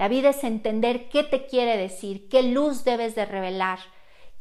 La 0.00 0.08
vida 0.08 0.30
es 0.30 0.44
entender 0.44 1.10
qué 1.10 1.24
te 1.24 1.44
quiere 1.44 1.76
decir, 1.76 2.26
qué 2.30 2.42
luz 2.42 2.84
debes 2.84 3.14
de 3.14 3.26
revelar, 3.26 3.80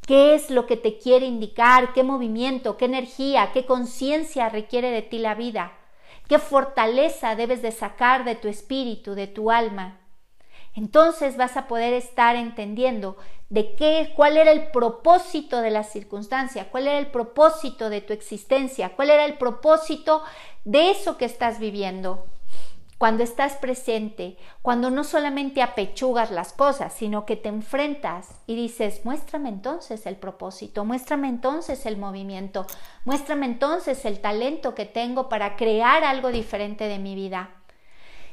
qué 0.08 0.34
es 0.34 0.50
lo 0.50 0.66
que 0.66 0.78
te 0.78 0.98
quiere 0.98 1.26
indicar, 1.26 1.92
qué 1.92 2.02
movimiento, 2.02 2.78
qué 2.78 2.86
energía, 2.86 3.50
qué 3.52 3.66
conciencia 3.66 4.48
requiere 4.48 4.90
de 4.90 5.02
ti 5.02 5.20
la 5.20 5.36
vida, 5.36 5.74
qué 6.30 6.40
fortaleza 6.40 7.36
debes 7.36 7.62
de 7.62 7.74
sacar 7.74 8.24
de 8.24 8.36
tu 8.36 8.48
espíritu, 8.48 9.16
de 9.16 9.28
tu 9.28 9.52
alma. 9.52 10.00
Entonces 10.76 11.36
vas 11.36 11.58
a 11.58 11.68
poder 11.68 11.94
estar 11.94 12.38
entendiendo 12.38 13.18
de 13.50 13.76
qué, 13.76 14.14
cuál 14.16 14.38
era 14.38 14.52
el 14.52 14.72
propósito 14.72 15.60
de 15.60 15.72
la 15.72 15.84
circunstancia, 15.84 16.70
cuál 16.72 16.88
era 16.88 17.00
el 17.00 17.08
propósito 17.08 17.90
de 17.90 18.00
tu 18.00 18.14
existencia, 18.14 18.96
cuál 18.96 19.10
era 19.10 19.26
el 19.26 19.34
propósito 19.38 20.24
de 20.64 20.92
eso 20.92 21.18
que 21.18 21.26
estás 21.26 21.60
viviendo 21.60 22.24
cuando 23.00 23.24
estás 23.24 23.56
presente, 23.56 24.38
cuando 24.62 24.92
no 24.92 25.06
solamente 25.06 25.62
apechugas 25.62 26.32
las 26.32 26.52
cosas, 26.52 26.94
sino 26.94 27.26
que 27.26 27.38
te 27.38 27.48
enfrentas 27.48 28.28
y 28.46 28.56
dices, 28.56 29.06
muéstrame 29.06 29.48
entonces 29.48 30.06
el 30.06 30.18
propósito, 30.18 30.84
muéstrame 30.84 31.30
entonces 31.30 31.86
el 31.86 31.98
movimiento, 31.98 32.68
muéstrame 33.06 33.46
entonces 33.46 34.04
el 34.04 34.20
talento 34.20 34.76
que 34.76 34.86
tengo 34.86 35.30
para 35.30 35.56
crear 35.56 36.04
algo 36.04 36.30
diferente 36.30 36.90
de 36.90 37.00
mi 37.00 37.16
vida. 37.16 37.59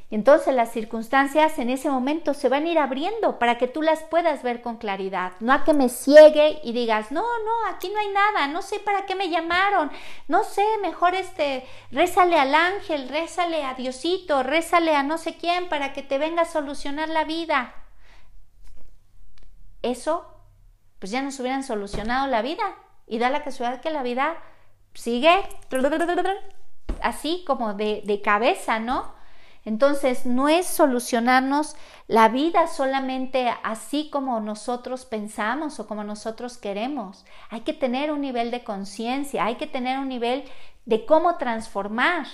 Y 0.09 0.15
entonces 0.15 0.55
las 0.55 0.71
circunstancias 0.71 1.59
en 1.59 1.69
ese 1.69 1.89
momento 1.89 2.33
se 2.33 2.47
van 2.47 2.65
a 2.65 2.69
ir 2.69 2.79
abriendo 2.79 3.39
para 3.39 3.57
que 3.57 3.67
tú 3.67 3.81
las 3.81 4.03
puedas 4.03 4.41
ver 4.41 4.61
con 4.61 4.77
claridad. 4.77 5.33
No 5.41 5.51
a 5.51 5.65
que 5.65 5.73
me 5.73 5.89
ciegue 5.89 6.61
y 6.63 6.71
digas, 6.71 7.11
no, 7.11 7.21
no, 7.21 7.69
aquí 7.69 7.89
no 7.89 7.99
hay 7.99 8.07
nada, 8.09 8.47
no 8.47 8.61
sé 8.61 8.79
para 8.79 9.05
qué 9.05 9.15
me 9.15 9.29
llamaron, 9.29 9.91
no 10.29 10.45
sé, 10.45 10.65
mejor 10.81 11.13
este, 11.13 11.67
rézale 11.91 12.39
al 12.39 12.55
ángel, 12.55 13.09
rézale 13.09 13.65
a 13.65 13.73
Diosito, 13.73 14.43
rézale 14.43 14.95
a 14.95 15.03
no 15.03 15.17
sé 15.17 15.35
quién 15.35 15.67
para 15.67 15.91
que 15.91 16.03
te 16.03 16.17
venga 16.17 16.43
a 16.43 16.45
solucionar 16.45 17.09
la 17.09 17.25
vida. 17.25 17.73
Eso, 19.81 20.25
pues 20.99 21.11
ya 21.11 21.21
nos 21.21 21.37
hubieran 21.41 21.63
solucionado 21.63 22.27
la 22.27 22.41
vida. 22.41 22.63
Y 23.07 23.19
da 23.19 23.29
la 23.29 23.43
casualidad 23.43 23.81
que 23.81 23.89
la 23.89 24.03
vida 24.03 24.37
sigue 24.93 25.31
así 27.01 27.43
como 27.45 27.73
de, 27.73 28.01
de 28.05 28.21
cabeza, 28.21 28.79
¿no? 28.79 29.16
Entonces, 29.65 30.25
no 30.25 30.47
es 30.49 30.65
solucionarnos 30.65 31.75
la 32.07 32.29
vida 32.29 32.67
solamente 32.67 33.53
así 33.63 34.09
como 34.09 34.39
nosotros 34.39 35.05
pensamos 35.05 35.79
o 35.79 35.87
como 35.87 36.03
nosotros 36.03 36.57
queremos. 36.57 37.25
Hay 37.49 37.61
que 37.61 37.73
tener 37.73 38.11
un 38.11 38.21
nivel 38.21 38.51
de 38.51 38.63
conciencia, 38.63 39.45
hay 39.45 39.55
que 39.55 39.67
tener 39.67 39.99
un 39.99 40.07
nivel 40.07 40.45
de 40.85 41.05
cómo 41.05 41.35
transformar, 41.35 42.27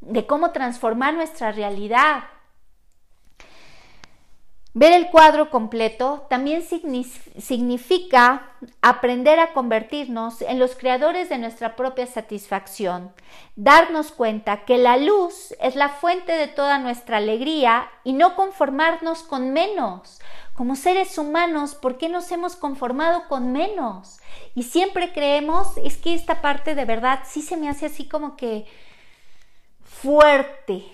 de 0.00 0.26
cómo 0.26 0.50
transformar 0.50 1.14
nuestra 1.14 1.52
realidad. 1.52 2.24
Ver 4.76 4.92
el 4.92 5.08
cuadro 5.08 5.50
completo 5.50 6.26
también 6.28 6.64
significa 7.38 8.50
aprender 8.82 9.38
a 9.38 9.52
convertirnos 9.52 10.42
en 10.42 10.58
los 10.58 10.74
creadores 10.74 11.28
de 11.28 11.38
nuestra 11.38 11.76
propia 11.76 12.08
satisfacción, 12.08 13.12
darnos 13.54 14.10
cuenta 14.10 14.64
que 14.64 14.76
la 14.76 14.96
luz 14.96 15.54
es 15.60 15.76
la 15.76 15.90
fuente 15.90 16.32
de 16.32 16.48
toda 16.48 16.78
nuestra 16.78 17.18
alegría 17.18 17.88
y 18.02 18.14
no 18.14 18.34
conformarnos 18.34 19.22
con 19.22 19.52
menos. 19.52 20.20
Como 20.54 20.74
seres 20.74 21.18
humanos, 21.18 21.76
¿por 21.76 21.96
qué 21.96 22.08
nos 22.08 22.32
hemos 22.32 22.56
conformado 22.56 23.28
con 23.28 23.52
menos? 23.52 24.18
Y 24.56 24.64
siempre 24.64 25.12
creemos, 25.12 25.68
es 25.84 25.98
que 25.98 26.14
esta 26.14 26.42
parte 26.42 26.74
de 26.74 26.84
verdad 26.84 27.20
sí 27.24 27.42
se 27.42 27.56
me 27.56 27.68
hace 27.68 27.86
así 27.86 28.08
como 28.08 28.36
que 28.36 28.66
fuerte, 29.84 30.84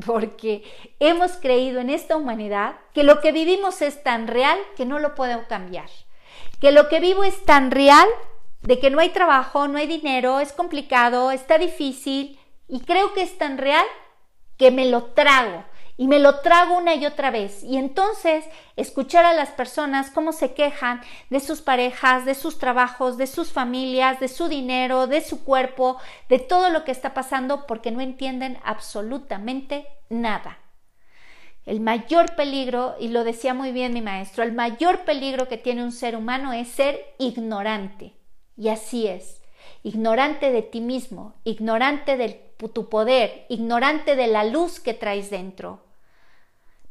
porque 0.06 0.62
hemos 1.00 1.32
creído 1.32 1.80
en 1.80 1.90
esta 1.90 2.16
humanidad 2.16 2.76
que 2.92 3.04
lo 3.04 3.20
que 3.20 3.32
vivimos 3.32 3.82
es 3.82 4.02
tan 4.02 4.26
real 4.26 4.58
que 4.76 4.86
no 4.86 4.98
lo 4.98 5.14
puedo 5.14 5.46
cambiar, 5.48 5.88
que 6.60 6.72
lo 6.72 6.88
que 6.88 7.00
vivo 7.00 7.24
es 7.24 7.44
tan 7.44 7.70
real 7.70 8.06
de 8.60 8.78
que 8.78 8.90
no 8.90 9.00
hay 9.00 9.10
trabajo, 9.10 9.66
no 9.68 9.78
hay 9.78 9.86
dinero, 9.86 10.40
es 10.40 10.52
complicado, 10.52 11.30
está 11.30 11.58
difícil 11.58 12.38
y 12.68 12.80
creo 12.80 13.12
que 13.12 13.22
es 13.22 13.36
tan 13.38 13.58
real 13.58 13.84
que 14.56 14.70
me 14.70 14.86
lo 14.86 15.04
trago 15.04 15.64
y 16.02 16.08
me 16.08 16.18
lo 16.18 16.40
trago 16.40 16.78
una 16.78 16.96
y 16.96 17.06
otra 17.06 17.30
vez. 17.30 17.62
Y 17.62 17.76
entonces 17.76 18.44
escuchar 18.74 19.24
a 19.24 19.34
las 19.34 19.50
personas 19.50 20.10
cómo 20.10 20.32
se 20.32 20.52
quejan 20.52 21.00
de 21.30 21.38
sus 21.38 21.60
parejas, 21.60 22.24
de 22.24 22.34
sus 22.34 22.58
trabajos, 22.58 23.18
de 23.18 23.28
sus 23.28 23.52
familias, 23.52 24.18
de 24.18 24.26
su 24.26 24.48
dinero, 24.48 25.06
de 25.06 25.20
su 25.20 25.44
cuerpo, 25.44 25.98
de 26.28 26.40
todo 26.40 26.70
lo 26.70 26.82
que 26.82 26.90
está 26.90 27.14
pasando 27.14 27.68
porque 27.68 27.92
no 27.92 28.00
entienden 28.00 28.58
absolutamente 28.64 29.86
nada. 30.08 30.58
El 31.66 31.78
mayor 31.78 32.34
peligro, 32.34 32.96
y 32.98 33.06
lo 33.06 33.22
decía 33.22 33.54
muy 33.54 33.70
bien 33.70 33.94
mi 33.94 34.02
maestro, 34.02 34.42
el 34.42 34.50
mayor 34.50 35.04
peligro 35.04 35.46
que 35.46 35.56
tiene 35.56 35.84
un 35.84 35.92
ser 35.92 36.16
humano 36.16 36.52
es 36.52 36.66
ser 36.66 37.14
ignorante. 37.18 38.12
Y 38.56 38.70
así 38.70 39.06
es. 39.06 39.40
Ignorante 39.84 40.50
de 40.50 40.62
ti 40.62 40.80
mismo, 40.80 41.36
ignorante 41.44 42.16
de 42.16 42.30
tu 42.74 42.88
poder, 42.88 43.46
ignorante 43.48 44.16
de 44.16 44.26
la 44.26 44.42
luz 44.42 44.80
que 44.80 44.94
traes 44.94 45.30
dentro. 45.30 45.91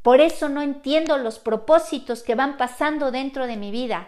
Por 0.01 0.19
eso 0.19 0.49
no 0.49 0.61
entiendo 0.61 1.17
los 1.17 1.39
propósitos 1.39 2.23
que 2.23 2.35
van 2.35 2.57
pasando 2.57 3.11
dentro 3.11 3.45
de 3.45 3.57
mi 3.57 3.71
vida. 3.71 4.07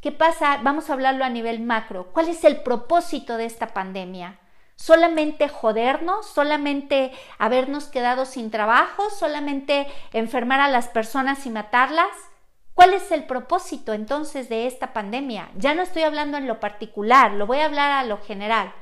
¿Qué 0.00 0.12
pasa? 0.12 0.60
Vamos 0.62 0.90
a 0.90 0.94
hablarlo 0.94 1.24
a 1.24 1.30
nivel 1.30 1.60
macro. 1.60 2.08
¿Cuál 2.12 2.28
es 2.28 2.44
el 2.44 2.62
propósito 2.62 3.36
de 3.36 3.46
esta 3.46 3.68
pandemia? 3.68 4.38
¿Solamente 4.76 5.48
jodernos? 5.48 6.26
¿Solamente 6.26 7.12
habernos 7.38 7.84
quedado 7.86 8.24
sin 8.24 8.50
trabajo? 8.50 9.10
¿Solamente 9.10 9.86
enfermar 10.12 10.60
a 10.60 10.68
las 10.68 10.88
personas 10.88 11.44
y 11.44 11.50
matarlas? 11.50 12.08
¿Cuál 12.72 12.94
es 12.94 13.12
el 13.12 13.24
propósito 13.24 13.92
entonces 13.92 14.48
de 14.48 14.66
esta 14.66 14.94
pandemia? 14.94 15.50
Ya 15.56 15.74
no 15.74 15.82
estoy 15.82 16.02
hablando 16.02 16.38
en 16.38 16.46
lo 16.46 16.60
particular, 16.60 17.32
lo 17.32 17.46
voy 17.46 17.58
a 17.58 17.66
hablar 17.66 17.90
a 17.90 18.04
lo 18.04 18.16
general. 18.22 18.72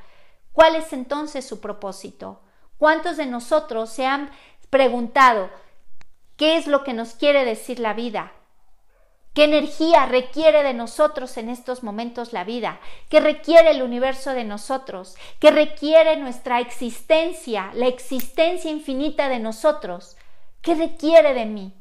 ¿Cuál 0.53 0.75
es 0.75 0.93
entonces 0.93 1.45
su 1.45 1.59
propósito? 1.59 2.41
¿Cuántos 2.77 3.17
de 3.17 3.25
nosotros 3.25 3.89
se 3.89 4.05
han 4.05 4.31
preguntado, 4.69 5.49
¿Qué 6.39 6.55
es 6.55 6.67
lo 6.67 6.85
que 6.85 6.93
nos 6.93 7.15
quiere 7.15 7.43
decir 7.43 7.79
la 7.79 7.93
vida? 7.93 8.31
¿Qué 9.33 9.43
energía 9.43 10.05
requiere 10.05 10.63
de 10.63 10.73
nosotros 10.73 11.35
en 11.35 11.49
estos 11.49 11.83
momentos 11.83 12.31
la 12.31 12.45
vida? 12.45 12.79
¿Qué 13.09 13.19
requiere 13.19 13.71
el 13.71 13.83
universo 13.83 14.31
de 14.31 14.45
nosotros? 14.45 15.17
¿Qué 15.41 15.51
requiere 15.51 16.15
nuestra 16.15 16.61
existencia, 16.61 17.71
la 17.73 17.87
existencia 17.87 18.71
infinita 18.71 19.27
de 19.27 19.39
nosotros? 19.39 20.15
¿Qué 20.61 20.75
requiere 20.75 21.33
de 21.33 21.45
mí? 21.45 21.73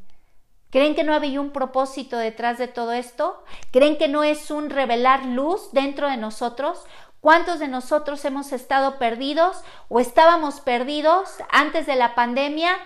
¿Creen 0.71 0.97
que 0.97 1.05
no 1.05 1.15
había 1.15 1.41
un 1.41 1.53
propósito 1.53 2.17
detrás 2.19 2.59
de 2.59 2.67
todo 2.67 2.91
esto? 2.91 3.45
¿Creen 3.71 3.97
que 3.97 4.09
no 4.09 4.25
es 4.25 4.51
un 4.51 4.71
revelar 4.71 5.25
luz 5.25 5.71
dentro 5.71 6.09
de 6.09 6.17
nosotros? 6.17 6.85
¿Cuántos 7.21 7.61
de 7.61 7.69
nosotros 7.69 8.25
hemos 8.25 8.51
estado 8.51 8.99
perdidos 8.99 9.63
o 9.89 10.01
estábamos 10.01 10.59
perdidos 10.61 11.31
antes 11.49 11.87
de 11.87 11.95
la 11.95 12.17
pandemia? 12.17 12.77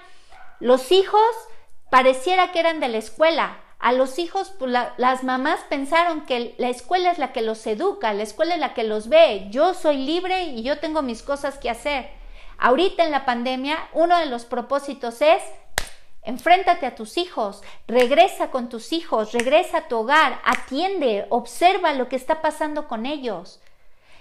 Los 0.60 0.92
hijos 0.92 1.22
pareciera 1.92 2.52
que 2.52 2.60
eran 2.60 2.80
de 2.80 2.88
la 2.88 2.96
escuela. 2.96 3.58
A 3.78 3.92
los 3.92 4.18
hijos, 4.18 4.50
pues, 4.58 4.72
las 4.96 5.24
mamás 5.24 5.60
pensaron 5.68 6.24
que 6.24 6.54
la 6.56 6.70
escuela 6.70 7.10
es 7.10 7.18
la 7.18 7.32
que 7.32 7.42
los 7.42 7.66
educa, 7.66 8.14
la 8.14 8.22
escuela 8.22 8.54
es 8.54 8.60
la 8.60 8.72
que 8.72 8.82
los 8.82 9.10
ve. 9.10 9.48
Yo 9.50 9.74
soy 9.74 9.98
libre 9.98 10.44
y 10.44 10.62
yo 10.62 10.78
tengo 10.78 11.02
mis 11.02 11.22
cosas 11.22 11.58
que 11.58 11.68
hacer. 11.68 12.08
Ahorita 12.56 13.04
en 13.04 13.10
la 13.10 13.26
pandemia, 13.26 13.76
uno 13.92 14.18
de 14.18 14.24
los 14.24 14.46
propósitos 14.46 15.20
es 15.20 15.42
Enfréntate 16.22 16.86
a 16.86 16.94
tus 16.94 17.18
hijos, 17.18 17.62
regresa 17.86 18.50
con 18.50 18.70
tus 18.70 18.92
hijos, 18.92 19.32
regresa 19.32 19.78
a 19.78 19.88
tu 19.88 19.98
hogar, 19.98 20.40
atiende, 20.44 21.26
observa 21.28 21.92
lo 21.92 22.08
que 22.08 22.16
está 22.16 22.40
pasando 22.40 22.88
con 22.88 23.04
ellos. 23.04 23.60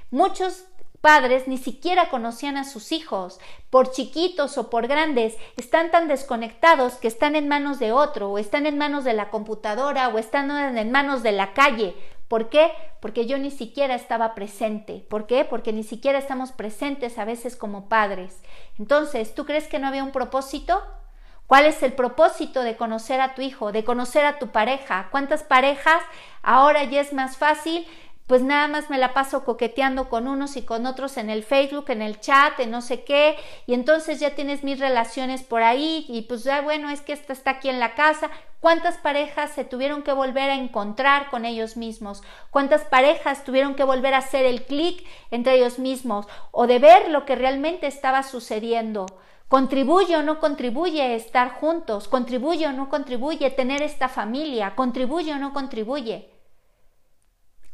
Muchos 0.09 0.65
padres 1.01 1.47
ni 1.47 1.57
siquiera 1.57 2.09
conocían 2.09 2.57
a 2.57 2.63
sus 2.63 2.91
hijos, 2.91 3.39
por 3.69 3.91
chiquitos 3.91 4.57
o 4.57 4.69
por 4.69 4.87
grandes, 4.87 5.35
están 5.57 5.91
tan 5.91 6.07
desconectados 6.07 6.93
que 6.93 7.07
están 7.07 7.35
en 7.35 7.47
manos 7.47 7.79
de 7.79 7.91
otro, 7.91 8.29
o 8.29 8.37
están 8.37 8.65
en 8.65 8.77
manos 8.77 9.03
de 9.03 9.13
la 9.13 9.29
computadora, 9.29 10.07
o 10.09 10.19
están 10.19 10.51
en 10.77 10.91
manos 10.91 11.23
de 11.23 11.31
la 11.31 11.53
calle. 11.53 11.95
¿Por 12.27 12.47
qué? 12.49 12.71
Porque 13.01 13.25
yo 13.25 13.37
ni 13.37 13.51
siquiera 13.51 13.93
estaba 13.93 14.35
presente. 14.35 15.05
¿Por 15.09 15.27
qué? 15.27 15.43
Porque 15.43 15.73
ni 15.73 15.83
siquiera 15.83 16.17
estamos 16.17 16.53
presentes 16.53 17.17
a 17.17 17.25
veces 17.25 17.57
como 17.57 17.89
padres. 17.89 18.41
Entonces, 18.79 19.35
¿tú 19.35 19.45
crees 19.45 19.67
que 19.67 19.79
no 19.79 19.87
había 19.87 20.03
un 20.03 20.13
propósito? 20.13 20.81
¿Cuál 21.45 21.65
es 21.65 21.83
el 21.83 21.91
propósito 21.91 22.63
de 22.63 22.77
conocer 22.77 23.19
a 23.19 23.35
tu 23.35 23.41
hijo, 23.41 23.73
de 23.73 23.83
conocer 23.83 24.23
a 24.23 24.39
tu 24.39 24.53
pareja? 24.53 25.09
¿Cuántas 25.11 25.43
parejas 25.43 26.01
ahora 26.41 26.85
ya 26.85 27.01
es 27.01 27.11
más 27.11 27.35
fácil? 27.35 27.85
Pues 28.31 28.43
nada 28.43 28.69
más 28.69 28.89
me 28.89 28.97
la 28.97 29.13
paso 29.13 29.43
coqueteando 29.43 30.07
con 30.07 30.25
unos 30.25 30.55
y 30.55 30.61
con 30.61 30.85
otros 30.85 31.17
en 31.17 31.29
el 31.29 31.43
Facebook, 31.43 31.89
en 31.89 32.01
el 32.01 32.21
chat, 32.21 32.57
en 32.61 32.71
no 32.71 32.81
sé 32.81 33.03
qué, 33.03 33.35
y 33.67 33.73
entonces 33.73 34.21
ya 34.21 34.35
tienes 34.35 34.63
mis 34.63 34.79
relaciones 34.79 35.43
por 35.43 35.63
ahí, 35.63 36.05
y 36.07 36.21
pues 36.21 36.45
ya 36.45 36.61
bueno, 36.61 36.89
es 36.89 37.01
que 37.01 37.11
esta 37.11 37.33
está 37.33 37.51
aquí 37.51 37.67
en 37.67 37.81
la 37.81 37.93
casa. 37.93 38.29
¿Cuántas 38.61 38.97
parejas 38.97 39.51
se 39.51 39.65
tuvieron 39.65 40.01
que 40.01 40.13
volver 40.13 40.49
a 40.49 40.55
encontrar 40.55 41.29
con 41.29 41.43
ellos 41.43 41.75
mismos? 41.75 42.23
¿Cuántas 42.51 42.85
parejas 42.85 43.43
tuvieron 43.43 43.75
que 43.75 43.83
volver 43.83 44.13
a 44.13 44.19
hacer 44.19 44.45
el 44.45 44.63
clic 44.63 45.05
entre 45.29 45.55
ellos 45.55 45.77
mismos 45.77 46.25
o 46.51 46.67
de 46.67 46.79
ver 46.79 47.09
lo 47.09 47.25
que 47.25 47.35
realmente 47.35 47.87
estaba 47.87 48.23
sucediendo? 48.23 49.07
¿Contribuye 49.49 50.15
o 50.15 50.23
no 50.23 50.39
contribuye 50.39 51.15
estar 51.15 51.55
juntos? 51.55 52.07
¿Contribuye 52.07 52.65
o 52.67 52.71
no 52.71 52.87
contribuye 52.87 53.49
tener 53.49 53.81
esta 53.81 54.07
familia? 54.07 54.73
¿Contribuye 54.77 55.33
o 55.33 55.37
no 55.37 55.51
contribuye? 55.51 56.31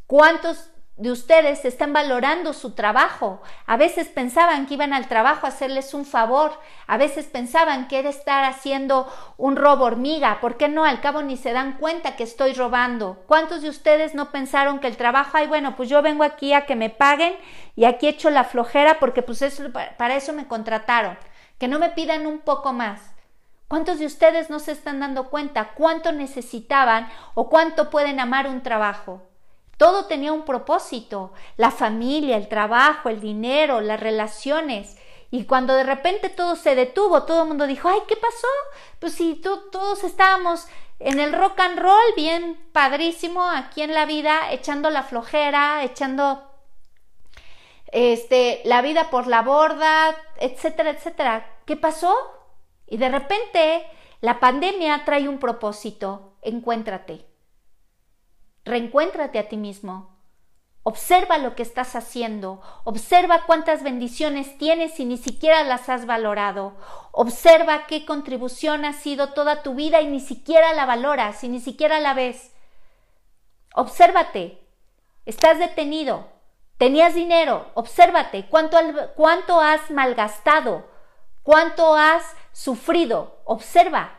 ¿Cuántos 0.07 0.69
de 0.95 1.11
ustedes 1.11 1.65
están 1.65 1.91
valorando 1.91 2.53
su 2.53 2.71
trabajo? 2.75 3.41
A 3.65 3.75
veces 3.75 4.07
pensaban 4.07 4.65
que 4.65 4.75
iban 4.75 4.93
al 4.93 5.09
trabajo 5.09 5.45
a 5.45 5.49
hacerles 5.49 5.93
un 5.93 6.05
favor, 6.05 6.57
a 6.87 6.95
veces 6.95 7.25
pensaban 7.25 7.89
que 7.89 7.99
era 7.99 8.07
estar 8.07 8.45
haciendo 8.45 9.05
un 9.35 9.57
robo 9.57 9.83
hormiga, 9.83 10.39
¿por 10.39 10.55
qué 10.55 10.69
no? 10.69 10.85
Al 10.85 11.01
cabo 11.01 11.23
ni 11.23 11.35
se 11.35 11.51
dan 11.51 11.77
cuenta 11.77 12.15
que 12.15 12.23
estoy 12.23 12.53
robando. 12.53 13.21
¿Cuántos 13.27 13.61
de 13.63 13.67
ustedes 13.67 14.15
no 14.15 14.31
pensaron 14.31 14.79
que 14.79 14.87
el 14.87 14.95
trabajo, 14.95 15.31
ay, 15.33 15.47
bueno, 15.47 15.75
pues 15.75 15.89
yo 15.89 16.01
vengo 16.01 16.23
aquí 16.23 16.53
a 16.53 16.65
que 16.65 16.77
me 16.77 16.89
paguen 16.89 17.35
y 17.75 17.83
aquí 17.83 18.07
echo 18.07 18.29
la 18.29 18.45
flojera 18.45 18.99
porque 18.99 19.23
pues 19.23 19.41
eso, 19.41 19.63
para 19.73 20.15
eso 20.15 20.31
me 20.31 20.47
contrataron, 20.47 21.17
que 21.57 21.67
no 21.67 21.79
me 21.79 21.89
pidan 21.89 22.25
un 22.27 22.39
poco 22.39 22.71
más? 22.71 23.13
¿Cuántos 23.67 23.99
de 23.99 24.05
ustedes 24.05 24.49
no 24.49 24.59
se 24.59 24.71
están 24.71 25.01
dando 25.01 25.29
cuenta 25.29 25.73
cuánto 25.73 26.13
necesitaban 26.13 27.09
o 27.33 27.49
cuánto 27.49 27.89
pueden 27.89 28.21
amar 28.21 28.47
un 28.47 28.63
trabajo? 28.63 29.26
Todo 29.77 30.05
tenía 30.05 30.33
un 30.33 30.43
propósito, 30.43 31.33
la 31.55 31.71
familia, 31.71 32.35
el 32.35 32.47
trabajo, 32.47 33.09
el 33.09 33.21
dinero, 33.21 33.79
las 33.79 33.99
relaciones. 33.99 34.97
Y 35.29 35.45
cuando 35.45 35.75
de 35.75 35.83
repente 35.83 36.29
todo 36.29 36.55
se 36.55 36.73
detuvo, 36.73 37.23
todo 37.23 37.43
el 37.43 37.47
mundo 37.47 37.67
dijo, 37.67 37.87
ay, 37.87 37.99
¿qué 38.07 38.15
pasó? 38.15 38.47
Pues 38.99 39.13
si 39.13 39.35
todos 39.35 40.03
estábamos 40.03 40.67
en 40.99 41.19
el 41.19 41.33
rock 41.33 41.59
and 41.59 41.79
roll, 41.79 42.13
bien 42.15 42.57
padrísimo, 42.71 43.43
aquí 43.43 43.83
en 43.83 43.93
la 43.93 44.05
vida, 44.05 44.51
echando 44.51 44.89
la 44.89 45.03
flojera, 45.03 45.83
echando 45.83 46.43
este, 47.91 48.61
la 48.65 48.81
vida 48.81 49.09
por 49.09 49.27
la 49.27 49.43
borda, 49.43 50.15
etcétera, 50.37 50.91
etcétera. 50.91 51.57
¿Qué 51.65 51.75
pasó? 51.75 52.15
Y 52.87 52.97
de 52.97 53.09
repente 53.09 53.85
la 54.21 54.39
pandemia 54.39 55.03
trae 55.05 55.27
un 55.27 55.39
propósito, 55.39 56.33
encuéntrate. 56.41 57.26
Reencuéntrate 58.67 59.39
a 59.39 59.47
ti 59.47 59.55
mismo. 59.55 60.17
Observa 60.83 61.37
lo 61.37 61.55
que 61.55 61.63
estás 61.63 61.95
haciendo. 61.95 62.61
Observa 62.83 63.45
cuántas 63.45 63.81
bendiciones 63.81 64.57
tienes 64.57 64.99
y 64.99 65.05
ni 65.05 65.17
siquiera 65.17 65.63
las 65.63 65.87
has 65.87 66.05
valorado. 66.05 66.75
Observa 67.13 67.87
qué 67.87 68.05
contribución 68.05 68.83
ha 68.83 68.91
sido 68.91 69.29
toda 69.33 69.63
tu 69.63 69.73
vida 69.73 70.01
y 70.01 70.07
ni 70.07 70.19
siquiera 70.19 70.73
la 70.73 70.85
valoras 70.85 71.43
y 71.45 71.49
ni 71.49 71.61
siquiera 71.61 72.01
la 72.01 72.13
ves. 72.13 72.51
Obsérvate. 73.73 74.61
Estás 75.25 75.59
detenido. 75.59 76.27
Tenías 76.77 77.15
dinero. 77.15 77.71
Obsérvate. 77.73 78.47
¿Cuánto, 78.49 78.77
cuánto 79.15 79.61
has 79.61 79.91
malgastado? 79.91 80.87
¿Cuánto 81.41 81.95
has 81.95 82.35
sufrido? 82.51 83.41
Observa. 83.45 84.17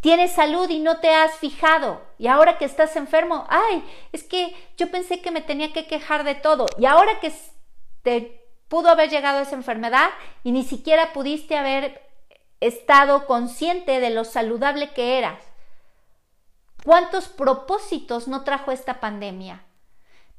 Tienes 0.00 0.32
salud 0.32 0.68
y 0.70 0.78
no 0.78 0.98
te 0.98 1.12
has 1.12 1.36
fijado. 1.36 2.00
Y 2.18 2.28
ahora 2.28 2.58
que 2.58 2.64
estás 2.64 2.94
enfermo, 2.96 3.46
ay, 3.48 3.84
es 4.12 4.22
que 4.22 4.54
yo 4.76 4.90
pensé 4.90 5.20
que 5.20 5.30
me 5.30 5.40
tenía 5.40 5.72
que 5.72 5.86
quejar 5.86 6.24
de 6.24 6.34
todo. 6.34 6.66
Y 6.78 6.86
ahora 6.86 7.18
que 7.20 7.32
te 8.02 8.46
pudo 8.68 8.90
haber 8.90 9.10
llegado 9.10 9.40
esa 9.40 9.56
enfermedad 9.56 10.10
y 10.44 10.52
ni 10.52 10.62
siquiera 10.62 11.12
pudiste 11.12 11.56
haber 11.56 12.02
estado 12.60 13.26
consciente 13.26 14.00
de 14.00 14.10
lo 14.10 14.24
saludable 14.24 14.90
que 14.90 15.18
eras. 15.18 15.42
¿Cuántos 16.84 17.28
propósitos 17.28 18.28
no 18.28 18.44
trajo 18.44 18.70
esta 18.70 19.00
pandemia? 19.00 19.64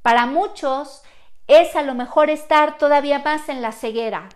Para 0.02 0.26
muchos 0.26 1.04
es 1.48 1.76
a 1.76 1.82
lo 1.82 1.96
mejor 1.96 2.30
estar 2.30 2.78
todavía 2.78 3.20
más 3.20 3.50
en 3.50 3.62
la 3.62 3.72
ceguera, 3.72 4.30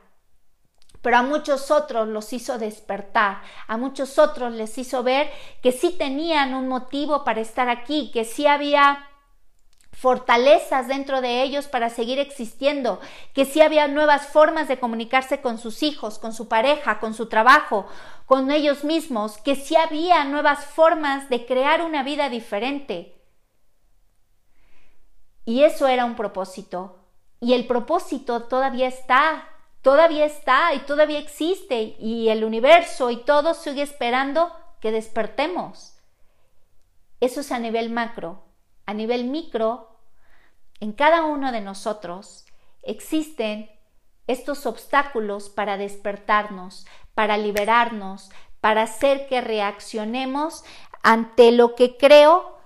pero 1.04 1.18
a 1.18 1.22
muchos 1.22 1.70
otros 1.70 2.08
los 2.08 2.32
hizo 2.32 2.58
despertar, 2.58 3.42
a 3.68 3.76
muchos 3.76 4.18
otros 4.18 4.54
les 4.54 4.78
hizo 4.78 5.04
ver 5.04 5.30
que 5.62 5.74
sí 5.74 5.92
tenían 5.92 6.56
un 6.56 6.70
motivo 6.70 7.26
para 7.26 7.42
estar 7.42 7.68
aquí, 7.68 8.10
que 8.12 8.24
sí 8.24 8.48
había 8.48 9.10
fortalezas 9.92 10.88
dentro 10.88 11.20
de 11.20 11.44
ellos 11.44 11.68
para 11.68 11.90
seguir 11.90 12.20
existiendo, 12.20 13.02
que 13.34 13.44
sí 13.44 13.60
había 13.62 13.90
nuevas 13.90 14.28
formas 14.28 14.70
de 14.70 14.80
comunicarse 14.80 15.42
con 15.42 15.58
sus 15.58 15.84
hijos, 15.84 16.20
con 16.20 16.34
su 16.34 16.48
pareja, 16.48 17.00
con 17.02 17.14
su 17.14 17.28
trabajo, 17.28 17.86
con 18.26 18.50
ellos 18.50 18.86
mismos, 18.86 19.38
que 19.38 19.56
sí 19.56 19.76
había 19.76 20.24
nuevas 20.24 20.66
formas 20.66 21.30
de 21.30 21.46
crear 21.46 21.82
una 21.82 22.02
vida 22.02 22.30
diferente. 22.30 23.22
Y 25.44 25.64
eso 25.64 25.86
era 25.88 26.06
un 26.06 26.16
propósito. 26.16 27.00
Y 27.42 27.54
el 27.54 27.68
propósito 27.68 28.44
todavía 28.44 28.88
está 28.88 29.50
todavía 29.84 30.26
está 30.26 30.74
y 30.74 30.80
todavía 30.80 31.20
existe 31.20 31.96
y 32.00 32.30
el 32.30 32.44
universo 32.44 33.12
y 33.12 33.18
todo 33.18 33.54
sigue 33.54 33.84
esperando 33.84 34.52
que 34.80 34.92
despertemos. 34.92 35.98
Eso 37.20 37.42
es 37.42 37.52
a 37.52 37.60
nivel 37.60 37.92
macro. 37.92 38.46
A 38.86 38.94
nivel 38.94 39.26
micro, 39.26 40.00
en 40.80 40.92
cada 40.92 41.24
uno 41.24 41.52
de 41.52 41.62
nosotros 41.62 42.46
existen 42.82 43.70
estos 44.28 44.66
obstáculos 44.66 45.50
para 45.50 45.78
despertarnos, 45.78 46.86
para 47.14 47.38
liberarnos, 47.38 48.30
para 48.60 48.84
hacer 48.84 49.28
que 49.28 49.42
reaccionemos 49.42 50.64
ante 51.02 51.52
lo 51.52 51.76
que 51.76 51.98
creo 51.98 52.58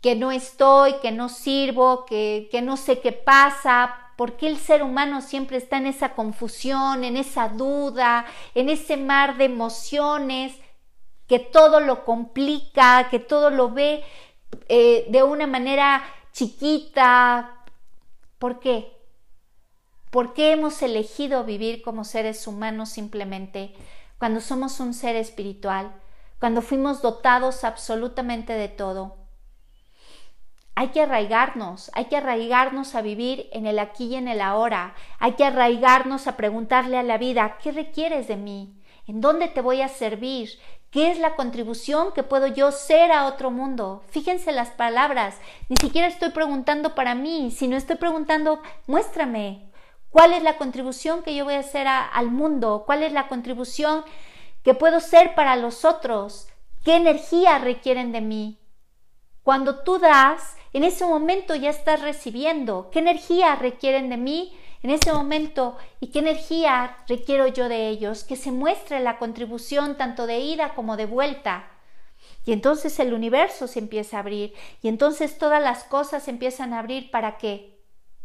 que 0.00 0.14
no 0.14 0.30
estoy, 0.32 0.94
que 1.00 1.12
no 1.12 1.28
sirvo, 1.28 2.04
que, 2.04 2.48
que 2.50 2.62
no 2.62 2.76
sé 2.76 3.00
qué 3.00 3.12
pasa, 3.12 4.07
¿Por 4.18 4.36
qué 4.36 4.48
el 4.48 4.58
ser 4.58 4.82
humano 4.82 5.22
siempre 5.22 5.58
está 5.58 5.76
en 5.76 5.86
esa 5.86 6.16
confusión, 6.16 7.04
en 7.04 7.16
esa 7.16 7.50
duda, 7.50 8.26
en 8.56 8.68
ese 8.68 8.96
mar 8.96 9.36
de 9.36 9.44
emociones 9.44 10.58
que 11.28 11.38
todo 11.38 11.78
lo 11.78 12.04
complica, 12.04 13.10
que 13.10 13.20
todo 13.20 13.50
lo 13.50 13.70
ve 13.70 14.02
eh, 14.68 15.06
de 15.08 15.22
una 15.22 15.46
manera 15.46 16.02
chiquita? 16.32 17.62
¿Por 18.40 18.58
qué? 18.58 18.90
¿Por 20.10 20.34
qué 20.34 20.50
hemos 20.50 20.82
elegido 20.82 21.44
vivir 21.44 21.80
como 21.80 22.02
seres 22.02 22.44
humanos 22.48 22.88
simplemente 22.88 23.72
cuando 24.18 24.40
somos 24.40 24.80
un 24.80 24.94
ser 24.94 25.14
espiritual, 25.14 25.94
cuando 26.40 26.60
fuimos 26.60 27.02
dotados 27.02 27.62
absolutamente 27.62 28.54
de 28.54 28.68
todo? 28.68 29.27
Hay 30.80 30.90
que 30.90 31.02
arraigarnos, 31.02 31.90
hay 31.92 32.04
que 32.04 32.18
arraigarnos 32.18 32.94
a 32.94 33.02
vivir 33.02 33.48
en 33.50 33.66
el 33.66 33.80
aquí 33.80 34.04
y 34.04 34.14
en 34.14 34.28
el 34.28 34.40
ahora, 34.40 34.94
hay 35.18 35.32
que 35.32 35.44
arraigarnos 35.44 36.28
a 36.28 36.36
preguntarle 36.36 36.96
a 36.96 37.02
la 37.02 37.18
vida, 37.18 37.58
¿qué 37.60 37.72
requieres 37.72 38.28
de 38.28 38.36
mí? 38.36 38.80
¿En 39.08 39.20
dónde 39.20 39.48
te 39.48 39.60
voy 39.60 39.82
a 39.82 39.88
servir? 39.88 40.50
¿Qué 40.92 41.10
es 41.10 41.18
la 41.18 41.34
contribución 41.34 42.12
que 42.12 42.22
puedo 42.22 42.46
yo 42.46 42.70
ser 42.70 43.10
a 43.10 43.26
otro 43.26 43.50
mundo? 43.50 44.04
Fíjense 44.10 44.52
las 44.52 44.68
palabras, 44.68 45.34
ni 45.68 45.74
siquiera 45.80 46.06
estoy 46.06 46.30
preguntando 46.30 46.94
para 46.94 47.16
mí, 47.16 47.50
sino 47.50 47.76
estoy 47.76 47.96
preguntando, 47.96 48.62
muéstrame, 48.86 49.72
¿cuál 50.10 50.32
es 50.32 50.44
la 50.44 50.58
contribución 50.58 51.24
que 51.24 51.34
yo 51.34 51.44
voy 51.44 51.54
a 51.54 51.58
hacer 51.58 51.88
al 51.88 52.30
mundo? 52.30 52.84
¿Cuál 52.86 53.02
es 53.02 53.12
la 53.12 53.26
contribución 53.26 54.04
que 54.62 54.74
puedo 54.74 55.00
ser 55.00 55.34
para 55.34 55.56
los 55.56 55.84
otros? 55.84 56.46
¿Qué 56.84 56.94
energía 56.94 57.58
requieren 57.58 58.12
de 58.12 58.20
mí? 58.20 58.60
Cuando 59.42 59.82
tú 59.82 59.98
das, 59.98 60.57
en 60.72 60.84
ese 60.84 61.04
momento 61.04 61.54
ya 61.54 61.70
estás 61.70 62.02
recibiendo. 62.02 62.90
¿Qué 62.90 62.98
energía 62.98 63.54
requieren 63.56 64.08
de 64.10 64.16
mí 64.16 64.56
en 64.82 64.90
ese 64.90 65.12
momento 65.12 65.76
y 66.00 66.08
qué 66.08 66.20
energía 66.20 66.96
requiero 67.08 67.46
yo 67.46 67.68
de 67.68 67.88
ellos? 67.88 68.24
Que 68.24 68.36
se 68.36 68.52
muestre 68.52 69.00
la 69.00 69.18
contribución 69.18 69.96
tanto 69.96 70.26
de 70.26 70.40
ida 70.40 70.74
como 70.74 70.96
de 70.96 71.06
vuelta. 71.06 71.70
Y 72.44 72.52
entonces 72.52 72.98
el 72.98 73.12
universo 73.12 73.66
se 73.66 73.78
empieza 73.78 74.16
a 74.16 74.20
abrir 74.20 74.54
y 74.82 74.88
entonces 74.88 75.38
todas 75.38 75.62
las 75.62 75.84
cosas 75.84 76.22
se 76.22 76.30
empiezan 76.30 76.72
a 76.72 76.80
abrir 76.80 77.10
para 77.10 77.38
qué? 77.38 77.77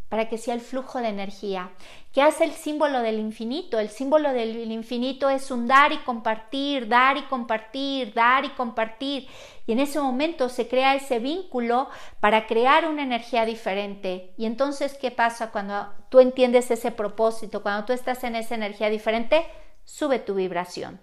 Para 0.10 0.30
que 0.30 0.38
sea 0.38 0.54
el 0.54 0.62
flujo 0.62 1.00
de 1.00 1.08
energía. 1.08 1.72
¿Qué 2.12 2.22
hace 2.22 2.44
el 2.44 2.52
símbolo 2.52 3.00
del 3.00 3.20
infinito? 3.20 3.80
El 3.80 3.90
símbolo 3.90 4.32
del 4.32 4.72
infinito 4.72 5.30
es 5.30 5.50
un 5.50 5.68
dar 5.68 5.92
y 5.92 5.98
compartir, 6.00 6.88
dar 6.88 7.18
y 7.18 7.24
compartir, 7.24 8.14
dar 8.14 8.46
y 8.46 8.50
compartir. 8.50 9.28
Y 9.66 9.72
en 9.72 9.80
ese 9.80 10.00
momento 10.00 10.50
se 10.50 10.68
crea 10.68 10.94
ese 10.94 11.18
vínculo 11.20 11.90
para 12.20 12.46
crear 12.46 12.88
una 12.88 13.02
energía 13.02 13.46
diferente. 13.46 14.34
Y 14.38 14.46
entonces, 14.46 14.94
¿qué 14.94 15.10
pasa 15.10 15.52
cuando 15.52 15.92
tú 16.10 16.20
entiendes 16.20 16.70
ese 16.70 16.92
propósito? 16.92 17.64
Cuando 17.64 17.86
tú 17.86 17.94
estás 17.94 18.24
en 18.24 18.36
esa 18.36 18.56
energía 18.56 18.90
diferente, 18.90 19.46
sube 19.84 20.20
tu 20.20 20.36
vibración. 20.36 21.02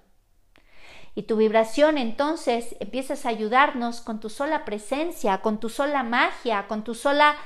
Y 1.15 1.25
tu 1.25 1.37
vibración 1.37 1.99
entonces 1.99 2.77
empiezas 2.79 3.27
a 3.27 3.31
ayudarnos 3.31 4.01
con 4.01 4.21
tu 4.21 4.31
sola 4.31 4.65
presencia, 4.65 5.39
con 5.39 5.59
tu 5.59 5.69
sola 5.69 6.03
magia, 6.03 6.67
con 6.69 6.85
tu 6.85 6.95
sola 6.95 7.37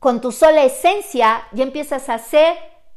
con 0.00 0.22
tu 0.22 0.32
sola 0.32 0.64
esencia 0.64 1.46
ya 1.52 1.62
empiezas 1.62 2.08
a 2.08 2.14
hacer 2.14 2.56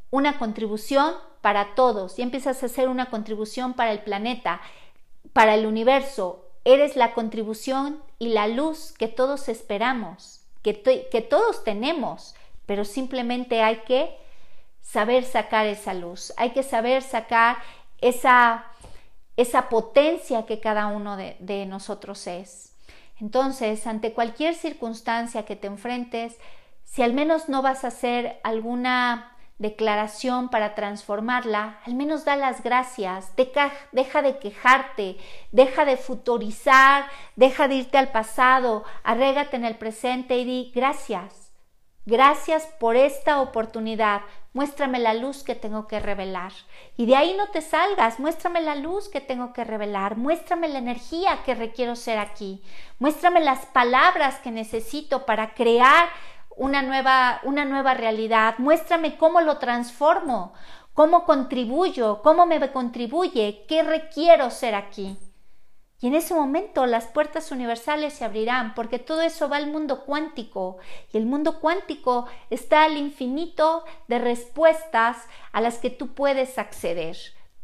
una 0.10 0.40
contribución 0.40 1.14
para 1.42 1.76
todos, 1.76 2.16
ya 2.16 2.24
empiezas 2.24 2.64
a 2.64 2.68
hacer 2.68 2.88
una 2.88 3.10
contribución 3.10 3.74
para 3.74 3.92
el 3.92 4.00
planeta, 4.00 4.62
para 5.34 5.56
el 5.56 5.66
universo. 5.66 6.48
Eres 6.64 6.96
la 6.96 7.14
contribución 7.14 8.02
y 8.20 8.30
la 8.30 8.48
luz 8.48 8.94
que 8.98 9.10
todos 9.10 9.50
esperamos, 9.50 10.46
que, 10.62 10.82
que 11.12 11.22
todos 11.22 11.66
tenemos, 11.66 12.36
pero 12.66 12.86
simplemente 12.86 13.62
hay 13.62 13.82
que 13.86 14.18
saber 14.82 15.26
sacar 15.26 15.66
esa 15.66 15.94
luz, 15.94 16.34
hay 16.38 16.52
que 16.52 16.64
saber 16.64 17.02
sacar 17.02 17.58
esa, 18.00 18.66
esa 19.36 19.68
potencia 19.68 20.46
que 20.46 20.62
cada 20.62 20.88
uno 20.88 21.18
de, 21.18 21.36
de 21.40 21.66
nosotros 21.66 22.26
es. 22.28 22.72
Entonces, 23.20 23.86
ante 23.88 24.14
cualquier 24.14 24.56
circunstancia 24.56 25.44
que 25.44 25.58
te 25.58 25.68
enfrentes, 25.68 26.38
si 26.94 27.02
al 27.02 27.14
menos 27.14 27.50
no 27.50 27.64
vas 27.64 27.84
a 27.84 27.88
hacer 27.88 28.40
alguna 28.44 29.36
declaración 29.58 30.50
para 30.50 30.76
transformarla, 30.76 31.80
al 31.88 31.96
menos 31.96 32.24
da 32.24 32.36
las 32.36 32.62
gracias, 32.62 33.36
deja, 33.36 34.22
de 34.22 34.38
quejarte, 34.38 35.18
deja 35.52 35.86
de 35.86 35.98
futurizar, 35.98 37.08
deja 37.36 37.68
de 37.68 37.76
irte 37.78 37.98
al 37.98 38.12
pasado, 38.12 38.84
arrégate 39.04 39.56
en 39.56 39.66
el 39.66 39.76
presente 39.76 40.38
y 40.38 40.46
di 40.46 40.72
gracias. 40.76 41.52
Gracias 42.06 42.68
por 42.80 42.96
esta 42.96 43.42
oportunidad. 43.42 44.22
Muéstrame 44.52 45.00
la 45.00 45.14
luz 45.14 45.42
que 45.42 45.56
tengo 45.56 45.88
que 45.88 46.02
revelar. 46.02 46.52
Y 46.98 47.06
de 47.06 47.16
ahí 47.16 47.34
no 47.38 47.48
te 47.48 47.62
salgas. 47.62 48.20
Muéstrame 48.20 48.60
la 48.60 48.76
luz 48.76 49.08
que 49.08 49.22
tengo 49.22 49.54
que 49.54 49.64
revelar. 49.64 50.18
Muéstrame 50.18 50.68
la 50.68 50.80
energía 50.80 51.44
que 51.46 51.56
requiero 51.56 51.96
ser 51.96 52.20
aquí. 52.20 52.62
Muéstrame 53.00 53.40
las 53.40 53.66
palabras 53.68 54.36
que 54.40 54.52
necesito 54.52 55.26
para 55.26 55.54
crear 55.54 56.10
una 56.56 56.82
nueva, 56.82 57.40
una 57.44 57.66
nueva 57.66 57.94
realidad, 57.94 58.56
muéstrame 58.58 59.18
cómo 59.18 59.42
lo 59.42 59.58
transformo, 59.58 60.54
cómo 60.94 61.26
contribuyo, 61.26 62.22
cómo 62.22 62.46
me 62.46 62.72
contribuye, 62.72 63.66
qué 63.68 63.84
requiero 63.84 64.52
ser 64.52 64.76
aquí. 64.76 65.18
Y 66.00 66.08
en 66.08 66.16
ese 66.16 66.34
momento 66.34 66.86
las 66.86 67.08
puertas 67.08 67.52
universales 67.52 68.14
se 68.14 68.26
abrirán 68.26 68.76
porque 68.76 69.00
todo 69.00 69.22
eso 69.22 69.48
va 69.48 69.56
al 69.56 69.68
mundo 69.68 70.04
cuántico 70.04 70.78
y 71.14 71.18
el 71.18 71.26
mundo 71.26 71.62
cuántico 71.62 72.28
está 72.50 72.84
al 72.84 72.98
infinito 72.98 73.86
de 74.10 74.20
respuestas 74.20 75.18
a 75.54 75.62
las 75.62 75.78
que 75.78 75.90
tú 75.90 76.14
puedes 76.14 76.58
acceder 76.58 77.16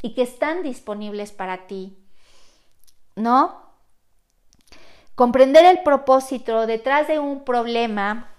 y 0.01 0.13
que 0.13 0.21
están 0.21 0.63
disponibles 0.63 1.33
para 1.33 1.67
ti. 1.67 1.97
¿No? 3.17 3.61
Comprender 5.15 5.65
el 5.65 5.83
propósito 5.83 6.65
detrás 6.65 7.09
de 7.09 7.19
un 7.19 7.43
problema 7.43 8.31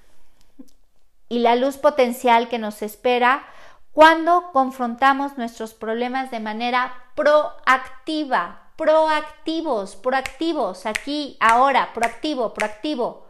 y 1.31 1.39
la 1.39 1.55
luz 1.55 1.79
potencial 1.79 2.49
que 2.49 2.59
nos 2.59 2.83
espera 2.83 3.47
cuando 3.93 4.51
confrontamos 4.53 5.39
nuestros 5.39 5.73
problemas 5.75 6.31
de 6.31 6.41
manera 6.41 6.93
proactiva, 7.15 8.73
proactivos, 8.77 9.95
proactivos, 9.97 10.87
aquí, 10.87 11.37
ahora, 11.41 11.93
proactivo, 11.95 12.53
proactivo. 12.53 13.29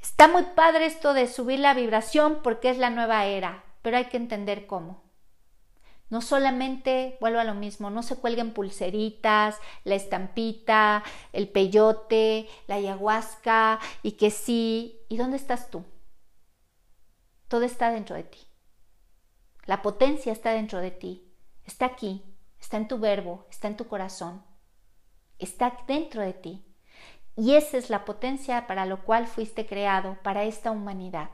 Está 0.00 0.28
muy 0.28 0.44
padre 0.54 0.86
esto 0.86 1.14
de 1.14 1.26
subir 1.26 1.58
la 1.58 1.74
vibración 1.74 2.38
porque 2.42 2.70
es 2.70 2.78
la 2.78 2.90
nueva 2.90 3.26
era, 3.26 3.64
pero 3.82 3.96
hay 3.96 4.04
que 4.06 4.16
entender 4.16 4.66
cómo. 4.66 5.02
No 6.10 6.20
solamente, 6.20 7.16
vuelvo 7.20 7.40
a 7.40 7.44
lo 7.44 7.54
mismo, 7.54 7.90
no 7.90 8.04
se 8.04 8.16
cuelguen 8.16 8.52
pulseritas, 8.52 9.58
la 9.82 9.96
estampita, 9.96 11.02
el 11.32 11.48
peyote, 11.48 12.48
la 12.68 12.76
ayahuasca 12.76 13.80
y 14.02 14.12
que 14.12 14.30
sí. 14.30 15.00
¿Y 15.08 15.16
dónde 15.16 15.38
estás 15.38 15.70
tú? 15.70 15.84
Todo 17.52 17.64
está 17.64 17.90
dentro 17.90 18.16
de 18.16 18.22
ti. 18.22 18.38
La 19.66 19.82
potencia 19.82 20.32
está 20.32 20.52
dentro 20.52 20.78
de 20.78 20.90
ti. 20.90 21.30
Está 21.66 21.84
aquí, 21.84 22.24
está 22.58 22.78
en 22.78 22.88
tu 22.88 22.98
verbo, 22.98 23.46
está 23.50 23.68
en 23.68 23.76
tu 23.76 23.88
corazón. 23.88 24.42
Está 25.38 25.76
dentro 25.86 26.22
de 26.22 26.32
ti. 26.32 26.64
Y 27.36 27.56
esa 27.56 27.76
es 27.76 27.90
la 27.90 28.06
potencia 28.06 28.66
para 28.66 28.86
lo 28.86 29.04
cual 29.04 29.26
fuiste 29.26 29.66
creado, 29.66 30.16
para 30.22 30.44
esta 30.44 30.70
humanidad. 30.70 31.28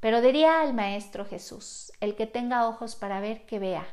Pero 0.00 0.20
diría 0.20 0.60
al 0.60 0.74
Maestro 0.74 1.24
Jesús, 1.24 1.90
el 2.00 2.14
que 2.14 2.26
tenga 2.26 2.68
ojos 2.68 2.96
para 2.96 3.18
ver, 3.20 3.46
que 3.46 3.58
vea, 3.58 3.86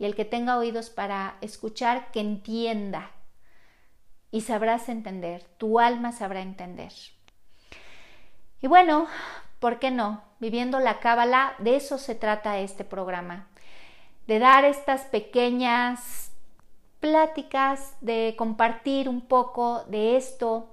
y 0.00 0.04
el 0.04 0.16
que 0.16 0.24
tenga 0.24 0.58
oídos 0.58 0.90
para 0.90 1.38
escuchar, 1.42 2.10
que 2.10 2.18
entienda. 2.18 3.12
Y 4.32 4.40
sabrás 4.40 4.88
entender, 4.88 5.44
tu 5.58 5.78
alma 5.78 6.10
sabrá 6.10 6.40
entender. 6.40 6.92
Y 8.60 8.66
bueno, 8.66 9.06
¿por 9.60 9.78
qué 9.78 9.90
no? 9.90 10.22
Viviendo 10.40 10.78
la 10.80 11.00
cábala, 11.00 11.54
de 11.58 11.76
eso 11.76 11.98
se 11.98 12.14
trata 12.14 12.58
este 12.58 12.84
programa, 12.84 13.48
de 14.26 14.38
dar 14.38 14.64
estas 14.64 15.02
pequeñas 15.02 16.32
pláticas, 17.00 17.96
de 18.00 18.34
compartir 18.36 19.08
un 19.08 19.20
poco 19.20 19.84
de 19.88 20.16
esto, 20.16 20.68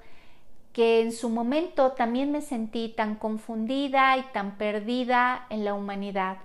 que 0.73 1.01
en 1.01 1.13
su 1.13 1.29
momento 1.29 1.93
también 1.93 2.31
me 2.31 2.41
sentí 2.41 2.89
tan 2.89 3.15
confundida 3.15 4.17
y 4.17 4.23
tan 4.33 4.57
perdida 4.57 5.45
en 5.49 5.63
la 5.63 5.73
humanidad, 5.73 6.37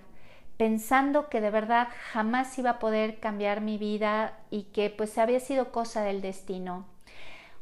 pensando 0.57 1.28
que 1.28 1.41
de 1.41 1.51
verdad 1.51 1.88
jamás 2.12 2.57
iba 2.59 2.70
a 2.70 2.78
poder 2.78 3.18
cambiar 3.18 3.61
mi 3.61 3.76
vida 3.76 4.38
y 4.51 4.64
que 4.64 4.88
pues 4.91 5.18
había 5.18 5.41
sido 5.41 5.72
cosa 5.72 6.03
del 6.03 6.20
destino. 6.20 6.89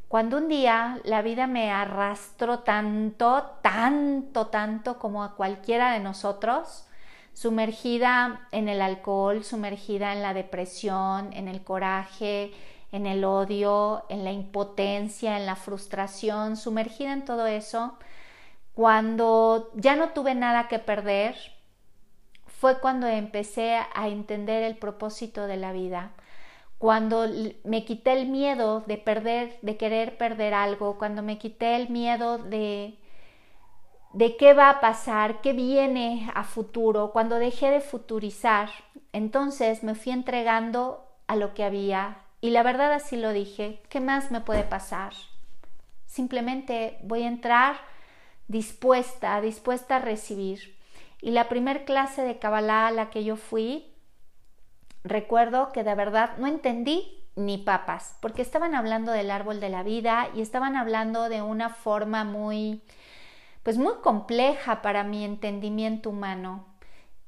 Cuando 0.09 0.39
un 0.39 0.49
día 0.49 1.01
la 1.05 1.21
vida 1.21 1.47
me 1.47 1.71
arrastró 1.71 2.61
tanto, 2.61 3.59
tanto, 3.63 4.47
tanto 4.47 4.99
como 4.99 5.23
a 5.23 5.37
cualquiera 5.37 5.93
de 5.93 6.01
nosotros, 6.01 6.87
sumergida 7.35 8.49
en 8.51 8.69
el 8.69 8.81
alcohol, 8.81 9.45
sumergida 9.45 10.15
en 10.15 10.23
la 10.23 10.35
depresión, 10.35 11.31
en 11.35 11.47
el 11.47 11.63
coraje, 11.63 12.53
en 12.91 13.07
el 13.07 13.23
odio, 13.25 14.07
en 14.09 14.25
la 14.25 14.33
impotencia, 14.33 15.37
en 15.37 15.45
la 15.45 15.57
frustración, 15.57 16.57
sumergida 16.57 17.13
en 17.13 17.25
todo 17.27 17.47
eso, 17.47 17.99
cuando 18.75 19.71
ya 19.75 19.95
no 19.97 20.11
tuve 20.11 20.35
nada 20.35 20.69
que 20.69 20.79
perder, 20.79 21.37
fue 22.47 22.81
cuando 22.81 23.07
empecé 23.07 23.77
a 23.77 24.09
entender 24.09 24.63
el 24.63 24.77
propósito 24.77 25.47
de 25.47 25.57
la 25.59 25.73
vida. 25.73 26.13
Cuando 26.79 27.27
me 27.65 27.85
quité 27.85 28.13
el 28.13 28.29
miedo 28.29 28.85
de 28.87 28.99
perder, 28.99 29.59
de 29.63 29.77
querer 29.77 30.17
perder 30.17 30.55
algo, 30.55 30.97
cuando 30.97 31.23
me 31.23 31.39
quité 31.39 31.77
el 31.77 31.89
miedo 31.89 32.39
de 32.39 32.99
de 34.13 34.37
qué 34.37 34.55
va 34.55 34.71
a 34.71 34.81
pasar, 34.81 35.41
qué 35.43 35.53
viene 35.53 36.31
a 36.35 36.43
futuro, 36.43 37.11
cuando 37.13 37.37
dejé 37.37 37.71
de 37.71 37.81
futurizar, 37.81 38.71
entonces 39.13 39.83
me 39.83 39.95
fui 39.95 40.13
entregando 40.13 41.05
a 41.27 41.37
lo 41.37 41.53
que 41.53 41.63
había 41.63 42.23
y 42.41 42.51
la 42.51 42.63
verdad 42.63 42.93
así 42.93 43.17
lo 43.17 43.33
dije, 43.33 43.83
¿qué 43.89 44.01
más 44.01 44.31
me 44.31 44.41
puede 44.41 44.63
pasar? 44.63 45.13
Simplemente 46.07 46.99
voy 47.03 47.25
a 47.25 47.29
entrar 47.29 47.77
dispuesta, 48.47 49.41
dispuesta 49.41 49.97
a 49.97 50.01
recibir. 50.01 50.77
Y 51.21 51.33
la 51.33 51.49
primer 51.49 51.85
clase 51.85 52.23
de 52.23 52.39
Kabbalah 52.39 52.87
a 52.87 52.93
la 52.93 53.11
que 53.11 53.25
yo 53.25 53.37
fui, 53.37 53.93
recuerdo 55.09 55.73
que 55.73 55.85
de 55.85 55.95
verdad 55.95 56.37
no 56.39 56.47
entendí 56.47 57.25
ni 57.37 57.59
papas, 57.59 58.17
porque 58.21 58.43
estaban 58.43 58.75
hablando 58.75 59.13
del 59.13 59.31
árbol 59.31 59.61
de 59.61 59.69
la 59.69 59.83
vida 59.83 60.29
y 60.35 60.41
estaban 60.41 60.77
hablando 60.77 61.29
de 61.29 61.43
una 61.43 61.71
forma 61.71 62.25
muy 62.25 62.83
pues 63.63 63.77
muy 63.77 63.97
compleja 64.03 64.81
para 64.81 65.05
mi 65.05 65.25
entendimiento 65.25 66.09
humano, 66.09 66.65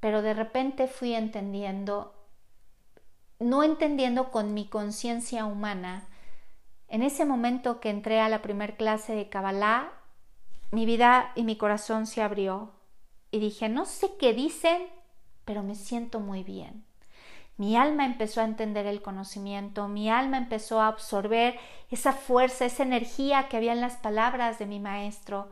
pero 0.01 0.22
de 0.22 0.33
repente 0.33 0.87
fui 0.87 1.12
entendiendo, 1.12 2.14
no 3.39 3.62
entendiendo 3.62 4.31
con 4.31 4.55
mi 4.55 4.66
conciencia 4.66 5.45
humana. 5.45 6.09
En 6.89 7.03
ese 7.03 7.26
momento 7.26 7.78
que 7.78 7.91
entré 7.91 8.20
a 8.20 8.31
la 8.31 8.41
primer 8.41 8.76
clase 8.78 9.14
de 9.14 9.28
Kabbalah, 9.28 9.93
mi 10.70 10.87
vida 10.87 11.33
y 11.35 11.43
mi 11.43 11.57
corazón 11.57 12.07
se 12.07 12.22
abrió 12.22 12.72
y 13.31 13.39
dije, 13.39 13.68
no 13.68 13.85
sé 13.85 14.16
qué 14.18 14.33
dicen, 14.33 14.81
pero 15.45 15.62
me 15.62 15.74
siento 15.74 16.20
muy 16.20 16.43
bien. 16.43 16.87
Mi 17.61 17.76
alma 17.76 18.06
empezó 18.06 18.40
a 18.40 18.44
entender 18.44 18.86
el 18.86 19.02
conocimiento, 19.02 19.86
mi 19.86 20.08
alma 20.08 20.38
empezó 20.38 20.80
a 20.80 20.86
absorber 20.86 21.61
esa 21.90 22.14
fuerza, 22.14 22.64
esa 22.64 22.84
energía 22.84 23.48
que 23.50 23.58
había 23.58 23.74
en 23.74 23.82
las 23.82 23.96
palabras 23.96 24.58
de 24.58 24.64
mi 24.64 24.80
maestro 24.80 25.50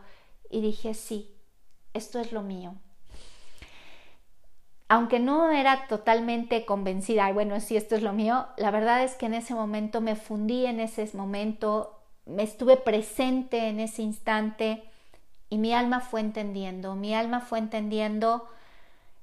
y 0.48 0.62
dije, 0.62 0.94
sí, 0.94 1.36
esto 1.92 2.18
es 2.18 2.32
lo 2.32 2.40
mío. 2.40 2.76
Aunque 4.88 5.20
no 5.20 5.50
era 5.50 5.86
totalmente 5.86 6.64
convencida, 6.64 7.30
bueno, 7.34 7.60
sí, 7.60 7.76
esto 7.76 7.94
es 7.94 8.02
lo 8.02 8.14
mío, 8.14 8.46
la 8.56 8.70
verdad 8.70 9.04
es 9.04 9.14
que 9.14 9.26
en 9.26 9.34
ese 9.34 9.52
momento 9.52 10.00
me 10.00 10.16
fundí 10.16 10.64
en 10.64 10.80
ese 10.80 11.10
momento, 11.14 12.00
me 12.24 12.42
estuve 12.42 12.78
presente 12.78 13.68
en 13.68 13.80
ese 13.80 14.00
instante 14.00 14.82
y 15.50 15.58
mi 15.58 15.74
alma 15.74 16.00
fue 16.00 16.22
entendiendo, 16.22 16.94
mi 16.94 17.14
alma 17.14 17.42
fue 17.42 17.58
entendiendo 17.58 18.48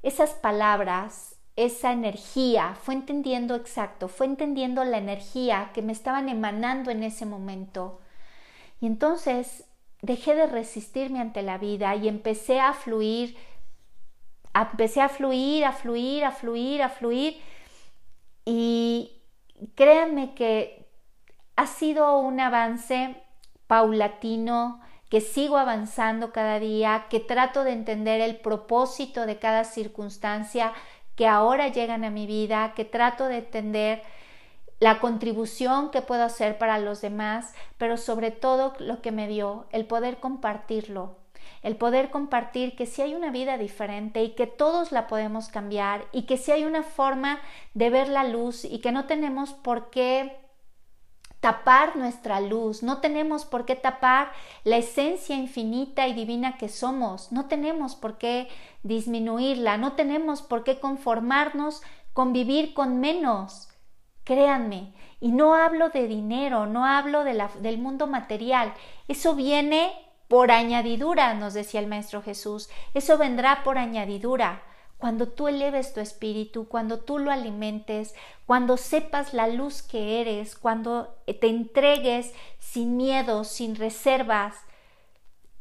esas 0.03 0.35
palabras, 0.35 1.34
esa 1.55 1.93
energía, 1.93 2.75
fue 2.81 2.93
entendiendo 2.93 3.55
exacto, 3.55 4.07
fue 4.07 4.25
entendiendo 4.25 4.83
la 4.83 4.97
energía 4.97 5.71
que 5.73 5.81
me 5.81 5.93
estaban 5.93 6.27
emanando 6.27 6.91
en 6.91 7.03
ese 7.03 7.25
momento. 7.25 7.99
Y 8.81 8.87
entonces 8.87 9.65
dejé 10.01 10.35
de 10.35 10.47
resistirme 10.47 11.19
ante 11.19 11.41
la 11.41 11.57
vida 11.57 11.95
y 11.95 12.07
empecé 12.07 12.59
a 12.59 12.73
fluir, 12.73 13.37
empecé 14.53 15.01
a 15.01 15.09
fluir, 15.09 15.65
a 15.65 15.71
fluir, 15.71 16.25
a 16.25 16.31
fluir, 16.31 16.83
a 16.83 16.89
fluir. 16.89 17.41
Y 18.43 19.21
créanme 19.75 20.35
que 20.35 20.87
ha 21.55 21.67
sido 21.67 22.19
un 22.19 22.39
avance 22.39 23.15
paulatino, 23.67 24.81
que 25.09 25.21
sigo 25.21 25.57
avanzando 25.57 26.31
cada 26.31 26.59
día, 26.59 27.05
que 27.09 27.19
trato 27.19 27.63
de 27.63 27.71
entender 27.71 28.21
el 28.21 28.37
propósito 28.37 29.25
de 29.25 29.39
cada 29.39 29.63
circunstancia 29.63 30.73
que 31.15 31.27
ahora 31.27 31.69
llegan 31.69 32.03
a 32.03 32.09
mi 32.09 32.27
vida, 32.27 32.73
que 32.75 32.85
trato 32.85 33.27
de 33.27 33.37
entender 33.37 34.03
la 34.79 34.99
contribución 34.99 35.89
que 35.89 36.01
puedo 36.01 36.23
hacer 36.23 36.57
para 36.57 36.79
los 36.79 37.01
demás, 37.01 37.53
pero 37.77 37.97
sobre 37.97 38.31
todo 38.31 38.73
lo 38.79 39.01
que 39.01 39.11
me 39.11 39.27
dio, 39.27 39.67
el 39.71 39.85
poder 39.85 40.17
compartirlo, 40.17 41.17
el 41.61 41.77
poder 41.77 42.09
compartir 42.09 42.75
que 42.75 42.85
si 42.85 43.01
hay 43.01 43.15
una 43.15 43.31
vida 43.31 43.57
diferente 43.57 44.23
y 44.23 44.31
que 44.31 44.47
todos 44.47 44.91
la 44.91 45.07
podemos 45.07 45.47
cambiar 45.47 46.05
y 46.11 46.23
que 46.23 46.37
si 46.37 46.51
hay 46.51 46.65
una 46.65 46.83
forma 46.83 47.39
de 47.73 47.89
ver 47.89 48.09
la 48.09 48.23
luz 48.23 48.65
y 48.65 48.79
que 48.79 48.91
no 48.91 49.05
tenemos 49.05 49.53
por 49.53 49.89
qué 49.89 50.37
tapar 51.45 51.95
nuestra 51.95 52.39
luz, 52.39 52.81
no 52.81 53.01
tenemos 53.01 53.45
por 53.45 53.65
qué 53.65 53.75
tapar 53.75 54.31
la 54.63 54.77
esencia 54.77 55.35
infinita 55.35 56.07
y 56.07 56.13
divina 56.15 56.57
que 56.57 56.69
somos, 56.69 57.31
no 57.31 57.45
tenemos 57.45 57.95
por 57.95 58.17
qué 58.17 58.47
disminuirla, 58.81 59.77
no 59.77 59.93
tenemos 59.93 60.41
por 60.41 60.63
qué 60.63 60.79
conformarnos 60.79 61.83
con 62.13 62.33
vivir 62.33 62.73
con 62.73 62.99
menos. 62.99 63.69
Créanme, 64.23 64.95
y 65.21 65.33
no 65.33 65.53
hablo 65.53 65.89
de 65.89 66.07
dinero, 66.07 66.65
no 66.65 66.83
hablo 66.83 67.23
de 67.23 67.35
la, 67.35 67.51
del 67.59 67.77
mundo 67.77 68.07
material, 68.07 68.73
eso 69.07 69.35
viene 69.35 69.93
por 70.27 70.49
añadidura, 70.49 71.35
nos 71.35 71.53
decía 71.53 71.79
el 71.79 71.85
Maestro 71.85 72.23
Jesús, 72.23 72.71
eso 72.95 73.19
vendrá 73.19 73.63
por 73.63 73.77
añadidura. 73.77 74.63
Cuando 75.05 75.27
tú 75.27 75.47
eleves 75.47 75.93
tu 75.93 75.99
espíritu, 75.99 76.67
cuando 76.67 76.97
tú 76.97 77.19
lo 77.19 77.29
alimentes, 77.29 78.15
cuando 78.47 78.75
sepas 78.75 79.35
la 79.35 79.47
luz 79.47 79.83
que 79.83 80.19
eres, 80.19 80.55
cuando 80.55 81.15
te 81.27 81.45
entregues 81.45 82.33
sin 82.57 82.97
miedo, 82.97 83.43
sin 83.43 83.75
reservas, 83.75 84.55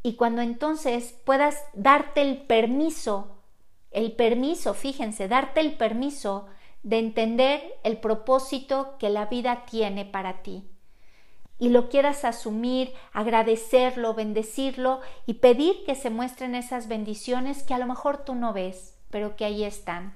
y 0.03 0.14
cuando 0.14 0.40
entonces 0.40 1.14
puedas 1.26 1.62
darte 1.74 2.22
el 2.22 2.38
permiso, 2.38 3.36
el 3.90 4.12
permiso, 4.12 4.72
fíjense, 4.72 5.28
darte 5.28 5.61
el 5.61 5.76
permiso 5.76 6.47
de 6.82 7.01
entender 7.01 7.62
el 7.82 7.99
propósito 7.99 8.97
que 8.99 9.11
la 9.11 9.26
vida 9.26 9.66
tiene 9.70 10.07
para 10.07 10.42
ti. 10.42 10.64
Y 11.59 11.68
lo 11.68 11.90
quieras 11.90 12.24
asumir, 12.24 12.95
agradecerlo, 13.12 14.14
bendecirlo 14.14 15.01
y 15.26 15.34
pedir 15.34 15.84
que 15.84 15.97
se 15.97 16.09
muestren 16.09 16.55
esas 16.55 16.88
bendiciones 16.88 17.62
que 17.62 17.74
a 17.74 17.78
lo 17.78 17.84
mejor 17.84 18.24
tú 18.24 18.34
no 18.34 18.55
ves, 18.55 18.93
pero 19.14 19.36
que 19.36 19.44
ahí 19.44 19.62
están. 19.62 20.12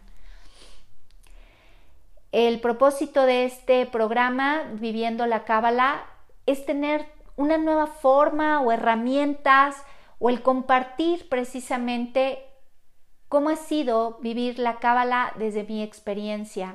El 2.32 2.60
propósito 2.60 3.26
de 3.26 3.44
este 3.44 3.86
programa, 3.86 4.64
Viviendo 4.72 5.24
la 5.26 5.44
Cábala, 5.44 6.04
es 6.46 6.66
tener 6.66 7.06
una 7.36 7.58
nueva 7.58 7.86
forma 7.86 8.60
o 8.60 8.72
herramientas 8.72 9.76
o 10.18 10.30
el 10.30 10.42
compartir 10.42 11.28
precisamente 11.28 12.44
cómo 13.28 13.50
ha 13.50 13.54
sido 13.54 14.18
vivir 14.20 14.58
la 14.58 14.80
cábala 14.80 15.32
desde 15.36 15.62
mi 15.62 15.84
experiencia 15.84 16.74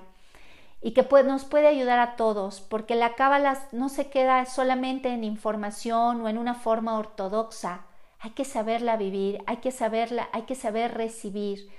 y 0.82 0.92
que 0.92 1.06
nos 1.26 1.44
puede 1.44 1.68
ayudar 1.68 2.00
a 2.00 2.16
todos, 2.16 2.62
porque 2.62 2.96
la 2.96 3.16
cábala 3.16 3.68
no 3.74 3.90
se 3.90 4.10
queda 4.10 4.46
solamente 4.46 5.10
en 5.10 5.26
información 5.26 6.22
o 6.22 6.30
en 6.30 6.38
una 6.38 6.56
forma 6.56 6.98
ortodoxa. 6.98 7.82
Hay 8.22 8.32
que 8.32 8.46
saberla 8.46 8.96
vivir, 8.96 9.44
hay 9.46 9.58
que 9.58 9.72
saberla, 9.72 10.30
hay 10.32 10.44
que 10.44 10.56
saber 10.56 10.94
recibir. 10.94 11.70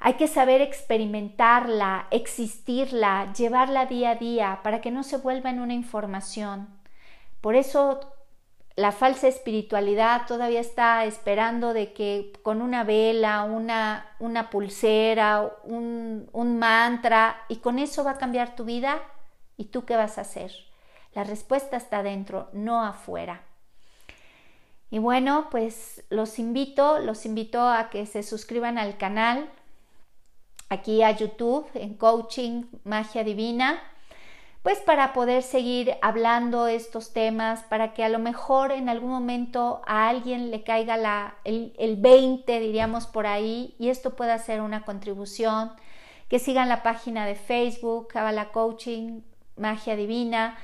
Hay 0.00 0.14
que 0.14 0.28
saber 0.28 0.60
experimentarla, 0.60 2.06
existirla, 2.10 3.32
llevarla 3.32 3.86
día 3.86 4.10
a 4.10 4.14
día 4.14 4.60
para 4.62 4.80
que 4.80 4.90
no 4.90 5.02
se 5.02 5.16
vuelva 5.16 5.50
en 5.50 5.60
una 5.60 5.74
información. 5.74 6.68
Por 7.40 7.56
eso 7.56 8.00
la 8.76 8.92
falsa 8.92 9.26
espiritualidad 9.26 10.26
todavía 10.28 10.60
está 10.60 11.04
esperando 11.04 11.72
de 11.72 11.92
que 11.92 12.32
con 12.44 12.62
una 12.62 12.84
vela, 12.84 13.42
una, 13.42 14.06
una 14.20 14.50
pulsera, 14.50 15.50
un, 15.64 16.28
un 16.32 16.58
mantra, 16.60 17.42
y 17.48 17.56
con 17.56 17.80
eso 17.80 18.04
va 18.04 18.12
a 18.12 18.18
cambiar 18.18 18.54
tu 18.54 18.64
vida. 18.64 19.02
¿Y 19.56 19.64
tú 19.64 19.84
qué 19.84 19.96
vas 19.96 20.16
a 20.16 20.20
hacer? 20.20 20.52
La 21.12 21.24
respuesta 21.24 21.76
está 21.76 22.04
dentro, 22.04 22.48
no 22.52 22.84
afuera. 22.84 23.42
Y 24.90 25.00
bueno, 25.00 25.48
pues 25.50 26.04
los 26.08 26.38
invito, 26.38 27.00
los 27.00 27.26
invito 27.26 27.68
a 27.68 27.90
que 27.90 28.06
se 28.06 28.22
suscriban 28.22 28.78
al 28.78 28.96
canal, 28.96 29.50
aquí 30.68 31.02
a 31.02 31.10
YouTube, 31.10 31.66
en 31.74 31.94
Coaching 31.94 32.64
Magia 32.84 33.24
Divina 33.24 33.80
pues 34.62 34.80
para 34.80 35.12
poder 35.12 35.42
seguir 35.42 35.96
hablando 36.02 36.66
estos 36.66 37.12
temas, 37.12 37.62
para 37.62 37.94
que 37.94 38.04
a 38.04 38.08
lo 38.08 38.18
mejor 38.18 38.72
en 38.72 38.88
algún 38.88 39.10
momento 39.10 39.80
a 39.86 40.08
alguien 40.08 40.50
le 40.50 40.62
caiga 40.62 40.96
la, 40.96 41.36
el, 41.44 41.72
el 41.78 41.96
20, 41.96 42.60
diríamos 42.60 43.06
por 43.06 43.26
ahí, 43.26 43.76
y 43.78 43.88
esto 43.88 44.16
pueda 44.16 44.36
ser 44.38 44.60
una 44.60 44.84
contribución, 44.84 45.72
que 46.28 46.38
sigan 46.38 46.68
la 46.68 46.82
página 46.82 47.24
de 47.24 47.34
Facebook, 47.34 48.08
Kabbalah 48.08 48.50
Coaching, 48.50 49.22
Magia 49.56 49.96
Divina, 49.96 50.58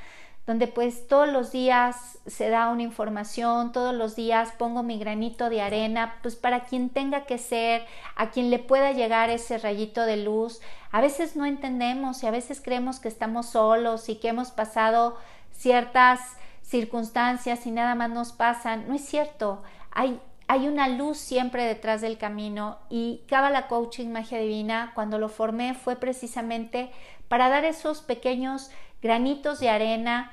donde 0.47 0.67
pues 0.67 1.09
todos 1.09 1.29
los 1.29 1.53
días 1.53 2.19
se 2.27 2.51
da 2.51 2.69
una 2.69 2.83
información, 2.83 3.73
todos 3.73 3.95
los 3.95 4.15
días 4.15 4.53
pongo 4.59 4.83
mi 4.83 4.99
granito 4.99 5.49
de 5.49 5.63
arena, 5.63 6.17
pues 6.23 6.37
para 6.37 6.65
quien 6.65 6.91
tenga 6.91 7.25
que 7.25 7.39
ser, 7.39 7.87
a 8.15 8.31
quien 8.31 8.51
le 8.51 8.59
pueda 8.59 8.93
llegar 8.93 9.31
ese 9.31 9.57
rayito 9.57 10.03
de 10.03 10.19
luz. 10.19 10.61
A 10.91 11.01
veces 11.01 11.35
no 11.35 11.47
entendemos 11.47 12.23
y 12.23 12.27
a 12.27 12.31
veces 12.31 12.61
creemos 12.61 13.01
que 13.01 13.09
estamos 13.09 13.47
solos 13.47 14.09
y 14.11 14.17
que 14.17 14.29
hemos 14.29 14.51
pasado 14.51 15.17
ciertas 15.53 16.21
circunstancias 16.63 17.67
y 17.67 17.71
nada 17.71 17.95
más 17.95 18.11
nos 18.11 18.33
pasan. 18.33 18.87
No 18.87 18.95
es 18.95 19.05
cierto, 19.05 19.63
hay, 19.93 20.21
hay 20.47 20.69
una 20.69 20.89
luz 20.89 21.17
siempre 21.17 21.65
detrás 21.65 22.03
del 22.03 22.19
camino 22.19 22.79
y 22.91 23.23
Kabbalah 23.29 23.67
Coaching 23.67 24.09
Magia 24.09 24.39
Divina, 24.39 24.93
cuando 24.95 25.19
lo 25.19 25.31
formé, 25.31 25.73
fue 25.73 25.97
precisamente 25.97 26.91
para 27.29 27.49
dar 27.49 27.65
esos 27.65 28.03
pequeños 28.03 28.71
granitos 29.05 29.61
de 29.61 29.69
arena 29.69 30.33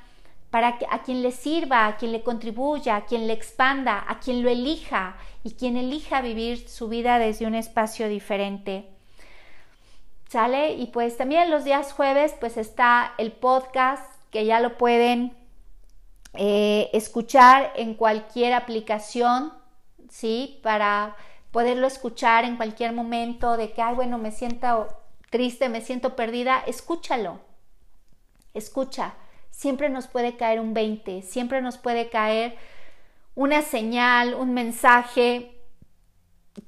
para 0.50 0.78
que, 0.78 0.88
a 0.90 1.04
quien 1.04 1.22
le 1.22 1.32
sirva, 1.32 1.86
a 1.86 1.98
quien 1.98 2.14
le 2.14 2.24
contribuya, 2.24 2.96
a 2.96 3.06
quien 3.06 3.28
le 3.28 3.34
expanda, 3.34 4.04
a 4.08 4.20
quien 4.20 4.42
lo 4.42 4.50
elija 4.50 5.18
y 5.44 5.52
quien 5.52 5.76
elija 5.76 6.22
vivir 6.22 6.70
su 6.70 6.88
vida 6.88 7.20
desde 7.20 7.46
un 7.46 7.54
espacio 7.54 8.08
diferente. 8.08 8.88
¿Sale? 10.30 10.74
Y 10.76 10.88
pues 10.88 11.18
también 11.18 11.52
los 11.52 11.66
días 11.66 11.92
jueves 11.92 12.34
pues 12.40 12.56
está 12.56 13.14
el 13.18 13.34
podcast 13.34 14.06
que 14.32 14.46
ya 14.46 14.62
lo 14.62 14.78
pueden 14.78 15.36
eh, 16.36 16.90
escuchar 16.94 17.74
en 17.76 17.94
cualquier 17.96 18.54
aplicación, 18.54 19.52
¿sí? 20.10 20.62
Para 20.64 21.18
poderlo 21.52 21.88
escuchar 21.88 22.46
en 22.46 22.56
cualquier 22.56 22.94
momento 22.94 23.58
de 23.58 23.74
que, 23.74 23.82
ay, 23.82 23.96
bueno, 23.96 24.18
me 24.18 24.32
siento 24.32 24.88
triste, 25.30 25.68
me 25.68 25.82
siento 25.82 26.16
perdida, 26.16 26.64
escúchalo 26.66 27.51
Escucha, 28.54 29.14
siempre 29.50 29.90
nos 29.90 30.08
puede 30.08 30.38
caer 30.38 30.60
un 30.60 30.74
20, 30.74 31.22
siempre 31.22 31.62
nos 31.62 31.78
puede 31.78 32.10
caer 32.10 32.58
una 33.36 33.62
señal, 33.62 34.34
un 34.34 34.54
mensaje 34.54 35.58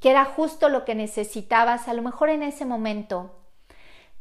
que 0.01 0.11
era 0.11 0.25
justo 0.25 0.69
lo 0.69 0.85
que 0.85 0.95
necesitabas, 0.95 1.87
a 1.87 1.93
lo 1.93 2.01
mejor 2.01 2.29
en 2.29 2.43
ese 2.43 2.65
momento. 2.65 3.35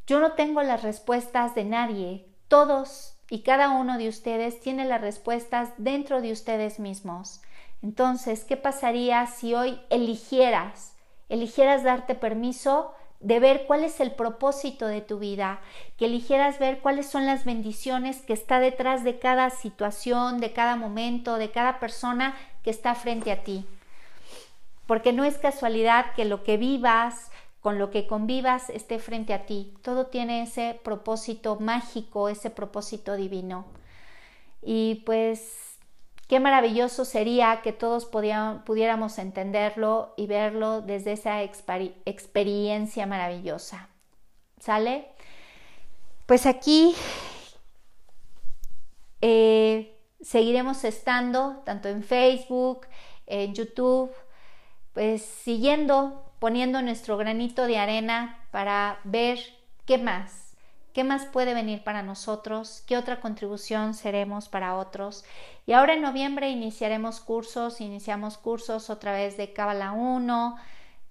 Yo 0.07 0.19
no 0.21 0.33
tengo 0.33 0.63
las 0.63 0.83
respuestas 0.83 1.55
de 1.55 1.65
nadie, 1.65 2.27
todos 2.49 3.17
y 3.31 3.43
cada 3.43 3.71
uno 3.71 3.97
de 3.97 4.09
ustedes 4.09 4.61
tiene 4.61 4.85
las 4.85 5.01
respuestas 5.01 5.71
dentro 5.79 6.21
de 6.21 6.33
ustedes 6.33 6.81
mismos. 6.81 7.41
Entonces, 7.83 8.45
¿qué 8.45 8.57
pasaría 8.57 9.27
si 9.27 9.55
hoy 9.55 9.81
eligieras, 9.91 10.95
eligieras 11.29 11.83
darte 11.83 12.15
permiso 12.15 12.93
de 13.23 13.39
ver 13.39 13.67
cuál 13.67 13.85
es 13.85 14.01
el 14.01 14.13
propósito 14.13 14.87
de 14.87 15.01
tu 15.01 15.19
vida, 15.19 15.61
que 15.97 16.07
eligieras 16.07 16.59
ver 16.59 16.81
cuáles 16.81 17.07
son 17.07 17.25
las 17.25 17.45
bendiciones 17.45 18.21
que 18.23 18.33
está 18.33 18.59
detrás 18.59 19.05
de 19.05 19.19
cada 19.19 19.51
situación, 19.51 20.41
de 20.41 20.53
cada 20.53 20.77
momento, 20.77 21.37
de 21.37 21.51
cada 21.51 21.79
persona 21.79 22.37
que 22.65 22.71
está 22.71 22.95
frente 22.95 23.31
a 23.31 23.45
ti. 23.45 23.65
Porque 24.87 25.13
no 25.13 25.25
es 25.25 25.39
casualidad 25.39 26.15
que 26.15 26.25
lo 26.25 26.43
que 26.43 26.57
vivas, 26.57 27.31
con 27.61 27.79
lo 27.79 27.91
que 27.91 28.09
convivas, 28.09 28.69
esté 28.71 28.99
frente 28.99 29.33
a 29.33 29.47
ti. 29.47 29.73
Todo 29.83 30.07
tiene 30.07 30.43
ese 30.43 30.81
propósito 30.83 31.57
mágico, 31.61 32.29
ese 32.29 32.51
propósito 32.51 33.15
divino. 33.15 33.67
Y 34.63 34.97
pues 35.07 35.72
Qué 36.33 36.41
maravilloso 36.41 37.05
sería 37.05 37.61
que 37.61 37.75
todos 37.75 38.07
pudiéramos 38.07 39.19
entenderlo 39.19 40.15
y 40.17 40.27
verlo 40.27 40.81
desde 40.81 41.13
esa 41.13 41.43
experiencia 41.43 43.05
maravillosa. 43.05 43.91
¿Sale? 44.59 45.09
Pues 46.25 46.47
aquí 46.47 46.95
eh, 49.21 49.95
seguiremos 50.23 50.85
estando 50.85 51.61
tanto 51.67 51.91
en 51.91 52.03
Facebook, 52.03 52.87
en 53.27 53.53
YouTube, 53.53 54.11
pues 54.95 55.21
siguiendo, 55.21 56.33
poniendo 56.39 56.81
nuestro 56.81 57.19
granito 57.19 57.67
de 57.67 57.77
arena 57.77 58.43
para 58.51 59.01
ver 59.05 59.39
qué 59.85 59.99
más, 59.99 60.52
¿Qué 60.93 61.05
más 61.05 61.25
puede 61.25 61.55
venir 61.55 61.83
para 61.85 62.03
nosotros? 62.03 62.83
¿Qué 62.87 62.99
otra 62.99 63.21
contribución 63.21 63.95
seremos 63.95 64.49
para 64.49 64.77
otros? 64.77 65.25
Y 65.67 65.73
ahora 65.73 65.95
en 65.95 66.03
noviembre 66.03 66.51
iniciaremos 66.51 67.21
cursos, 67.21 67.81
iniciamos 67.81 68.37
cursos 68.37 68.91
otra 68.91 69.13
vez 69.13 69.39
de 69.39 69.55
Cábala 69.55 69.93
1, 69.93 70.57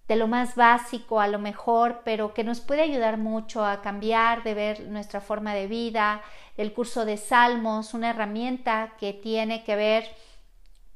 de 0.07 0.15
lo 0.17 0.27
más 0.27 0.55
básico 0.55 1.19
a 1.19 1.27
lo 1.27 1.39
mejor, 1.39 2.01
pero 2.05 2.34
que 2.34 2.43
nos 2.43 2.59
puede 2.59 2.82
ayudar 2.82 3.17
mucho 3.17 3.65
a 3.65 3.82
cambiar, 3.82 4.43
de 4.43 4.53
ver 4.53 4.82
nuestra 4.82 5.19
forma 5.19 5.55
de 5.55 5.67
vida, 5.67 6.21
el 6.57 6.73
curso 6.73 7.05
de 7.05 7.17
Salmos, 7.17 7.93
una 7.95 8.11
herramienta 8.11 8.93
que 8.99 9.13
tiene 9.13 9.63
que 9.63 9.75
ver 9.75 10.05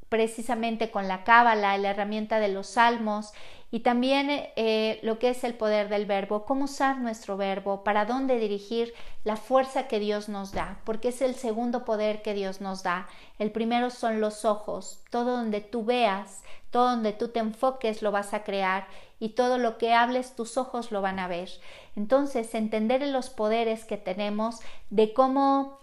precisamente 0.10 0.92
con 0.92 1.08
la 1.08 1.24
cábala, 1.24 1.78
la 1.78 1.90
herramienta 1.90 2.40
de 2.40 2.50
los 2.50 2.68
salmos 2.68 3.34
y 3.72 3.80
también 3.82 4.30
eh, 4.30 5.00
lo 5.02 5.20
que 5.20 5.30
es 5.30 5.44
el 5.44 5.54
poder 5.54 5.90
del 5.90 6.06
verbo, 6.06 6.46
cómo 6.46 6.66
usar 6.66 6.98
nuestro 7.00 7.36
verbo, 7.36 7.84
para 7.84 8.06
dónde 8.06 8.40
dirigir 8.40 8.94
la 9.24 9.36
fuerza 9.36 9.88
que 9.88 10.00
Dios 10.00 10.30
nos 10.30 10.52
da, 10.52 10.80
porque 10.86 11.10
es 11.10 11.22
el 11.22 11.36
segundo 11.36 11.84
poder 11.84 12.22
que 12.22 12.34
Dios 12.34 12.62
nos 12.62 12.84
da. 12.84 13.08
El 13.40 13.52
primero 13.52 13.90
son 13.90 14.22
los 14.22 14.46
ojos, 14.46 15.00
todo 15.10 15.38
donde 15.38 15.62
tú 15.62 15.84
veas, 15.84 16.42
todo 16.72 16.90
donde 16.92 17.14
tú 17.14 17.30
te 17.30 17.40
enfoques 17.40 18.02
lo 18.02 18.12
vas 18.12 18.34
a 18.34 18.44
crear 18.44 18.88
y 19.20 19.30
todo 19.30 19.58
lo 19.58 19.78
que 19.78 19.94
hables 19.94 20.36
tus 20.36 20.58
ojos 20.58 20.92
lo 20.92 21.02
van 21.02 21.20
a 21.20 21.28
ver. 21.28 21.50
Entonces, 21.96 22.54
entender 22.54 23.02
los 23.08 23.30
poderes 23.30 23.86
que 23.86 23.98
tenemos 23.98 24.60
de 24.90 25.14
cómo 25.14 25.80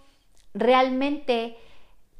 realmente 0.53 1.57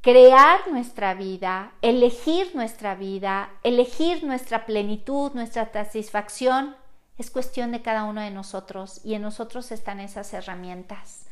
crear 0.04 0.68
nuestra 0.70 1.14
vida, 1.14 1.72
elegir 1.82 2.54
nuestra 2.56 2.94
vida, 2.94 3.50
elegir 3.64 4.26
nuestra 4.26 4.66
plenitud, 4.66 5.32
nuestra 5.34 5.72
satisfacción, 5.72 6.76
es 7.18 7.32
cuestión 7.32 7.72
de 7.72 7.82
cada 7.82 8.04
uno 8.04 8.20
de 8.20 8.30
nosotros 8.30 9.00
y 9.06 9.14
en 9.14 9.22
nosotros 9.22 9.72
están 9.72 10.02
esas 10.02 10.34
herramientas. 10.34 11.26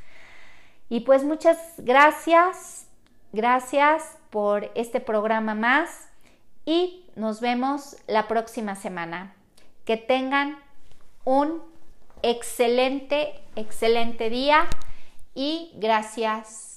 Y 0.88 1.02
pues 1.02 1.26
muchas 1.26 1.58
gracias, 1.80 2.88
gracias 3.34 4.18
por 4.30 4.72
este 4.76 5.02
programa 5.02 5.54
más 5.54 6.08
y 6.66 7.06
nos 7.18 7.42
vemos 7.42 7.98
la 8.08 8.30
próxima 8.30 8.76
semana. 8.76 9.36
Que 9.84 9.98
tengan 9.98 10.58
un 11.26 11.62
excelente, 12.22 13.34
excelente 13.58 14.30
día 14.30 14.70
y 15.36 15.74
gracias. 15.76 16.71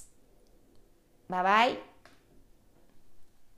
Bye 1.29 1.43
bye. 1.43 1.77